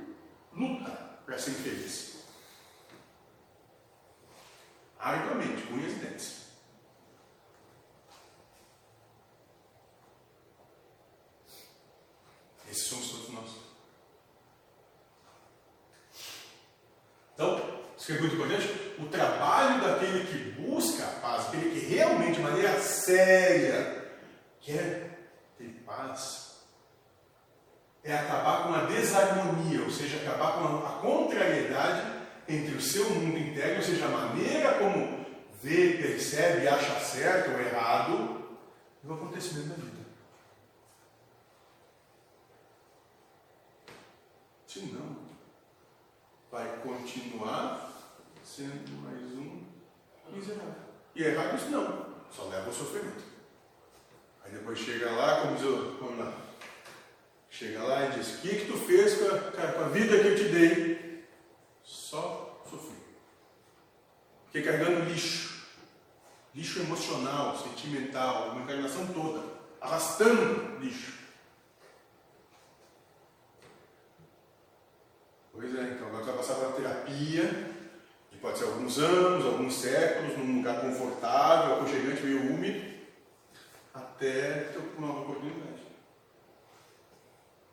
Luta 0.52 0.90
para 1.28 1.38
ser 1.38 1.52
infeliz. 1.52 2.26
Arduamente, 5.00 5.72
unhas 5.72 5.92
e 5.92 5.96
dentes. 5.98 6.45
Esses 12.76 12.90
somos 12.90 13.10
todos 13.10 13.30
nós. 13.30 13.50
Então, 17.34 17.82
isso 17.98 18.06
que 18.06 18.12
é 18.12 18.20
muito 18.20 18.36
importante, 18.36 18.96
o 19.00 19.06
trabalho 19.06 19.82
daquele 19.82 20.26
que 20.26 20.62
busca 20.62 21.06
a 21.06 21.20
paz, 21.22 21.48
aquele 21.48 21.70
que 21.70 21.86
realmente, 21.86 22.36
de 22.36 22.42
maneira 22.42 22.78
séria, 22.82 24.12
quer 24.60 25.30
ter 25.58 25.70
paz, 25.86 26.58
é 28.04 28.14
acabar 28.14 28.64
com 28.64 28.74
a 28.74 28.84
desarmonia, 28.84 29.82
ou 29.82 29.90
seja, 29.90 30.18
acabar 30.18 30.60
com 30.60 30.86
a 30.86 31.00
contrariedade 31.00 32.26
entre 32.46 32.76
o 32.76 32.82
seu 32.82 33.10
mundo 33.10 33.38
interno, 33.38 33.78
ou 33.78 33.84
seja, 33.84 34.06
a 34.06 34.10
maneira 34.10 34.74
como 34.80 35.26
vê, 35.64 35.94
percebe, 35.94 36.68
acha 36.68 37.00
certo 37.00 37.52
ou 37.52 37.60
errado, 37.62 38.60
e 39.02 39.08
o 39.08 39.14
acontecimento 39.14 39.70
da 39.70 39.76
vida. 39.76 39.95
Se 44.76 44.82
não, 44.88 45.16
vai 46.52 46.82
continuar 46.84 47.94
sendo 48.44 48.92
mais 49.04 49.22
um 49.22 49.64
miserável. 50.30 50.76
E 51.16 51.24
é 51.24 51.28
errado 51.28 51.56
isso 51.56 51.70
não, 51.70 52.14
só 52.30 52.44
leva 52.50 52.66
ao 52.66 52.74
sofrimento. 52.74 53.24
Aí 54.44 54.52
depois 54.52 54.78
chega 54.78 55.12
lá, 55.12 55.40
como 55.40 55.56
diz 55.56 55.66
o, 55.66 55.98
vamos 55.98 56.20
lá, 56.20 56.34
chega 57.50 57.84
lá 57.84 58.06
e 58.06 58.20
diz, 58.20 58.36
o 58.36 58.42
que, 58.42 58.50
que 58.50 58.66
tu 58.66 58.78
fez 58.80 59.18
com 59.18 59.34
a, 59.34 59.72
com 59.72 59.80
a 59.86 59.88
vida 59.88 60.20
que 60.20 60.28
eu 60.28 60.36
te 60.36 60.50
dei? 60.50 61.26
Só 61.82 62.62
sofri. 62.70 62.98
Fiquei 64.48 64.62
carregando 64.62 65.10
lixo. 65.10 65.70
Lixo 66.54 66.82
emocional, 66.82 67.58
sentimental, 67.58 68.50
uma 68.50 68.64
encarnação 68.64 69.08
toda. 69.08 69.42
Arrastando 69.80 70.80
lixo. 70.82 71.25
Pois 75.56 75.74
é, 75.74 75.94
então 75.94 76.08
agora 76.08 76.22
tu 76.22 76.26
vai 76.28 76.38
passar 76.38 76.56
pela 76.56 76.74
terapia, 76.74 77.44
que 78.30 78.38
pode 78.40 78.58
ser 78.58 78.66
alguns 78.66 79.00
anos, 79.00 79.46
alguns 79.46 79.74
séculos, 79.74 80.38
num 80.38 80.58
lugar 80.58 80.82
confortável, 80.82 81.76
aconchegante, 81.76 82.24
meio 82.24 82.54
úmido, 82.54 82.94
até 83.94 84.66
ter 84.66 84.80
uma 84.98 85.08
nova 85.08 85.22
oportunidade. 85.22 85.82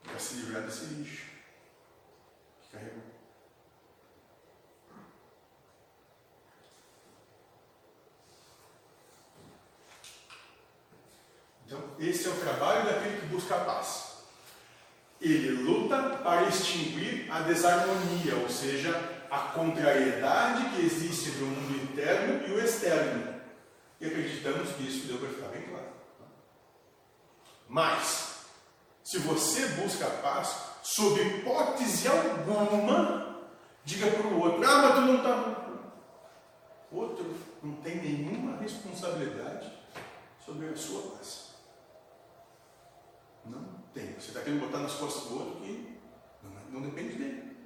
Para 0.04 0.18
se 0.18 0.34
livrar 0.34 0.62
desse 0.62 0.84
lixo 0.94 1.26
que 2.60 2.70
carregou. 2.70 3.02
Então, 11.66 11.96
esse 11.98 12.28
é 12.28 12.30
o 12.30 12.40
trabalho 12.40 12.84
daquele 12.84 13.20
que 13.20 13.26
busca 13.26 13.56
a 13.56 13.64
paz. 13.64 14.11
Ele 15.22 15.62
luta 15.62 16.18
para 16.22 16.48
extinguir 16.48 17.30
a 17.30 17.40
desarmonia, 17.42 18.34
ou 18.42 18.48
seja, 18.48 18.90
a 19.30 19.38
contrariedade 19.38 20.68
que 20.70 20.84
existe 20.84 21.30
entre 21.30 21.44
o 21.44 21.46
mundo 21.46 21.82
interno 21.84 22.46
e 22.48 22.50
o 22.50 22.60
externo. 22.60 23.40
E 24.00 24.06
acreditamos 24.06 24.70
que 24.72 24.82
isso 24.82 25.06
deu 25.06 25.18
para 25.18 25.28
ficar 25.28 25.46
bem 25.48 25.62
claro. 25.62 25.86
Mas, 27.68 28.46
se 29.04 29.18
você 29.20 29.68
busca 29.80 30.06
a 30.06 30.10
paz, 30.10 30.56
sob 30.82 31.22
hipótese 31.22 32.08
alguma, 32.08 33.38
diga 33.84 34.10
para 34.10 34.26
o 34.26 34.40
outro: 34.40 34.68
Ah, 34.68 34.82
mas 34.82 34.94
tu 34.96 35.00
não 35.02 35.16
está. 35.18 35.62
Outro 36.90 37.34
não 37.62 37.76
tem 37.76 37.96
nenhuma 37.96 38.58
responsabilidade 38.58 39.72
sobre 40.44 40.68
a 40.68 40.76
sua 40.76 41.12
paz. 41.12 41.51
Não 43.44 43.82
tem. 43.92 44.14
Você 44.14 44.28
está 44.28 44.40
querendo 44.40 44.60
botar 44.60 44.78
nas 44.78 44.94
costas 44.94 45.24
do 45.24 45.38
outro 45.38 45.60
que 45.60 45.98
não, 46.42 46.80
não 46.80 46.82
depende 46.82 47.14
dele. 47.16 47.56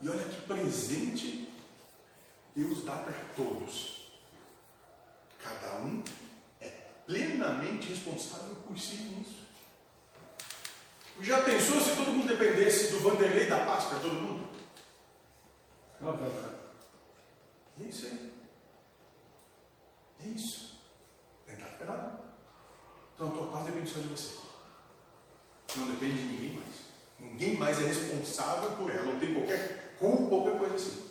E 0.00 0.08
olha 0.08 0.24
que 0.24 0.42
presente 0.42 1.52
Deus 2.54 2.84
dá 2.84 2.96
para 2.96 3.12
todos. 3.34 4.12
Cada 5.42 5.76
um 5.78 6.02
é 6.60 6.68
plenamente 7.06 7.88
responsável 7.88 8.56
por 8.56 8.78
si 8.78 8.96
mesmo. 8.96 9.38
Já 11.20 11.42
pensou 11.42 11.80
se 11.80 11.96
todo 11.96 12.12
mundo 12.12 12.28
dependesse 12.28 12.92
do 12.92 13.00
Vanderlei 13.00 13.46
da 13.46 13.64
paz 13.64 13.86
para 13.86 13.98
todo 13.98 14.14
mundo? 14.14 14.48
É 17.80 17.84
isso 17.84 18.06
aí. 18.06 18.32
É 20.24 20.28
isso. 20.28 20.67
Esperar. 21.78 22.18
Então 23.14 23.28
a 23.28 23.30
tua 23.30 23.46
paz 23.46 23.66
depende 23.66 23.88
só 23.88 24.00
de 24.00 24.08
você. 24.08 24.34
Não 25.76 25.86
depende 25.86 26.14
de 26.14 26.24
ninguém 26.24 26.52
mais. 26.56 26.74
Ninguém 27.20 27.56
mais 27.56 27.80
é 27.80 27.86
responsável 27.86 28.70
por 28.72 28.90
ela. 28.90 29.12
Não 29.12 29.20
tem 29.20 29.34
qualquer 29.34 29.94
culpa 29.98 30.34
ou 30.34 30.42
qualquer 30.42 30.58
coisa 30.58 30.74
assim. 30.74 31.08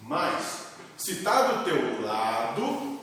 Mas, 0.00 0.66
se 0.96 1.12
está 1.12 1.52
do 1.52 1.64
teu 1.64 2.02
lado, 2.02 3.00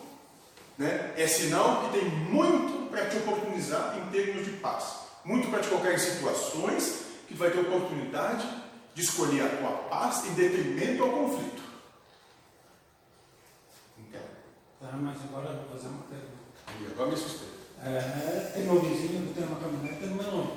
né, 0.78 1.14
é 1.18 1.28
sinal 1.28 1.82
que 1.82 2.00
tem 2.00 2.10
muito 2.10 2.90
para 2.90 3.10
te 3.10 3.18
oportunizar 3.18 3.98
em 3.98 4.10
termos 4.12 4.46
de 4.46 4.52
paz. 4.58 5.06
Muito 5.24 5.50
para 5.50 5.62
te 5.62 5.70
colocar 5.70 5.92
em 5.92 5.98
situações 5.98 7.06
que 7.28 7.34
vai 7.34 7.50
ter 7.50 7.60
oportunidade 7.60 8.48
de 8.94 9.02
escolher 9.02 9.42
a 9.42 9.58
tua 9.58 9.72
paz 9.90 10.26
em 10.26 10.34
detrimento 10.36 11.04
ao 11.04 11.10
conflito. 11.10 11.64
Então, 13.98 14.22
Tá, 14.80 14.92
mas 14.98 15.18
agora 15.24 15.50
eu 15.50 15.56
vou 15.64 15.78
fazer 15.78 15.88
uma 15.88 16.04
pergunta. 16.04 16.35
E 16.82 16.92
agora 16.92 17.08
me 17.08 17.14
assustei. 17.14 17.48
É, 17.84 18.52
tem 18.54 18.64
meu 18.64 18.80
vizinho 18.82 19.28
que 19.28 19.34
tem 19.34 19.46
uma 19.46 19.60
caminhonete 19.60 20.06
no 20.06 20.16
meu 20.16 20.32
nome. 20.32 20.52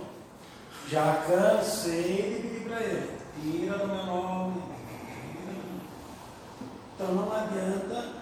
Já 0.88 1.24
cansei 1.26 2.02
de 2.02 2.48
pedir 2.48 2.68
para 2.68 2.80
ele. 2.80 3.18
Tira 3.42 3.78
do 3.78 3.86
meu 3.86 4.06
nome. 4.06 4.62
Então 6.94 7.14
não 7.14 7.32
adianta. 7.32 8.12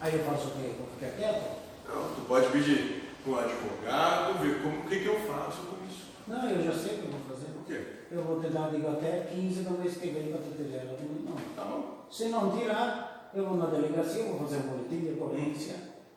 Aí 0.00 0.14
eu 0.14 0.24
faço 0.24 0.48
o 0.48 0.50
quê? 0.50 0.74
Vou 0.78 0.86
ficar 0.98 1.16
quieto? 1.16 1.56
Não, 1.88 2.14
tu 2.14 2.20
pode 2.28 2.48
pedir 2.48 3.04
para 3.24 3.32
um 3.32 3.38
advogado, 3.38 4.38
ver 4.42 4.62
como, 4.62 4.80
o 4.80 4.84
que, 4.84 5.00
que 5.00 5.06
eu 5.06 5.18
faço 5.20 5.62
com 5.62 5.86
isso. 5.86 6.10
Não, 6.28 6.50
eu 6.50 6.62
já 6.62 6.72
sei 6.72 6.96
o 6.96 6.98
que 6.98 7.04
eu 7.06 7.12
vou 7.12 7.20
fazer. 7.28 7.46
O 7.58 7.64
quê? 7.66 7.86
Eu 8.10 8.22
vou 8.22 8.40
te 8.40 8.48
dar, 8.48 8.70
digo, 8.70 8.88
até 8.88 9.28
15 9.34 9.62
no 9.62 9.78
mês 9.78 9.96
que 9.96 10.08
vem 10.08 10.28
para 10.28 10.42
te 10.42 10.74
ela 10.74 10.96
do 10.96 11.02
meu 11.02 11.30
nome. 11.30 11.42
Tá 11.56 11.64
bom. 11.64 12.06
Se 12.10 12.28
não 12.28 12.56
tirar, 12.56 13.30
eu 13.34 13.46
vou 13.46 13.56
na 13.56 13.66
delegacia, 13.66 14.24
vou 14.24 14.38
fazer 14.40 14.58
um 14.58 14.68
boletim 14.68 15.00
de 15.00 15.12
ocorrência, 15.14 15.74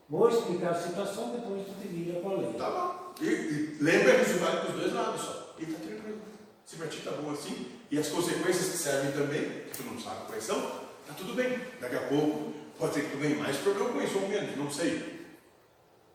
vou 0.09 0.29
explicar 0.29 0.71
a 0.71 0.81
situação, 0.81 1.31
depois 1.31 1.65
tu 1.65 1.73
te 1.81 1.87
vira 1.87 2.19
com 2.21 2.29
a 2.31 2.35
lei. 2.35 2.53
Tá 2.53 2.69
bom. 2.69 3.13
E, 3.21 3.25
e 3.25 3.77
lembra 3.81 4.15
que 4.15 4.29
isso 4.29 4.39
vale 4.39 4.61
para 4.61 4.69
os 4.69 4.79
dois 4.79 4.93
lados 4.93 5.21
só. 5.21 5.55
E 5.59 5.65
tá 5.65 5.79
tranquilo. 5.79 6.19
Se 6.65 6.75
para 6.75 6.87
ti 6.87 7.01
tá 7.01 7.11
bom 7.11 7.31
assim, 7.31 7.71
e 7.89 7.97
as 7.97 8.09
consequências 8.09 8.69
que 8.69 8.77
servem 8.77 9.11
também, 9.11 9.41
que 9.41 9.77
tu 9.77 9.83
não 9.83 9.99
sabe 9.99 10.27
quais 10.27 10.43
são, 10.43 10.61
tá 10.61 11.13
tudo 11.17 11.33
bem. 11.33 11.59
Daqui 11.79 11.95
a 11.95 12.07
pouco 12.07 12.53
pode 12.77 12.93
ser 12.93 13.01
que 13.01 13.11
tu 13.11 13.17
ganhe 13.17 13.35
mais 13.35 13.57
problema 13.57 13.89
com 13.91 14.01
isso 14.01 14.19
ou 14.19 14.27
menos, 14.27 14.57
não 14.57 14.69
sei. 14.69 15.25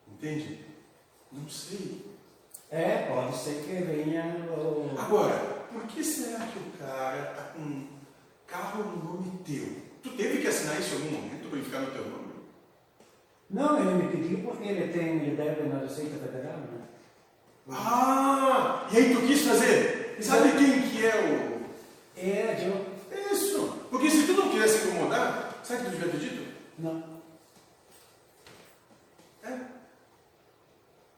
Entende? 0.07 0.59
Não 1.31 1.49
sei. 1.49 2.05
É, 2.69 3.07
pode 3.07 3.35
ser 3.37 3.63
que 3.63 3.83
venha. 3.83 4.35
Agora, 4.97 5.37
por 5.71 5.83
que 5.87 6.03
será 6.03 6.45
que 6.45 6.59
o 6.59 6.71
cara 6.79 7.31
está 7.31 7.43
com 7.53 7.61
um 7.61 7.87
carro 8.47 8.83
no 8.83 9.03
nome 9.03 9.39
teu? 9.43 9.75
Tu 10.03 10.09
teve 10.11 10.41
que 10.41 10.47
assinar 10.47 10.79
isso 10.79 10.95
em 10.95 11.03
algum 11.03 11.11
momento 11.17 11.49
para 11.49 11.57
ele 11.57 11.65
ficar 11.65 11.79
no 11.79 11.91
teu 11.91 12.07
nome? 12.07 12.22
Não, 13.53 13.79
ele 13.79 14.03
me 14.03 14.11
pediu 14.11 14.39
porque 14.39 14.67
ele 14.67 14.91
tem, 14.91 15.17
ele 15.17 15.35
deve 15.35 15.69
na 15.69 15.77
Receita 15.77 16.17
Federal, 16.17 16.57
né? 16.57 16.81
Ah! 17.69 18.87
E 18.91 18.97
aí 18.97 19.13
tu 19.13 19.21
quis 19.21 19.41
fazer? 19.43 20.17
Sabe 20.19 20.53
quem 20.53 20.89
que 20.89 21.05
é 21.05 21.15
o. 21.15 22.19
É, 22.19 22.67
eu. 22.67 23.31
Isso! 23.31 23.85
Porque 23.91 24.09
se 24.09 24.25
tu 24.25 24.33
não 24.33 24.49
quisesse 24.49 24.87
incomodar, 24.87 25.59
sabe 25.63 25.81
o 25.81 25.85
que 25.85 25.91
tu 25.91 25.97
devia 25.97 26.11
ter 26.11 26.19
dito? 26.19 26.51
Não. 26.79 27.03
É. 29.43 29.59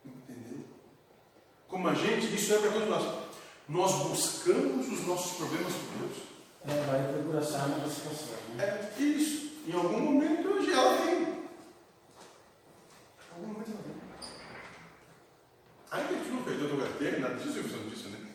Entendeu? 0.06 0.66
Como 1.70 1.88
a 1.88 1.94
gente, 1.94 2.36
isso 2.36 2.54
é 2.54 2.58
para 2.58 2.72
todos 2.72 2.90
nós. 2.90 3.16
Nós 3.70 3.94
buscamos 4.10 4.92
os 4.92 5.08
nossos 5.08 5.38
problemas 5.38 5.72
com 5.74 6.00
Deus. 6.00 6.18
É, 6.68 6.86
vai 6.86 7.14
procurar 7.14 7.44
sanar 7.44 7.80
a 7.80 7.90
situação, 7.90 8.36
né? 8.56 8.92
É 9.00 9.02
isso. 9.02 9.52
Em 9.66 9.74
algum 9.74 10.00
momento 10.00 10.50
hoje 10.50 10.72
ela 10.74 10.98
vem. 10.98 11.35
Em 13.36 13.38
algum 13.38 13.54
momento 13.54 13.72
ela 13.72 13.82
vem. 16.32 16.44
perdeu 16.46 16.70
tua 16.70 16.88
carteira, 16.88 17.20
nada 17.20 17.36
disso, 17.36 17.62
você 17.62 17.76
não 17.76 17.90
disse, 17.90 18.08
né? 18.08 18.32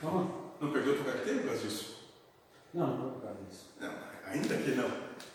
Como? 0.00 0.52
Não 0.60 0.72
perdeu 0.72 0.96
tua 0.96 1.12
carteira 1.12 1.40
por 1.40 1.48
causa 1.48 1.62
disso? 1.62 2.10
Não, 2.74 2.96
não 2.96 3.10
por 3.12 3.22
causa 3.22 3.38
disso. 3.44 3.66
Não, 3.78 3.94
ainda 4.26 4.56
que 4.56 4.70
não. 4.72 4.90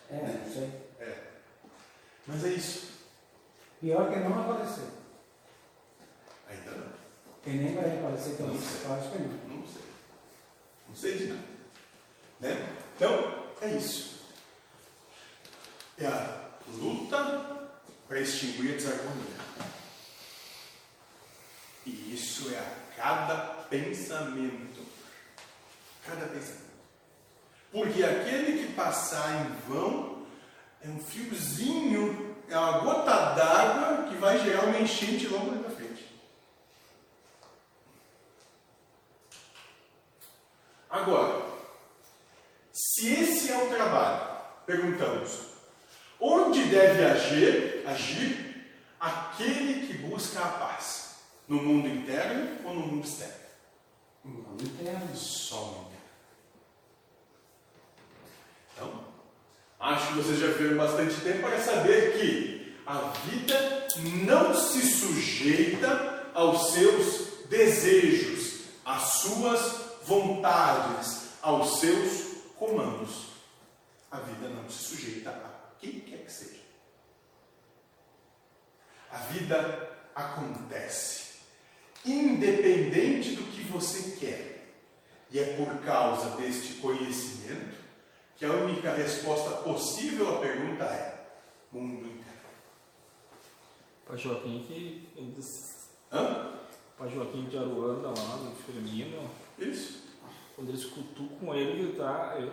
É, 0.09 0.43
não 0.43 0.53
sei. 0.53 0.71
É. 0.99 1.23
Mas 2.25 2.43
é 2.43 2.49
isso. 2.49 2.91
Pior 3.79 4.11
que 4.11 4.19
não 4.19 4.41
apareceu. 4.41 4.89
Ainda 6.49 6.71
não. 6.71 6.91
Que 7.43 7.49
nem 7.51 7.75
vai 7.75 7.99
aparecer 7.99 8.35
tão 8.35 8.53
isso, 8.53 8.85
eu 8.85 8.93
acho 8.93 9.11
que 9.11 9.19
não. 9.19 9.57
Não 9.57 9.67
sei. 9.67 9.83
Não 10.89 10.95
sei 10.95 11.17
de 11.17 11.27
nada. 11.27 11.41
Né? 12.41 12.77
Então, 12.95 13.45
é 13.61 13.69
isso. 13.69 14.17
É 15.97 16.07
a 16.07 16.49
luta 16.67 17.56
para 18.07 18.19
extinguir 18.19 18.73
a 18.73 18.77
desarmonia. 18.77 19.37
E 21.85 22.13
isso 22.13 22.49
é 22.53 22.57
a 22.57 22.95
cada 22.95 23.35
pensamento. 23.69 24.85
Cada 26.05 26.25
pensamento. 26.27 26.67
Porque 27.71 28.03
aquele 28.03 28.65
que 28.65 28.73
passar 28.73 29.45
em 29.45 29.55
vão 29.67 30.25
é 30.81 30.87
um 30.87 30.99
fiozinho, 30.99 32.35
é 32.49 32.57
uma 32.57 32.79
gota 32.79 33.35
d'água 33.35 34.07
que 34.09 34.15
vai 34.15 34.39
gerar 34.39 34.65
uma 34.65 34.79
enchente 34.79 35.27
logo 35.27 35.51
na 35.51 35.69
frente. 35.69 36.07
Agora, 40.89 41.45
se 42.71 43.07
esse 43.07 43.51
é 43.51 43.63
o 43.63 43.69
trabalho, 43.69 44.37
perguntamos, 44.65 45.56
onde 46.19 46.63
deve 46.65 47.05
agir, 47.05 47.83
agir 47.85 48.71
aquele 48.99 49.87
que 49.87 49.93
busca 49.97 50.39
a 50.39 50.47
paz? 50.47 51.17
No 51.47 51.61
mundo 51.61 51.87
interno 51.87 52.57
ou 52.65 52.73
no 52.73 52.87
mundo 52.87 53.07
externo? 53.07 53.33
No 54.25 54.57
interno. 54.61 55.15
Só 55.15 55.55
no 55.55 55.71
interno. 55.71 55.97
Então, 58.73 59.05
acho 59.79 60.07
que 60.07 60.13
vocês 60.15 60.39
já 60.39 60.47
viram 60.47 60.77
bastante 60.77 61.15
tempo 61.21 61.47
para 61.47 61.59
saber 61.59 62.17
que 62.17 62.75
a 62.85 63.13
vida 63.25 63.87
não 64.25 64.53
se 64.53 64.81
sujeita 64.81 66.31
aos 66.33 66.71
seus 66.73 67.45
desejos, 67.49 68.65
às 68.85 69.03
suas 69.13 69.87
vontades, 70.03 71.29
aos 71.41 71.79
seus 71.79 72.27
comandos. 72.55 73.27
A 74.11 74.19
vida 74.19 74.49
não 74.49 74.69
se 74.69 74.83
sujeita 74.83 75.29
a 75.29 75.33
quem 75.79 75.99
quer 75.99 76.25
que 76.25 76.31
seja. 76.31 76.61
A 79.11 79.17
vida 79.17 79.97
acontece, 80.13 81.39
independente 82.05 83.35
do 83.35 83.43
que 83.51 83.61
você 83.63 84.17
quer. 84.17 84.57
E 85.29 85.39
é 85.39 85.57
por 85.57 85.81
causa 85.83 86.37
deste 86.37 86.75
conhecimento 86.75 87.77
que 88.37 88.45
a 88.45 88.53
única 88.53 88.93
resposta 88.93 89.49
possível 89.61 90.37
à 90.37 90.39
pergunta 90.39 90.83
é 90.85 91.27
mundo 91.71 92.05
interno. 92.05 92.23
Pai 94.05 94.17
Joaquim 94.17 94.63
que. 94.67 95.07
Hã? 96.11 96.53
Pai 96.97 97.09
Joaquim 97.09 97.45
de 97.45 97.57
Aruanda 97.57 98.07
lá, 98.07 98.37
do 98.37 98.55
Firmino, 98.55 99.29
Isso. 99.59 100.03
quando 100.55 100.69
eles 100.69 100.85
cutucam 100.85 101.53
ele, 101.53 101.81
ele 101.81 101.97
tá. 101.97 102.35
é, 102.37 102.49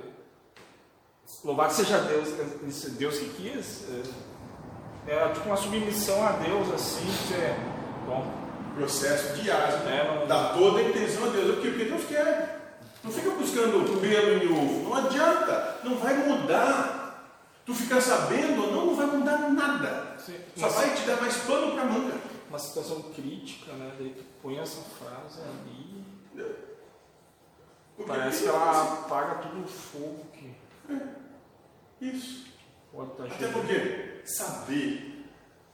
Louvado 1.45 1.73
seja 1.73 1.99
Deus, 1.99 2.29
Deus 2.99 3.19
que 3.19 3.29
quis. 3.31 3.85
É, 5.07 5.15
é 5.15 5.29
tipo 5.29 5.47
uma 5.47 5.57
submissão 5.57 6.27
a 6.27 6.33
Deus, 6.33 6.73
assim, 6.73 7.07
que 7.29 7.35
é. 7.35 7.57
Bom, 8.07 8.45
Processo 8.75 9.35
diário. 9.41 9.77
É, 9.89 10.19
não- 10.21 10.27
Dá 10.27 10.53
toda 10.55 10.81
a 10.81 10.83
intenção 10.83 11.25
a 11.25 11.29
Deus. 11.29 11.51
É 11.51 11.53
porque 11.53 11.69
o 11.69 11.75
que 11.79 11.85
Deus 11.85 12.05
quer. 12.07 12.79
Não 13.05 13.11
fica 13.13 13.31
buscando 13.31 14.01
pelo 14.01 14.43
em 14.43 14.53
ovo. 14.53 14.89
Não 14.89 14.95
adianta. 14.97 15.77
Não 15.85 15.97
vai 15.97 16.15
mudar. 16.15 17.03
Tu 17.65 17.73
ficar 17.75 18.01
sabendo 18.01 18.63
ou 18.65 18.73
não, 18.73 18.87
não 18.87 18.97
vai 18.97 19.07
mudar 19.07 19.39
nada. 19.51 20.17
sim, 20.19 20.37
Só 20.57 20.67
uma, 20.67 20.75
vai 20.75 20.95
te 20.95 21.03
dar 21.07 21.19
mais 21.21 21.37
pano 21.39 21.73
para 21.73 21.85
manga. 21.85 22.15
uma 22.51 22.59
situação 22.59 23.01
crítica, 23.15 23.73
né? 23.73 23.93
Daí 23.99 24.11
tu 24.11 24.25
põe 24.43 24.59
essa 24.59 24.81
frase 24.99 25.41
ali. 25.41 26.05
Porque 27.97 28.11
Parece 28.13 28.43
que 28.43 28.49
ela 28.49 28.83
apaga 29.05 29.35
todo 29.37 29.63
o 29.65 29.69
fogo 29.69 30.27
que 30.87 32.07
Isso. 32.07 32.47
estar 32.93 33.25
Até 33.25 33.49
porque 33.49 34.21
saber, 34.25 35.27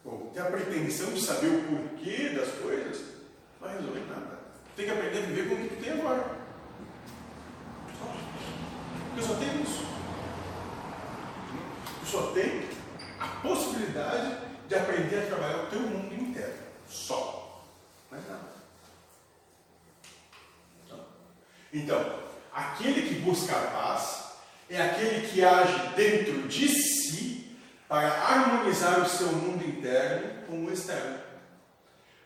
ou 0.05 0.31
ter 0.33 0.41
a 0.41 0.51
pretensão 0.51 1.13
de 1.13 1.21
saber 1.21 1.49
o 1.49 1.63
porquê 1.63 2.31
das 2.31 2.53
coisas, 2.55 3.01
não 3.61 3.69
vai 3.69 3.77
resolver 3.77 4.07
nada. 4.09 4.39
Tem 4.77 4.87
que 4.87 4.93
aprender 4.93 5.19
a 5.19 5.27
viver 5.27 5.49
com 5.49 5.55
o 5.55 5.69
que 5.69 5.77
tem 5.83 5.93
agora. 5.93 6.41
Porque 9.09 9.23
só 9.23 9.35
tem 9.35 9.63
isso. 9.63 9.85
Tu 12.01 12.07
só 12.07 12.33
tem 12.33 12.69
a 13.19 13.27
possibilidade 13.43 14.37
de 14.69 14.75
aprender 14.75 15.19
a 15.19 15.27
trabalhar 15.27 15.65
o 15.65 15.67
teu 15.67 15.81
mundo 15.81 16.15
interno. 16.15 16.55
Só. 16.89 17.67
Mais 18.11 18.27
nada. 18.27 18.51
Então, 20.85 20.99
Então, 21.73 22.21
aquele 22.53 23.09
que 23.09 23.21
busca 23.21 23.55
a 23.55 23.71
paz 23.71 24.30
é 24.71 24.81
aquele 24.81 25.27
que 25.27 25.45
age 25.45 25.95
dentro 25.97 26.49
de 26.49 26.69
si 26.69 27.57
para 27.89 28.09
harmonizar 28.09 29.01
o 29.01 29.09
seu 29.09 29.29
mundo 29.33 29.67
interno 29.67 30.47
com 30.47 30.65
o 30.65 30.73
externo. 30.73 31.19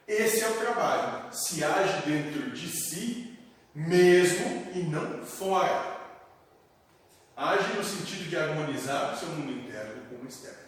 Esse 0.07 0.45
é 0.45 0.49
o 0.51 0.57
trabalho. 0.57 1.33
Se 1.33 1.65
age 1.65 2.03
dentro 2.07 2.51
de 2.51 2.69
si 2.69 3.39
mesmo 3.75 4.67
e 4.75 4.81
não 4.81 5.25
fora. 5.25 5.95
Age 7.37 7.73
no 7.75 7.83
sentido 7.83 8.29
de 8.29 8.37
harmonizar 8.37 9.15
o 9.15 9.17
seu 9.19 9.29
mundo 9.29 9.53
interno 9.53 10.03
com 10.09 10.25
o 10.25 10.29
externo. 10.29 10.59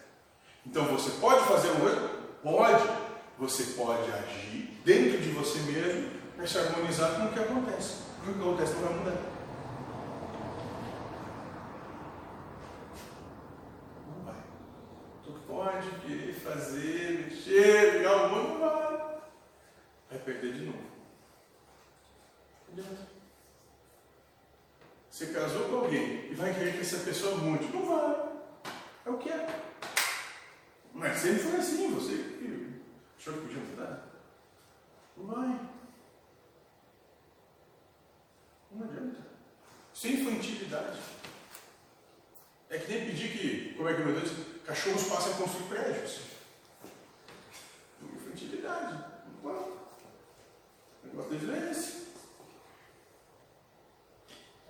Então 0.65 0.85
você 0.85 1.11
pode 1.21 1.45
fazer 1.45 1.69
uma 1.69 1.79
coisa? 1.79 2.09
Pode. 2.43 3.07
Você 3.39 3.63
pode 3.73 4.11
agir 4.11 4.81
dentro 4.83 5.19
de 5.19 5.29
você 5.29 5.59
mesmo 5.59 6.09
para 6.35 6.47
se 6.47 6.57
harmonizar 6.57 7.11
com 7.11 7.25
o 7.25 7.31
que 7.31 7.39
acontece. 7.39 7.93
O 8.19 8.33
que 8.33 8.39
acontece 8.39 8.73
não 8.73 8.81
vai 8.81 8.93
mudar. 8.93 9.17
Não 14.07 14.25
vai. 14.25 14.35
Tu 15.23 15.31
pode 15.47 15.89
fazer, 16.57 17.25
mexer, 17.25 17.97
ligar 17.97 18.25
o 18.25 18.29
mundo, 18.29 18.59
vai. 18.59 19.19
Vai 20.09 20.19
perder 20.19 20.53
de 20.53 20.65
novo. 20.65 20.79
Não 22.67 22.83
adianta. 22.83 23.07
Você 25.09 25.27
casou 25.27 25.69
com 25.69 25.75
alguém 25.77 26.31
e 26.31 26.35
vai 26.35 26.53
querer 26.53 26.73
que 26.73 26.81
essa 26.81 26.99
pessoa 26.99 27.37
mude. 27.37 27.67
Não 27.67 27.85
vai. 27.85 28.27
É 29.05 29.09
o 29.09 29.17
que 29.17 29.29
é. 29.29 29.47
Mas 30.93 31.17
sempre 31.17 31.43
foi 31.43 31.59
assim, 31.59 31.93
você 31.93 32.37
achou 33.17 33.33
que 33.33 33.39
podia 33.47 33.61
mudar. 33.61 34.07
Não 35.15 35.25
vai. 35.25 35.59
Não 38.71 38.83
adianta. 38.83 39.27
Sem 39.93 40.21
infantilidade. 40.21 40.99
É 42.69 42.77
que 42.77 42.91
nem 42.91 43.05
pedir 43.05 43.31
que, 43.31 43.73
como 43.75 43.87
é 43.87 43.93
que 43.93 44.01
meu 44.01 44.19
Deus, 44.19 44.31
cachorros 44.65 45.07
passem 45.07 45.33
a 45.33 45.37
construir 45.37 45.69
prédios. 45.69 46.19
Infantilidade. 48.01 49.05
Não 49.43 49.51
vai. 49.51 49.77
É 51.45 51.71
esse. 51.71 52.07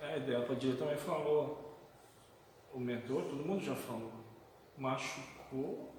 É, 0.02 0.14
a 0.14 0.18
ideia 0.18 0.42
Padilha 0.42 0.76
também 0.76 0.98
falou, 0.98 1.78
o 2.74 2.80
mentor, 2.80 3.24
todo 3.24 3.46
mundo 3.46 3.64
já 3.64 3.76
falou, 3.76 4.12
machucou, 4.78 5.94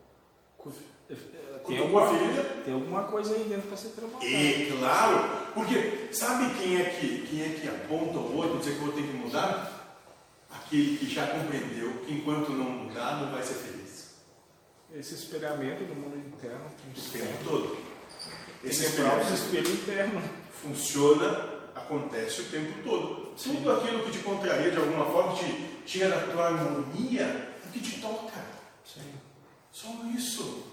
é, 1.11 1.13
é, 1.13 1.59
tem, 1.67 1.79
alguma, 1.79 2.07
tem 2.65 2.75
alguma 2.75 3.05
coisa 3.05 3.35
aí 3.35 3.45
dentro 3.45 3.69
para 3.69 3.77
ser 3.77 3.89
trabalhada. 3.91 4.27
E 4.27 4.77
claro, 4.79 5.53
porque 5.55 6.09
sabe 6.13 6.55
quem 6.59 6.81
é 6.81 6.85
que, 6.85 7.27
quem 7.27 7.43
é 7.43 7.49
que 7.59 7.69
aponta 7.69 8.19
o 8.19 8.37
outro 8.37 8.57
e 8.57 8.59
dizer 8.59 8.73
que 8.73 8.79
eu 8.79 8.85
vou 8.85 8.93
ter 8.93 9.03
que 9.03 9.17
mudar? 9.17 9.75
Aquele 10.51 10.99
que 10.99 11.09
já 11.09 11.27
compreendeu 11.27 11.93
que 12.05 12.13
enquanto 12.13 12.51
não 12.51 12.71
mudar, 12.71 13.23
não 13.23 13.33
vai 13.33 13.43
ser 13.43 13.55
feliz. 13.55 14.17
Esse 14.95 15.15
espelhamento 15.15 15.85
do 15.85 15.95
mundo 15.95 16.17
interno, 16.19 16.67
O 16.67 17.11
tempo 17.11 17.45
todo. 17.45 17.79
Esse 18.65 18.87
esse 18.87 18.97
próprio 18.97 19.35
experimento 19.35 19.71
espelho 19.71 19.83
interno. 19.83 20.23
Funciona, 20.63 21.59
acontece 21.75 22.43
o 22.43 22.45
tempo 22.47 22.83
todo. 22.83 23.29
Tudo 23.37 23.73
aquilo 23.73 24.05
que 24.05 24.13
te 24.13 24.19
contraria 24.19 24.71
de 24.71 24.77
alguma 24.77 25.07
forma, 25.07 25.35
te 25.35 25.45
tira 25.87 26.09
da 26.09 26.33
tua 26.33 26.47
harmonia, 26.47 27.23
é 27.23 27.67
o 27.67 27.71
que 27.71 27.81
te 27.81 28.01
toca. 28.01 28.45
Sim. 28.85 29.15
Só 29.73 29.89
isso. 30.17 30.65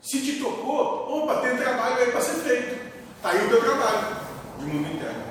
Se 0.00 0.22
te 0.22 0.38
tocou, 0.38 1.24
opa, 1.24 1.40
tem 1.40 1.56
trabalho 1.56 1.96
aí 1.96 2.10
para 2.10 2.20
ser 2.20 2.42
feito. 2.42 2.92
Tá 3.22 3.30
aí 3.30 3.46
o 3.46 3.48
teu 3.48 3.60
trabalho 3.60 4.16
de 4.58 4.64
mundo 4.66 4.94
interno. 4.94 5.24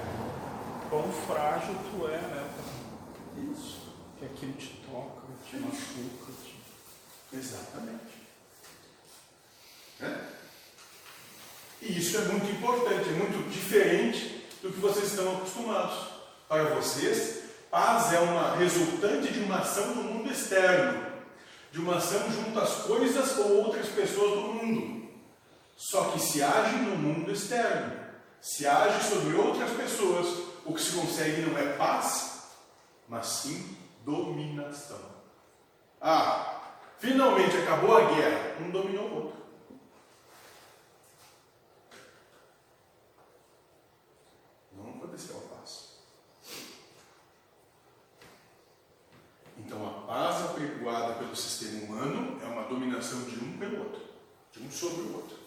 Quão 0.89 1.11
frágil 1.11 1.75
tu 1.91 2.07
é, 2.07 2.17
né? 2.17 2.49
Isso. 3.53 3.93
Que 4.17 4.25
aquilo 4.25 4.53
te 4.53 4.81
toca, 4.89 5.21
te 5.49 5.57
machuca. 5.57 6.31
Te... 6.43 7.37
Exatamente. 7.37 8.27
É? 10.01 10.37
E 11.81 11.97
isso 11.97 12.17
é 12.17 12.21
muito 12.21 12.49
importante, 12.51 13.09
é 13.09 13.13
muito 13.13 13.49
diferente 13.49 14.45
do 14.61 14.71
que 14.71 14.79
vocês 14.79 15.11
estão 15.11 15.37
acostumados. 15.37 16.17
Para 16.47 16.63
vocês, 16.75 17.43
paz 17.69 18.13
é 18.13 18.19
uma 18.19 18.55
resultante 18.55 19.31
de 19.31 19.39
uma 19.39 19.59
ação 19.59 19.95
no 19.95 20.03
mundo 20.03 20.31
externo, 20.31 21.05
de 21.71 21.79
uma 21.79 21.97
ação 21.97 22.31
junto 22.31 22.59
às 22.59 22.83
coisas 22.83 23.37
ou 23.37 23.65
outras 23.65 23.87
pessoas 23.89 24.31
do 24.31 24.53
mundo. 24.53 25.09
Só 25.75 26.05
que 26.11 26.19
se 26.19 26.41
age 26.41 26.77
no 26.77 26.97
mundo 26.97 27.31
externo, 27.31 27.99
se 28.41 28.65
age 28.65 29.07
sobre 29.07 29.35
outras 29.35 29.69
pessoas, 29.71 30.27
o 30.65 30.73
que 30.73 30.81
se 30.81 30.95
consegue 30.95 31.41
não 31.41 31.57
é 31.57 31.73
paz, 31.73 32.55
mas 33.07 33.27
sim 33.27 33.77
dominação. 34.03 35.17
Ah, 36.01 36.79
finalmente 36.97 37.57
acabou 37.57 37.97
a 37.97 38.15
guerra, 38.15 38.55
um 38.61 38.71
dominou 38.71 39.07
o 39.07 39.15
outro. 39.15 39.37
Não 44.73 44.89
aconteceu 44.91 45.37
a 45.37 45.55
paz. 45.55 45.97
Então 49.57 49.87
a 49.87 50.07
paz 50.07 50.45
apregoada 50.45 51.15
pelo 51.15 51.35
sistema 51.35 51.83
humano 51.85 52.39
é 52.41 52.45
uma 52.45 52.63
dominação 52.63 53.21
de 53.23 53.43
um 53.43 53.57
pelo 53.57 53.79
outro, 53.79 54.01
de 54.51 54.63
um 54.63 54.71
sobre 54.71 55.01
o 55.01 55.15
outro. 55.15 55.37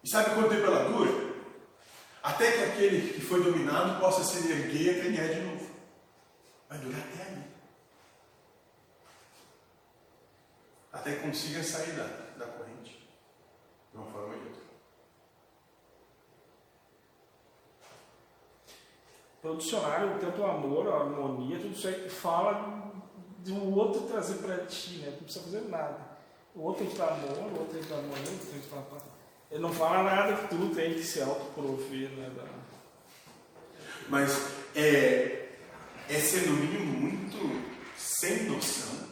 sabe 0.11 0.35
quanto 0.35 0.49
tempo 0.49 0.65
ela 0.65 0.89
dura? 0.89 1.31
Até 2.21 2.51
que 2.51 2.63
aquele 2.63 3.13
que 3.13 3.21
foi 3.21 3.41
dominado 3.41 3.99
possa 3.99 4.23
se 4.23 4.51
erguer 4.51 4.97
e 4.97 5.11
ganhar 5.11 5.33
de 5.33 5.41
novo. 5.41 5.69
Vai 6.69 6.77
durar 6.79 6.99
até 6.99 7.23
ali. 7.23 7.43
Até 10.91 11.15
que 11.15 11.21
consiga 11.21 11.63
sair 11.63 11.93
da, 11.93 12.03
da 12.37 12.45
corrente. 12.51 13.09
De 13.91 13.97
uma 13.97 14.05
forma 14.11 14.33
ou 14.33 14.39
de 14.39 14.47
outra. 14.47 14.61
Pelo 19.41 19.57
dicionário, 19.57 20.19
tanto 20.19 20.41
o 20.41 20.45
amor, 20.45 20.87
a 20.89 20.99
harmonia, 20.99 21.57
tudo 21.57 21.73
isso 21.73 21.87
aí 21.87 22.09
fala 22.09 22.91
do 23.39 23.75
outro 23.75 24.01
trazer 24.01 24.35
para 24.35 24.65
ti, 24.65 24.97
né? 24.97 25.11
Não 25.11 25.23
precisa 25.23 25.45
fazer 25.45 25.61
nada. 25.61 26.19
O 26.53 26.63
outro 26.63 26.85
amor, 26.85 27.37
o 27.37 27.59
outro 27.61 27.79
harmonia, 27.79 28.29
o 28.29 28.75
outro 28.75 28.83
paz. 28.91 29.20
Ele 29.51 29.61
não 29.61 29.73
fala 29.73 30.03
nada 30.03 30.33
que 30.33 30.47
tu 30.47 30.69
tem 30.73 30.93
que 30.93 31.03
se 31.03 31.21
autoprover, 31.21 32.09
né? 32.11 32.29
Da... 32.35 32.43
Mas 34.07 34.47
é, 34.75 35.47
é 36.09 36.13
ser 36.15 36.47
no 36.47 36.53
mínimo 36.55 36.85
muito 36.99 37.61
sem 37.97 38.43
noção 38.43 39.07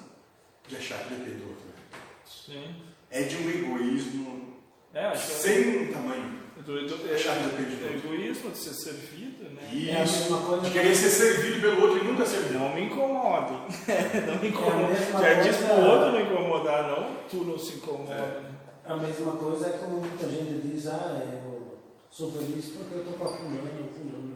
de 0.68 0.78
achar 0.78 1.00
que 1.00 1.14
depende 1.16 1.38
do 1.42 1.50
outro. 1.50 1.66
né? 1.68 2.02
Sim. 2.26 2.76
É 3.12 3.24
de 3.24 3.36
um 3.38 3.50
egoísmo 3.50 4.54
É, 4.94 5.10
que 5.12 5.16
é, 5.18 5.20
sem 5.20 5.88
tamanho. 5.92 6.40
do, 6.66 6.88
do, 6.88 7.10
é, 7.12 7.16
Achar 7.16 7.36
que 7.38 7.44
depende 7.44 7.76
do 7.76 7.86
é 7.88 7.92
outro. 7.96 8.14
egoísmo 8.14 8.52
de 8.52 8.58
ser 8.58 8.74
servido, 8.74 9.44
né? 9.50 9.70
Isso, 9.74 10.34
É 10.56 10.60
de 10.68 10.72
querer 10.72 10.96
ser 10.96 11.10
servido 11.10 11.62
pelo 11.62 11.82
outro 11.82 12.00
e 12.04 12.08
nunca 12.08 12.26
servir. 12.26 12.54
Não 12.58 12.74
me 12.74 12.82
incomodem. 12.86 13.58
não 14.28 14.36
me 14.40 14.46
É 14.46 14.46
a 14.46 14.48
incomodem. 14.48 14.88
mesma 14.90 15.20
Já 15.22 15.34
disse 15.42 15.64
pro 15.64 15.76
outro 15.86 16.12
não 16.12 16.22
incomodar, 16.22 16.84
não. 16.88 17.16
Tu 17.30 17.38
não 17.44 17.58
se 17.58 17.76
incomoda. 17.76 18.14
É. 18.14 18.59
A 18.90 18.96
mesma 18.96 19.34
coisa 19.38 19.68
é 19.68 19.78
como 19.78 20.02
muita 20.02 20.28
gente 20.28 20.68
diz, 20.68 20.88
ah, 20.88 21.22
eu 21.46 21.78
sou 22.10 22.32
feliz 22.32 22.66
porque 22.72 22.96
eu 22.96 23.00
estou 23.02 23.14
com 23.20 23.24
a 23.26 23.38
fulana 23.38 23.82
ou 23.82 23.94
fulano. 23.94 24.36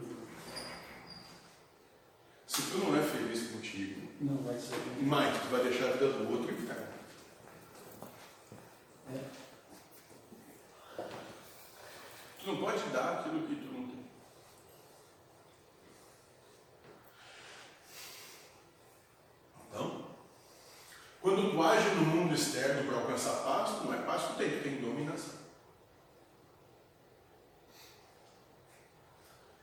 Se 2.46 2.62
tu 2.70 2.78
não 2.78 2.96
é 2.96 3.02
feliz 3.02 3.50
contigo, 3.50 4.08
Não 4.20 4.36
vai 4.44 4.56
ser. 4.56 4.76
mais 5.02 5.36
tu 5.42 5.48
vai 5.48 5.64
deixar 5.64 5.88
a 5.88 5.92
vida 5.94 6.06
do 6.12 6.32
outro 6.32 6.52
e 6.52 6.56
ficar. 6.56 6.76
É. 9.12 9.24
Tu 12.38 12.46
não 12.46 12.56
pode 12.58 12.88
dar 12.90 13.18
aquilo 13.18 13.48
que 13.48 13.56
tu 13.56 13.72
não 13.72 13.88
tem. 13.88 14.04
Então, 19.68 20.04
quando 21.24 21.52
tu 21.52 21.62
age 21.62 21.88
no 21.94 22.02
mundo 22.02 22.34
externo 22.34 22.84
para 22.84 22.98
alcançar 22.98 23.32
paz, 23.42 23.78
tu 23.78 23.86
não 23.86 23.94
é 23.94 23.96
paz 24.02 24.24
que 24.24 24.28
tu 24.28 24.34
tem, 24.36 24.50
tu 24.50 24.62
tem 24.62 24.76
dominação. 24.76 25.36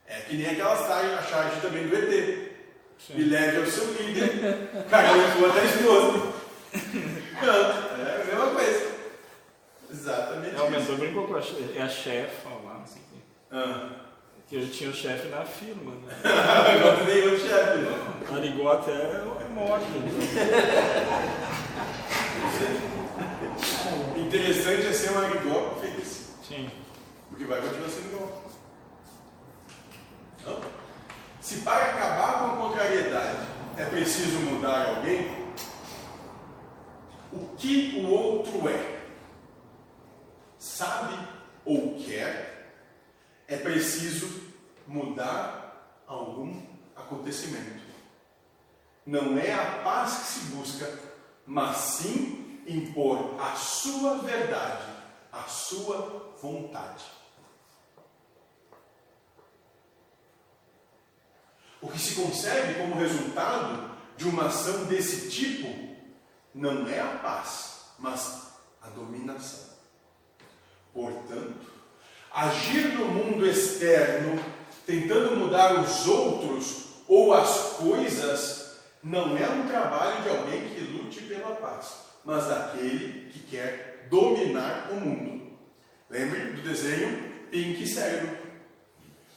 É 0.08 0.20
que 0.22 0.36
nem 0.38 0.50
aquela 0.50 0.76
charge, 0.76 1.14
a 1.14 1.22
charge 1.22 1.60
também 1.60 1.86
do 1.86 1.94
ET. 1.96 2.50
Me 3.10 3.24
leve 3.26 3.58
ao 3.58 3.66
seu 3.66 3.92
líder, 3.94 4.70
cagou 4.90 5.22
tua 5.36 5.52
da 5.52 5.64
esposa. 5.64 6.32
Pronto, 7.38 8.00
é 8.00 8.22
a 8.22 8.24
mesma 8.24 8.50
coisa. 8.54 8.92
Exatamente 9.88 10.56
É, 10.56 10.60
o 10.60 10.64
isso. 10.68 10.70
mentor 10.80 10.96
brincou 10.96 11.28
com 11.28 11.34
a, 11.36 11.38
é 11.76 11.82
a 11.82 11.88
chefa 11.88 12.48
lá, 12.48 12.74
não 12.80 12.86
sei 12.88 13.02
o 13.02 13.04
quê. 13.04 13.20
Ah. 13.52 14.11
Eu 14.52 14.68
tinha 14.68 14.90
o 14.90 14.92
chefe 14.92 15.28
na 15.28 15.46
firma, 15.46 15.92
né? 15.92 16.14
Agora 16.76 16.98
tu 16.98 17.04
nem 17.04 17.22
outro 17.22 17.48
chefe. 17.48 17.78
ligou 18.38 18.70
até 18.70 18.92
a 18.92 19.48
morte. 19.48 19.86
Interessante 24.14 24.86
é 24.88 24.92
ser 24.92 25.12
um 25.12 25.18
arigó 25.20 25.78
feliz. 25.80 26.34
Sim. 26.46 26.70
Porque 27.30 27.44
vai 27.46 27.62
continuar 27.62 27.88
sendo 27.88 28.08
igual. 28.14 28.44
Não? 30.44 30.60
Se 31.40 31.60
para 31.62 31.84
acabar 31.86 32.40
com 32.40 32.44
a 32.44 32.56
contrariedade 32.68 33.46
é 33.78 33.86
preciso 33.86 34.38
mudar 34.40 34.88
alguém, 34.88 35.30
o 37.32 37.56
que 37.56 38.04
o 38.04 38.10
outro 38.10 38.68
é, 38.68 39.00
sabe 40.58 41.18
ou 41.64 41.94
quer, 41.94 42.61
é 43.52 43.58
preciso 43.58 44.50
mudar 44.86 46.00
algum 46.06 46.62
acontecimento. 46.96 47.82
Não 49.04 49.36
é 49.36 49.52
a 49.52 49.82
paz 49.82 50.18
que 50.18 50.24
se 50.24 50.40
busca, 50.54 50.98
mas 51.46 51.76
sim 51.76 52.62
impor 52.66 53.38
a 53.38 53.54
sua 53.54 54.18
verdade, 54.18 54.86
a 55.30 55.42
sua 55.42 56.34
vontade. 56.40 57.04
O 61.82 61.88
que 61.88 61.98
se 61.98 62.14
consegue 62.14 62.78
como 62.78 62.94
resultado 62.94 63.90
de 64.16 64.28
uma 64.28 64.46
ação 64.46 64.86
desse 64.86 65.28
tipo 65.28 65.68
não 66.54 66.88
é 66.88 67.00
a 67.00 67.18
paz, 67.18 67.86
mas 67.98 68.52
a 68.80 68.88
dominação. 68.88 69.72
Portanto, 70.94 71.71
agir 72.34 72.88
no 72.98 73.06
mundo 73.06 73.46
externo, 73.46 74.42
tentando 74.86 75.36
mudar 75.36 75.80
os 75.80 76.06
outros 76.06 76.84
ou 77.06 77.34
as 77.34 77.74
coisas, 77.78 78.78
não 79.02 79.36
é 79.36 79.48
um 79.48 79.66
trabalho 79.66 80.22
de 80.22 80.28
alguém 80.28 80.68
que 80.68 80.80
lute 80.80 81.22
pela 81.22 81.56
paz, 81.56 81.94
mas 82.24 82.46
daquele 82.46 83.30
que 83.30 83.40
quer 83.40 84.06
dominar 84.08 84.88
o 84.92 84.94
mundo. 84.94 85.42
Lembre 86.08 86.52
do 86.52 86.62
desenho 86.62 87.32
Pink 87.50 87.86
Cérebro. 87.86 88.38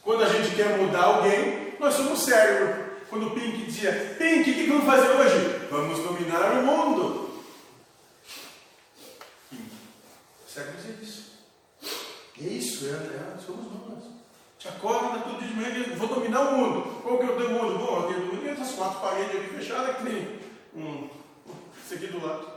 Quando 0.02 0.22
a 0.22 0.28
gente 0.28 0.54
quer 0.54 0.78
mudar 0.78 1.04
alguém, 1.04 1.74
nós 1.80 1.94
somos 1.94 2.20
cérebro. 2.20 2.86
Quando 3.08 3.30
Pink 3.30 3.64
dizia, 3.64 4.16
Pink, 4.18 4.50
o 4.50 4.54
que 4.54 4.66
vamos 4.66 4.84
fazer 4.84 5.08
hoje? 5.08 5.66
Vamos 5.70 5.98
dominar 5.98 6.52
o 6.52 6.62
mundo. 6.64 7.42
Pink. 9.50 9.62
O 10.46 10.50
cérebro 10.50 10.76
dizia 10.76 10.96
isso. 11.02 11.25
É 12.40 12.44
isso, 12.44 12.86
é, 12.86 12.90
é, 12.90 13.38
somos 13.38 13.72
nós. 13.72 14.04
Te 14.58 14.68
acorda 14.68 15.20
tudo 15.20 15.46
de 15.46 15.54
manhã 15.54 15.68
e 15.68 15.96
vou 15.96 16.08
dominar 16.08 16.40
o 16.40 16.58
mundo. 16.58 17.02
Qual 17.02 17.18
que 17.18 17.24
é 17.24 17.30
o 17.30 17.36
teu 17.36 17.50
mundo? 17.50 17.78
Bom, 17.78 18.00
aqui 18.00 18.14
do 18.14 18.26
mundo 18.26 18.36
essas 18.48 18.74
quatro 18.74 19.00
paredes 19.00 19.36
aqui 19.36 19.54
fechadas 19.54 19.96
que 19.96 20.04
tem 20.04 20.38
um, 20.74 21.08
esse 21.84 21.94
aqui 21.94 22.06
do 22.08 22.24
lado. 22.24 22.56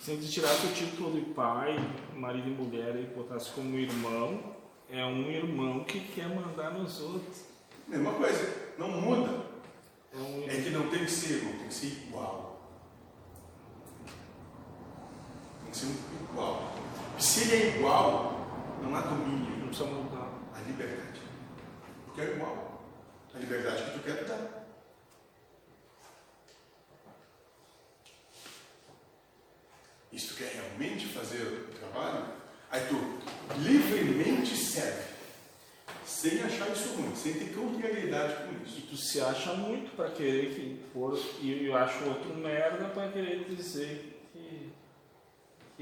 Se 0.00 0.16
tu 0.16 0.28
tirasse 0.28 0.66
o 0.66 0.72
título 0.72 1.12
de 1.12 1.32
pai, 1.32 1.76
marido 2.14 2.48
e 2.48 2.50
mulher 2.50 2.96
e 2.96 3.06
botasse 3.14 3.50
como 3.50 3.78
irmão, 3.78 4.56
é 4.90 5.04
um 5.04 5.30
irmão 5.30 5.84
que 5.84 6.00
quer 6.00 6.28
mandar 6.28 6.72
nos 6.72 7.00
outros. 7.00 7.44
Mesma 7.86 8.12
coisa, 8.14 8.72
não 8.78 8.88
muda. 8.88 9.50
É 10.12 10.18
um 10.18 10.44
É 10.44 10.60
que 10.62 10.70
não 10.70 10.88
tem 10.88 11.04
que 11.04 11.10
ser 11.10 11.34
irmão, 11.36 11.52
tem 11.58 11.68
que 11.68 11.74
ser 11.74 11.86
igual. 11.86 12.60
Tem 15.62 15.70
que 15.70 15.76
ser 15.76 15.86
um 15.86 16.24
igual. 16.30 16.72
Se 17.20 17.42
ele 17.42 17.62
é 17.62 17.76
igual, 17.76 18.46
não 18.82 18.96
há 18.96 19.02
domínio, 19.02 19.58
não 19.58 19.68
precisa 19.68 19.90
mudar. 19.90 20.32
há 20.54 20.60
liberdade. 20.66 21.20
Porque 22.06 22.20
é 22.22 22.24
igual. 22.24 22.82
A 23.34 23.38
liberdade 23.38 23.84
que 23.84 23.90
tu 23.98 24.04
quer 24.04 24.24
dá. 24.24 24.38
E 30.10 30.18
se 30.18 30.28
tu 30.28 30.34
quer 30.36 30.50
realmente 30.54 31.06
fazer 31.08 31.68
o 31.70 31.74
trabalho, 31.78 32.24
aí 32.70 32.80
tu 32.88 32.96
livremente 33.58 34.56
serve. 34.56 35.10
Sem 36.04 36.42
achar 36.42 36.70
isso 36.70 36.94
ruim, 36.94 37.14
sem 37.14 37.34
ter 37.34 37.54
contrariedade 37.54 38.44
com 38.44 38.52
E 38.52 38.66
isso. 38.66 38.86
tu 38.88 38.96
se 38.96 39.20
acha 39.20 39.52
muito 39.54 39.94
para 39.94 40.10
querer 40.10 40.54
que 40.54 40.84
pôr, 40.92 41.18
e 41.40 41.66
eu 41.66 41.76
acho 41.76 42.02
outro 42.04 42.34
merda 42.34 42.86
para 42.88 43.12
querer 43.12 43.44
dizer 43.44 44.19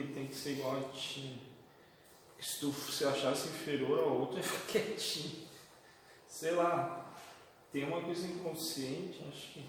ele 0.01 0.12
tem 0.12 0.26
que 0.26 0.34
ser 0.34 0.53
igual 0.53 0.76
a 0.76 0.96
ti. 0.96 1.40
Se 2.40 2.61
tu 2.61 2.72
se 2.72 3.05
achasse 3.05 3.49
inferior 3.49 3.99
ao 3.99 4.20
outro, 4.20 4.40
fica 4.42 4.80
quietinho. 4.80 5.49
Sei 6.28 6.53
lá, 6.53 7.12
tem 7.72 7.84
uma 7.84 8.01
coisa 8.01 8.26
inconsciente, 8.26 9.24
acho 9.28 9.53
que. 9.53 9.64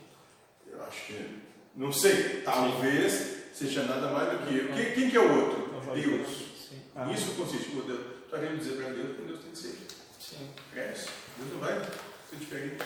Eu 0.68 0.84
acho 0.84 1.06
que. 1.08 1.40
Não 1.76 1.92
sei, 1.92 2.42
talvez 2.42 3.54
seja 3.54 3.84
nada 3.84 4.12
mais 4.12 4.32
do 4.40 4.46
que 4.48 4.56
eu. 4.56 4.74
Quem, 4.74 4.94
quem 4.94 5.10
que 5.10 5.18
é 5.18 5.20
o 5.20 5.46
outro? 5.46 5.70
Deus. 5.94 6.28
Sim. 6.70 6.82
Ah, 6.96 7.12
Isso 7.12 7.32
consiste, 7.32 7.72
meu 7.72 7.84
Deus. 7.84 8.00
Tu 8.30 8.30
querendo 8.30 8.60
dizer 8.60 8.74
para 8.76 8.94
Deus 8.94 9.16
que 9.18 9.22
Deus 9.24 9.40
tem 9.40 9.52
que 9.52 9.58
ser. 9.58 9.76
sim. 10.20 10.50
É 10.76 10.92
isso. 10.94 11.10
Deus 11.38 11.52
não 11.54 11.60
vai 11.60 11.74
ser 12.30 12.36
diferente. 12.36 12.84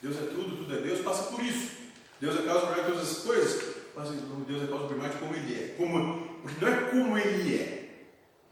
Deus 0.00 0.16
é 0.16 0.26
tudo, 0.26 0.56
tudo 0.56 0.74
é 0.74 0.80
Deus, 0.80 1.00
passa 1.00 1.24
por 1.24 1.44
isso. 1.44 1.76
Deus 2.20 2.38
é 2.38 2.42
causa 2.42 2.66
primária 2.66 2.84
de 2.84 2.92
todas 2.92 3.10
as 3.10 3.22
coisas, 3.24 3.76
mas 3.94 4.08
Deus 4.46 4.62
é 4.62 4.66
causa 4.66 4.86
primária 4.86 5.12
de 5.12 5.18
como 5.20 5.34
Ele 5.34 5.54
é. 5.54 5.74
Como, 5.76 6.27
não 6.60 6.68
é 6.68 6.90
como 6.90 7.18
Ele 7.18 7.56
é, 7.56 7.88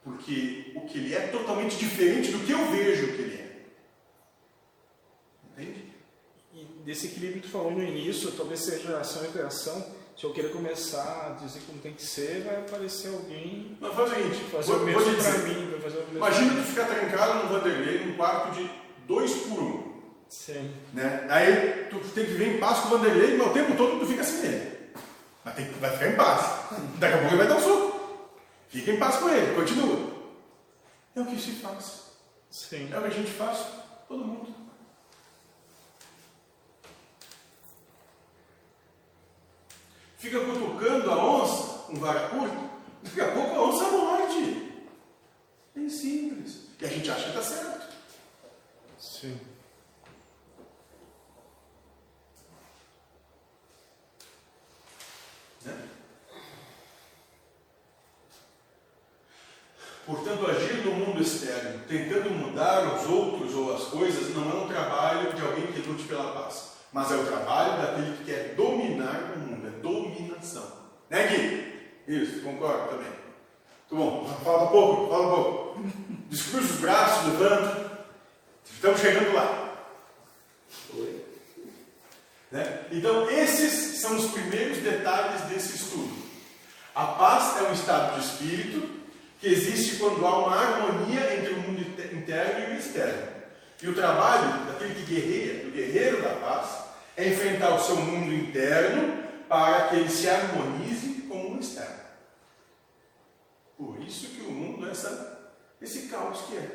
porque 0.05 0.72
o 0.74 0.80
que 0.82 0.99
Ele 0.99 1.14
é 1.14 1.18
é 1.18 1.26
totalmente 1.28 1.76
diferente 1.76 2.30
do 2.30 2.44
que 2.44 2.53
eu 2.53 2.70
vejo 2.70 3.07
que 3.09 3.22
Ele 3.22 3.36
é. 3.36 3.47
Entende? 5.53 5.84
E 6.55 6.64
desse 6.84 7.07
equilíbrio 7.07 7.42
que 7.42 7.49
tu 7.49 7.53
falou 7.53 7.70
no 7.70 7.82
início, 7.82 8.30
talvez 8.32 8.61
seja 8.61 8.99
ação 8.99 9.24
e 9.24 9.36
reação. 9.36 9.94
Se 10.16 10.24
eu 10.24 10.32
querer 10.32 10.51
começar 10.51 11.26
a 11.26 11.44
dizer 11.44 11.61
como 11.66 11.78
tem 11.78 11.92
que 11.92 12.03
ser, 12.03 12.42
vai 12.42 12.57
aparecer 12.57 13.09
alguém 13.09 13.76
Mas 13.78 13.94
faz 13.94 14.11
o 14.11 14.14
seguinte, 14.14 14.44
fazer 14.51 14.72
vou, 14.72 14.80
o 14.80 14.86
mesmo 14.86 15.14
dizer. 15.14 15.38
mim, 15.40 15.70
vai 15.72 15.80
fazer 15.80 15.97
o 15.97 16.01
mesmo 16.01 16.16
Imagina 16.16 16.55
tu 16.55 16.62
ficar 16.62 16.86
trancado 16.86 17.42
no 17.42 17.49
Vanderlei 17.51 18.07
num 18.07 18.16
quarto 18.16 18.55
de 18.55 18.70
dois 19.07 19.30
por 19.34 19.62
um. 19.62 19.97
Sim. 20.26 20.74
Né? 20.94 21.26
Aí 21.28 21.86
tu 21.90 21.99
tem 22.14 22.24
que 22.24 22.30
viver 22.30 22.57
em 22.57 22.59
paz 22.59 22.78
com 22.80 22.88
o 22.88 22.99
Vanderlei, 22.99 23.36
mas 23.36 23.47
o 23.47 23.53
tempo 23.53 23.76
todo 23.76 24.01
tu 24.01 24.07
fica 24.07 24.22
assim 24.22 24.40
nele. 24.40 24.76
Mas 25.47 25.55
tem, 25.55 25.70
vai 25.74 25.92
ficar 25.92 26.09
em 26.09 26.16
paz. 26.16 26.40
Daqui 26.99 27.14
a 27.14 27.18
pouco 27.18 27.28
ele 27.28 27.36
vai 27.36 27.47
dar 27.47 27.55
um 27.55 27.61
soco. 27.61 28.28
Fica 28.68 28.90
em 28.90 28.99
paz 28.99 29.16
com 29.18 29.28
ele, 29.28 29.55
continua. 29.55 30.12
É 31.14 31.20
o 31.20 31.26
que 31.26 31.40
se 31.40 31.53
faz. 31.53 32.07
Sim. 32.51 32.92
É 32.92 32.99
o 32.99 33.03
que 33.03 33.07
a 33.07 33.11
gente 33.11 33.30
faz, 33.30 33.64
todo 34.09 34.24
mundo. 34.24 34.53
Fica 40.18 40.40
cutucando 40.40 41.12
a 41.12 41.24
onça, 41.24 41.92
um 41.92 41.94
vara 41.94 42.28
curta, 42.28 42.57
daqui 43.05 43.20
a 43.20 43.30
pouco 43.30 43.55
a 43.55 43.68
onça 43.68 43.84
morde. 43.84 44.84
Bem 45.76 45.88
simples. 45.88 46.62
E 46.80 46.84
a 46.84 46.88
gente 46.88 47.09
acha 47.09 47.22
que 47.22 47.38
está 47.38 47.42
certo. 47.42 47.94
Sim. 48.99 49.38
né? 55.66 55.88
Portanto, 60.07 60.49
agir 60.49 60.85
no 60.85 60.93
mundo 60.93 61.21
externo, 61.21 61.81
tentando 61.89 62.31
mudar 62.31 62.95
os 62.95 63.11
outros 63.11 63.53
ou 63.57 63.75
as 63.75 63.83
coisas, 63.87 64.33
não 64.37 64.49
é 64.49 64.55
um 64.55 64.69
trabalho 64.69 65.33
de 65.33 65.43
alguém 65.43 65.67
que 65.67 65.81
lute 65.81 66.05
pela 66.05 66.33
paz, 66.33 66.75
mas 66.93 67.11
é 67.11 67.17
o 67.17 67.27
trabalho 67.27 67.83
daquele 67.83 68.17
que 68.17 68.25
quer 68.25 68.55
dominar 68.55 69.33
o 69.35 69.41
mundo, 69.41 69.67
é 69.67 69.71
dominação. 69.81 70.71
Né, 71.11 71.27
Gui? 71.27 72.23
Isso, 72.23 72.41
concordo 72.43 72.89
também. 72.89 73.11
Muito 73.91 73.97
bom, 73.97 74.41
fala 74.45 74.65
um 74.65 74.69
pouco, 74.69 75.11
fala 75.11 75.27
um 75.27 75.31
pouco. 75.31 75.81
Descruza 76.31 76.73
os 76.73 76.81
braços, 76.81 77.25
levanta. 77.33 78.07
Estamos 78.65 79.01
chegando 79.01 79.35
lá. 79.35 79.73
Né? 82.53 82.87
Então, 82.93 83.29
esses 83.29 84.01
são 84.01 84.17
os 84.17 84.31
primeiros 84.31 84.79
detalhes 84.79 85.43
desse 85.43 85.75
estudo. 85.75 86.15
A 86.95 87.07
paz 87.07 87.59
é 87.59 87.69
um 87.69 87.73
estado 87.73 88.21
de 88.21 88.25
espírito 88.25 89.06
que 89.41 89.49
existe 89.49 89.97
quando 89.97 90.24
há 90.26 90.39
uma 90.47 90.57
harmonia 90.57 91.34
entre 91.37 91.55
o 91.55 91.61
mundo 91.61 91.80
inte- 91.80 92.14
interno 92.14 92.61
e 92.61 92.76
o 92.76 92.78
externo. 92.78 93.37
E 93.82 93.89
o 93.89 93.95
trabalho 93.95 94.64
daquele 94.66 94.95
que 94.95 95.14
guerreia, 95.14 95.64
do 95.64 95.70
guerreiro 95.70 96.22
da 96.22 96.34
paz, 96.37 96.87
é 97.16 97.28
enfrentar 97.28 97.74
o 97.74 97.82
seu 97.82 97.97
mundo 97.97 98.32
interno 98.32 99.24
para 99.49 99.89
que 99.89 99.97
ele 99.97 100.09
se 100.09 100.28
harmonize 100.28 101.22
com 101.28 101.55
o 101.55 101.61
externo. 101.61 102.07
Por 103.76 104.01
isso 104.03 104.28
que 104.28 104.41
o 104.41 104.51
mundo 104.51 104.87
é 104.87 104.91
essa, 104.91 105.53
esse 105.80 106.09
caos 106.09 106.47
que 106.47 106.57
é. 106.57 106.70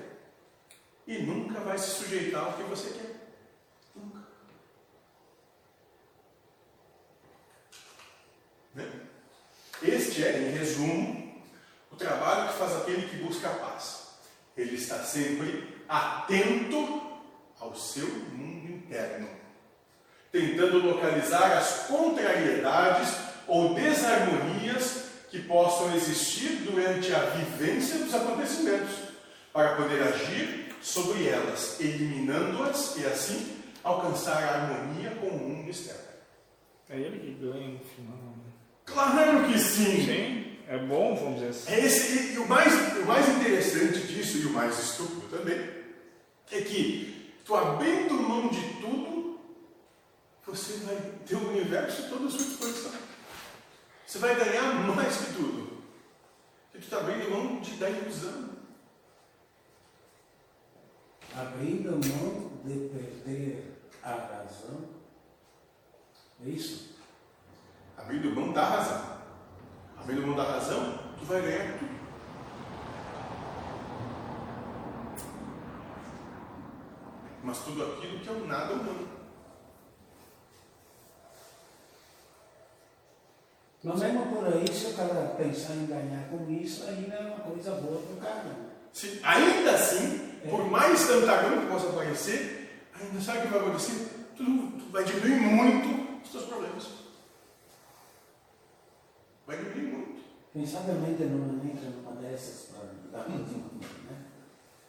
E 1.07 1.23
nunca 1.23 1.59
vai 1.59 1.77
se 1.77 1.89
sujeitar 1.89 2.43
ao 2.43 2.53
que 2.53 2.63
você 2.63 2.91
quer. 2.91 3.15
Nunca. 3.95 4.19
Né? 8.75 8.87
Este 9.81 10.23
é, 10.23 10.37
em 10.37 10.51
resumo, 10.51 11.20
o 11.91 11.95
trabalho 11.95 12.49
que 12.49 12.57
faz 12.57 12.75
aquele 12.77 13.07
que 13.07 13.17
busca 13.17 13.47
a 13.47 13.55
paz. 13.55 14.07
Ele 14.55 14.75
está 14.75 14.99
sempre 15.03 15.83
atento 15.87 17.01
ao 17.59 17.75
seu 17.75 18.07
mundo 18.07 18.71
interno, 18.71 19.27
tentando 20.31 20.79
localizar 20.79 21.57
as 21.57 21.87
contrariedades 21.87 23.13
ou 23.47 23.73
desarmonias 23.73 25.05
que 25.29 25.41
possam 25.43 25.93
existir 25.95 26.63
durante 26.63 27.13
a 27.13 27.19
vivência 27.19 27.99
dos 27.99 28.13
acontecimentos, 28.13 29.11
para 29.53 29.75
poder 29.75 30.01
agir 30.03 30.73
sobre 30.81 31.27
elas, 31.27 31.79
eliminando-as 31.79 32.95
e 32.97 33.05
assim 33.05 33.57
alcançar 33.83 34.43
a 34.43 34.53
harmonia 34.55 35.11
com 35.19 35.27
o 35.27 35.39
mundo 35.39 35.69
externo. 35.69 36.01
É 36.89 36.97
ele 36.97 37.19
que 37.19 37.45
ganha 37.45 37.67
no 37.69 37.79
final. 37.79 38.17
né? 38.17 38.51
Claro 38.85 39.47
que 39.47 39.59
sim! 39.59 40.05
Sim, 40.05 40.50
é 40.71 40.77
bom, 40.77 41.13
vamos 41.15 41.35
dizer 41.35 41.49
assim. 41.49 41.69
É 41.69 41.85
esse, 41.85 42.33
e 42.33 42.37
o, 42.37 42.47
mais, 42.47 42.73
o 42.97 43.05
mais 43.05 43.27
interessante 43.27 44.07
disso, 44.07 44.37
e 44.37 44.45
o 44.45 44.51
mais 44.51 44.79
estúpido 44.79 45.27
também, 45.27 45.59
é 46.49 46.61
que 46.61 47.35
tu 47.43 47.53
abrindo 47.53 48.13
mão 48.13 48.47
de 48.47 48.61
tudo, 48.79 49.37
você 50.47 50.77
vai 50.85 50.95
ter 51.27 51.35
o 51.35 51.49
universo 51.49 52.07
todo 52.07 52.25
à 52.25 52.29
sua 52.29 52.45
disposição. 52.45 52.91
Você 54.07 54.19
vai 54.19 54.33
ganhar 54.33 54.73
mais 54.95 55.17
que 55.17 55.33
tudo. 55.33 55.83
Porque 56.71 56.77
tu 56.77 56.83
está 56.83 56.99
abrindo 56.99 57.29
mão 57.29 57.59
de, 57.59 57.71
da 57.71 57.89
ilusão. 57.89 58.51
abrindo 61.35 61.91
mão 61.91 62.51
de 62.63 62.89
perder 62.89 63.77
a 64.01 64.11
razão. 64.13 64.87
É 66.45 66.49
isso? 66.49 66.95
Abrindo 67.97 68.33
mão 68.33 68.53
da 68.53 68.63
razão. 68.63 69.20
Abrindo 70.03 70.27
mão 70.27 70.35
da 70.35 70.43
razão, 70.43 70.99
tu 71.19 71.25
vai 71.25 71.41
ganhar 71.41 71.77
tudo. 71.77 71.91
Mas 77.43 77.59
tudo 77.59 77.83
aquilo 77.83 78.19
que 78.19 78.29
é 78.29 78.31
o 78.31 78.47
nada 78.47 78.73
humano. 78.73 79.07
Mas 83.83 83.99
mesmo 83.99 84.25
por 84.27 84.45
aí, 84.45 84.67
se 84.71 84.87
o 84.87 84.93
cara 84.93 85.35
pensar 85.37 85.73
em 85.73 85.87
ganhar 85.87 86.29
com 86.29 86.51
isso, 86.51 86.83
ainda 86.87 87.15
é 87.15 87.19
uma 87.19 87.39
coisa 87.39 87.71
boa 87.71 87.99
para 87.99 88.13
o 88.13 88.17
cara. 88.17 88.55
Se, 88.93 89.19
ainda 89.23 89.71
assim, 89.71 90.37
por 90.47 90.69
mais 90.69 91.09
antagônico 91.09 91.61
que 91.61 91.71
possa 91.71 91.93
parecer, 91.93 92.89
ainda 92.93 93.19
sabe 93.19 93.39
o 93.39 93.41
que 93.41 93.47
vai 93.47 93.59
acontecer? 93.59 94.09
Tu, 94.37 94.43
tu 94.43 94.91
vai 94.91 95.03
diminuir 95.03 95.39
muito 95.39 96.21
os 96.23 96.31
teus 96.31 96.45
problemas. 96.45 96.87
Vai 99.47 99.57
diminuir 99.57 99.91
muito. 99.93 100.21
Quem 100.53 100.65
sabe 100.65 100.91
a 100.91 100.95
mente 100.95 101.23
não 101.23 101.63
entra 101.63 101.89
numa 101.89 102.11
dessas 102.21 102.67
para 102.71 103.19
dar 103.19 103.23
continuidade, 103.23 104.01
né? 104.09 104.17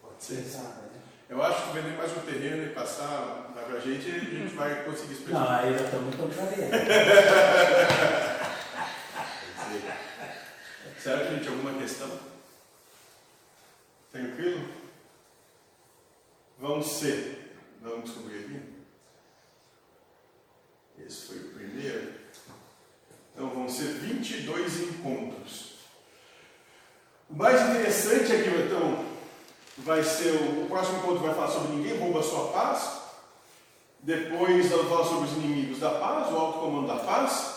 Pode 0.01 0.15
Você 0.19 0.41
sabe, 0.43 0.81
né? 0.81 1.01
Eu 1.29 1.41
acho 1.41 1.67
que 1.67 1.73
vender 1.73 1.95
mais 1.97 2.11
um 2.17 2.19
terreno 2.19 2.63
e 2.65 2.73
passar 2.73 3.53
lá 3.55 3.63
pra 3.65 3.79
gente, 3.79 4.11
a 4.11 4.19
gente 4.19 4.53
vai 4.55 4.83
conseguir 4.83 5.13
explicar. 5.13 5.39
Não, 5.39 5.49
aí 5.49 5.73
eu 5.73 6.01
muito 6.01 6.17
contrariado. 6.17 6.71
Certo, 10.99 11.31
gente? 11.33 11.47
Alguma 11.47 11.79
questão? 11.79 12.19
Tranquilo? 14.11 14.67
Vamos 16.59 16.87
ser. 16.87 17.57
Vamos 17.81 18.03
descobrir 18.03 18.39
aqui. 18.39 18.61
Esse 20.99 21.27
foi 21.27 21.37
o 21.37 21.53
primeiro. 21.53 22.22
Então 23.33 23.49
vão 23.49 23.67
ser 23.67 23.87
22 23.87 24.81
encontros. 24.81 25.73
O 27.29 27.35
mais 27.35 27.61
interessante 27.61 28.31
aqui, 28.31 28.49
então, 28.49 29.05
vai 29.77 30.03
ser 30.03 30.31
o, 30.31 30.63
o 30.63 30.67
próximo 30.67 30.99
encontro 30.99 31.23
vai 31.23 31.33
falar 31.33 31.47
sobre 31.47 31.75
ninguém 31.75 31.97
rouba 31.97 32.19
a 32.19 32.23
sua 32.23 32.47
paz. 32.49 33.01
Depois 33.99 34.69
vamos 34.69 34.89
falar 34.89 35.05
sobre 35.05 35.29
os 35.29 35.33
inimigos 35.37 35.79
da 35.79 35.91
paz, 35.91 36.31
o 36.31 36.37
alto 36.37 36.59
comando 36.59 36.87
da 36.87 36.97
paz 36.97 37.53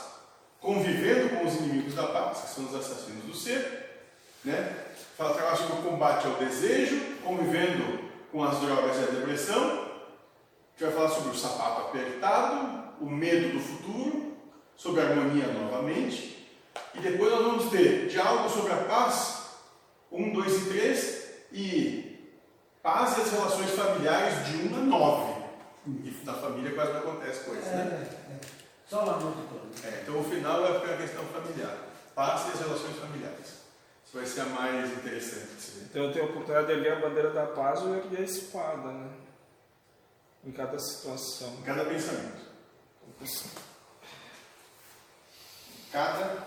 convivendo 0.66 1.28
com 1.30 1.46
os 1.46 1.54
inimigos 1.54 1.94
da 1.94 2.08
paz, 2.08 2.40
que 2.40 2.48
são 2.50 2.64
os 2.64 2.74
assassinos 2.74 3.24
do 3.24 3.34
ser, 3.34 4.02
né? 4.44 4.76
Fala 5.16 5.34
trabalha 5.34 5.56
sobre 5.56 5.74
o 5.74 5.82
combate 5.82 6.26
ao 6.26 6.34
desejo, 6.34 7.00
convivendo 7.22 8.00
com 8.32 8.42
as 8.42 8.60
drogas 8.60 8.96
e 8.96 9.04
a 9.04 9.18
depressão. 9.18 9.62
A 9.62 10.78
gente 10.78 10.80
vai 10.80 10.92
falar 10.92 11.08
sobre 11.10 11.30
o 11.30 11.38
sapato 11.38 11.82
apertado, 11.82 12.94
o 13.00 13.08
medo 13.08 13.52
do 13.52 13.60
futuro, 13.60 14.25
sobre 14.76 15.00
a 15.00 15.04
harmonia 15.08 15.46
novamente. 15.48 16.36
E 16.94 17.00
depois 17.00 17.32
nós 17.32 17.42
vamos 17.44 17.70
ter 17.70 18.08
diálogo 18.08 18.48
sobre 18.48 18.72
a 18.72 18.84
paz, 18.84 19.46
1, 20.10 20.32
2 20.32 20.52
e 20.56 20.64
3, 20.70 21.26
e 21.52 22.30
paz 22.82 23.18
e 23.18 23.20
as 23.22 23.30
relações 23.32 23.70
familiares 23.70 24.46
de 24.46 24.68
1 24.68 24.76
a 24.76 24.80
9. 24.80 25.36
E 25.86 26.20
na 26.24 26.34
família 26.34 26.74
quase 26.74 26.92
não 26.92 26.98
acontece 27.00 27.44
coisa, 27.44 27.66
É, 27.68 27.74
né? 27.76 28.08
é. 28.30 28.46
Só 28.88 29.04
lá 29.04 29.14
todo. 29.14 29.34
É, 29.84 30.00
então 30.02 30.20
o 30.20 30.24
final 30.24 30.64
é 30.64 30.94
a 30.94 30.96
questão 30.96 31.24
familiar. 31.26 31.76
Paz 32.14 32.46
e 32.46 32.52
as 32.52 32.60
relações 32.60 32.96
familiares. 32.96 33.46
Isso 34.06 34.14
vai 34.16 34.26
ser 34.26 34.40
a 34.42 34.44
mais 34.46 34.90
interessante 34.92 35.54
de 35.54 35.60
se 35.62 35.70
ver. 35.72 35.84
Então 35.90 36.04
eu 36.04 36.12
tenho 36.12 36.24
a 36.24 36.28
oportunidade 36.28 36.66
de 36.68 36.72
erguer 36.72 36.92
a 36.92 37.00
bandeira 37.08 37.30
da 37.30 37.46
paz 37.46 37.82
ou 37.82 37.94
erguer 37.96 38.20
a 38.20 38.22
espada, 38.22 38.90
né? 38.92 39.08
Em 40.44 40.52
cada 40.52 40.78
situação. 40.78 41.54
Em 41.60 41.62
cada 41.62 41.84
pensamento. 41.84 42.46
Cada 45.96 46.44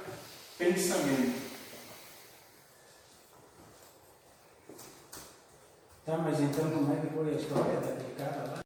pensamento. 0.59 1.41
Tá, 6.05 6.17
mas 6.19 6.39
então 6.39 6.69
como 6.69 6.93
é 6.93 6.97
que 6.97 7.07
foi 7.07 7.29
a 7.29 7.35
história 7.35 7.79
daquele 7.79 8.15
cara 8.15 8.43
lá? 8.43 8.55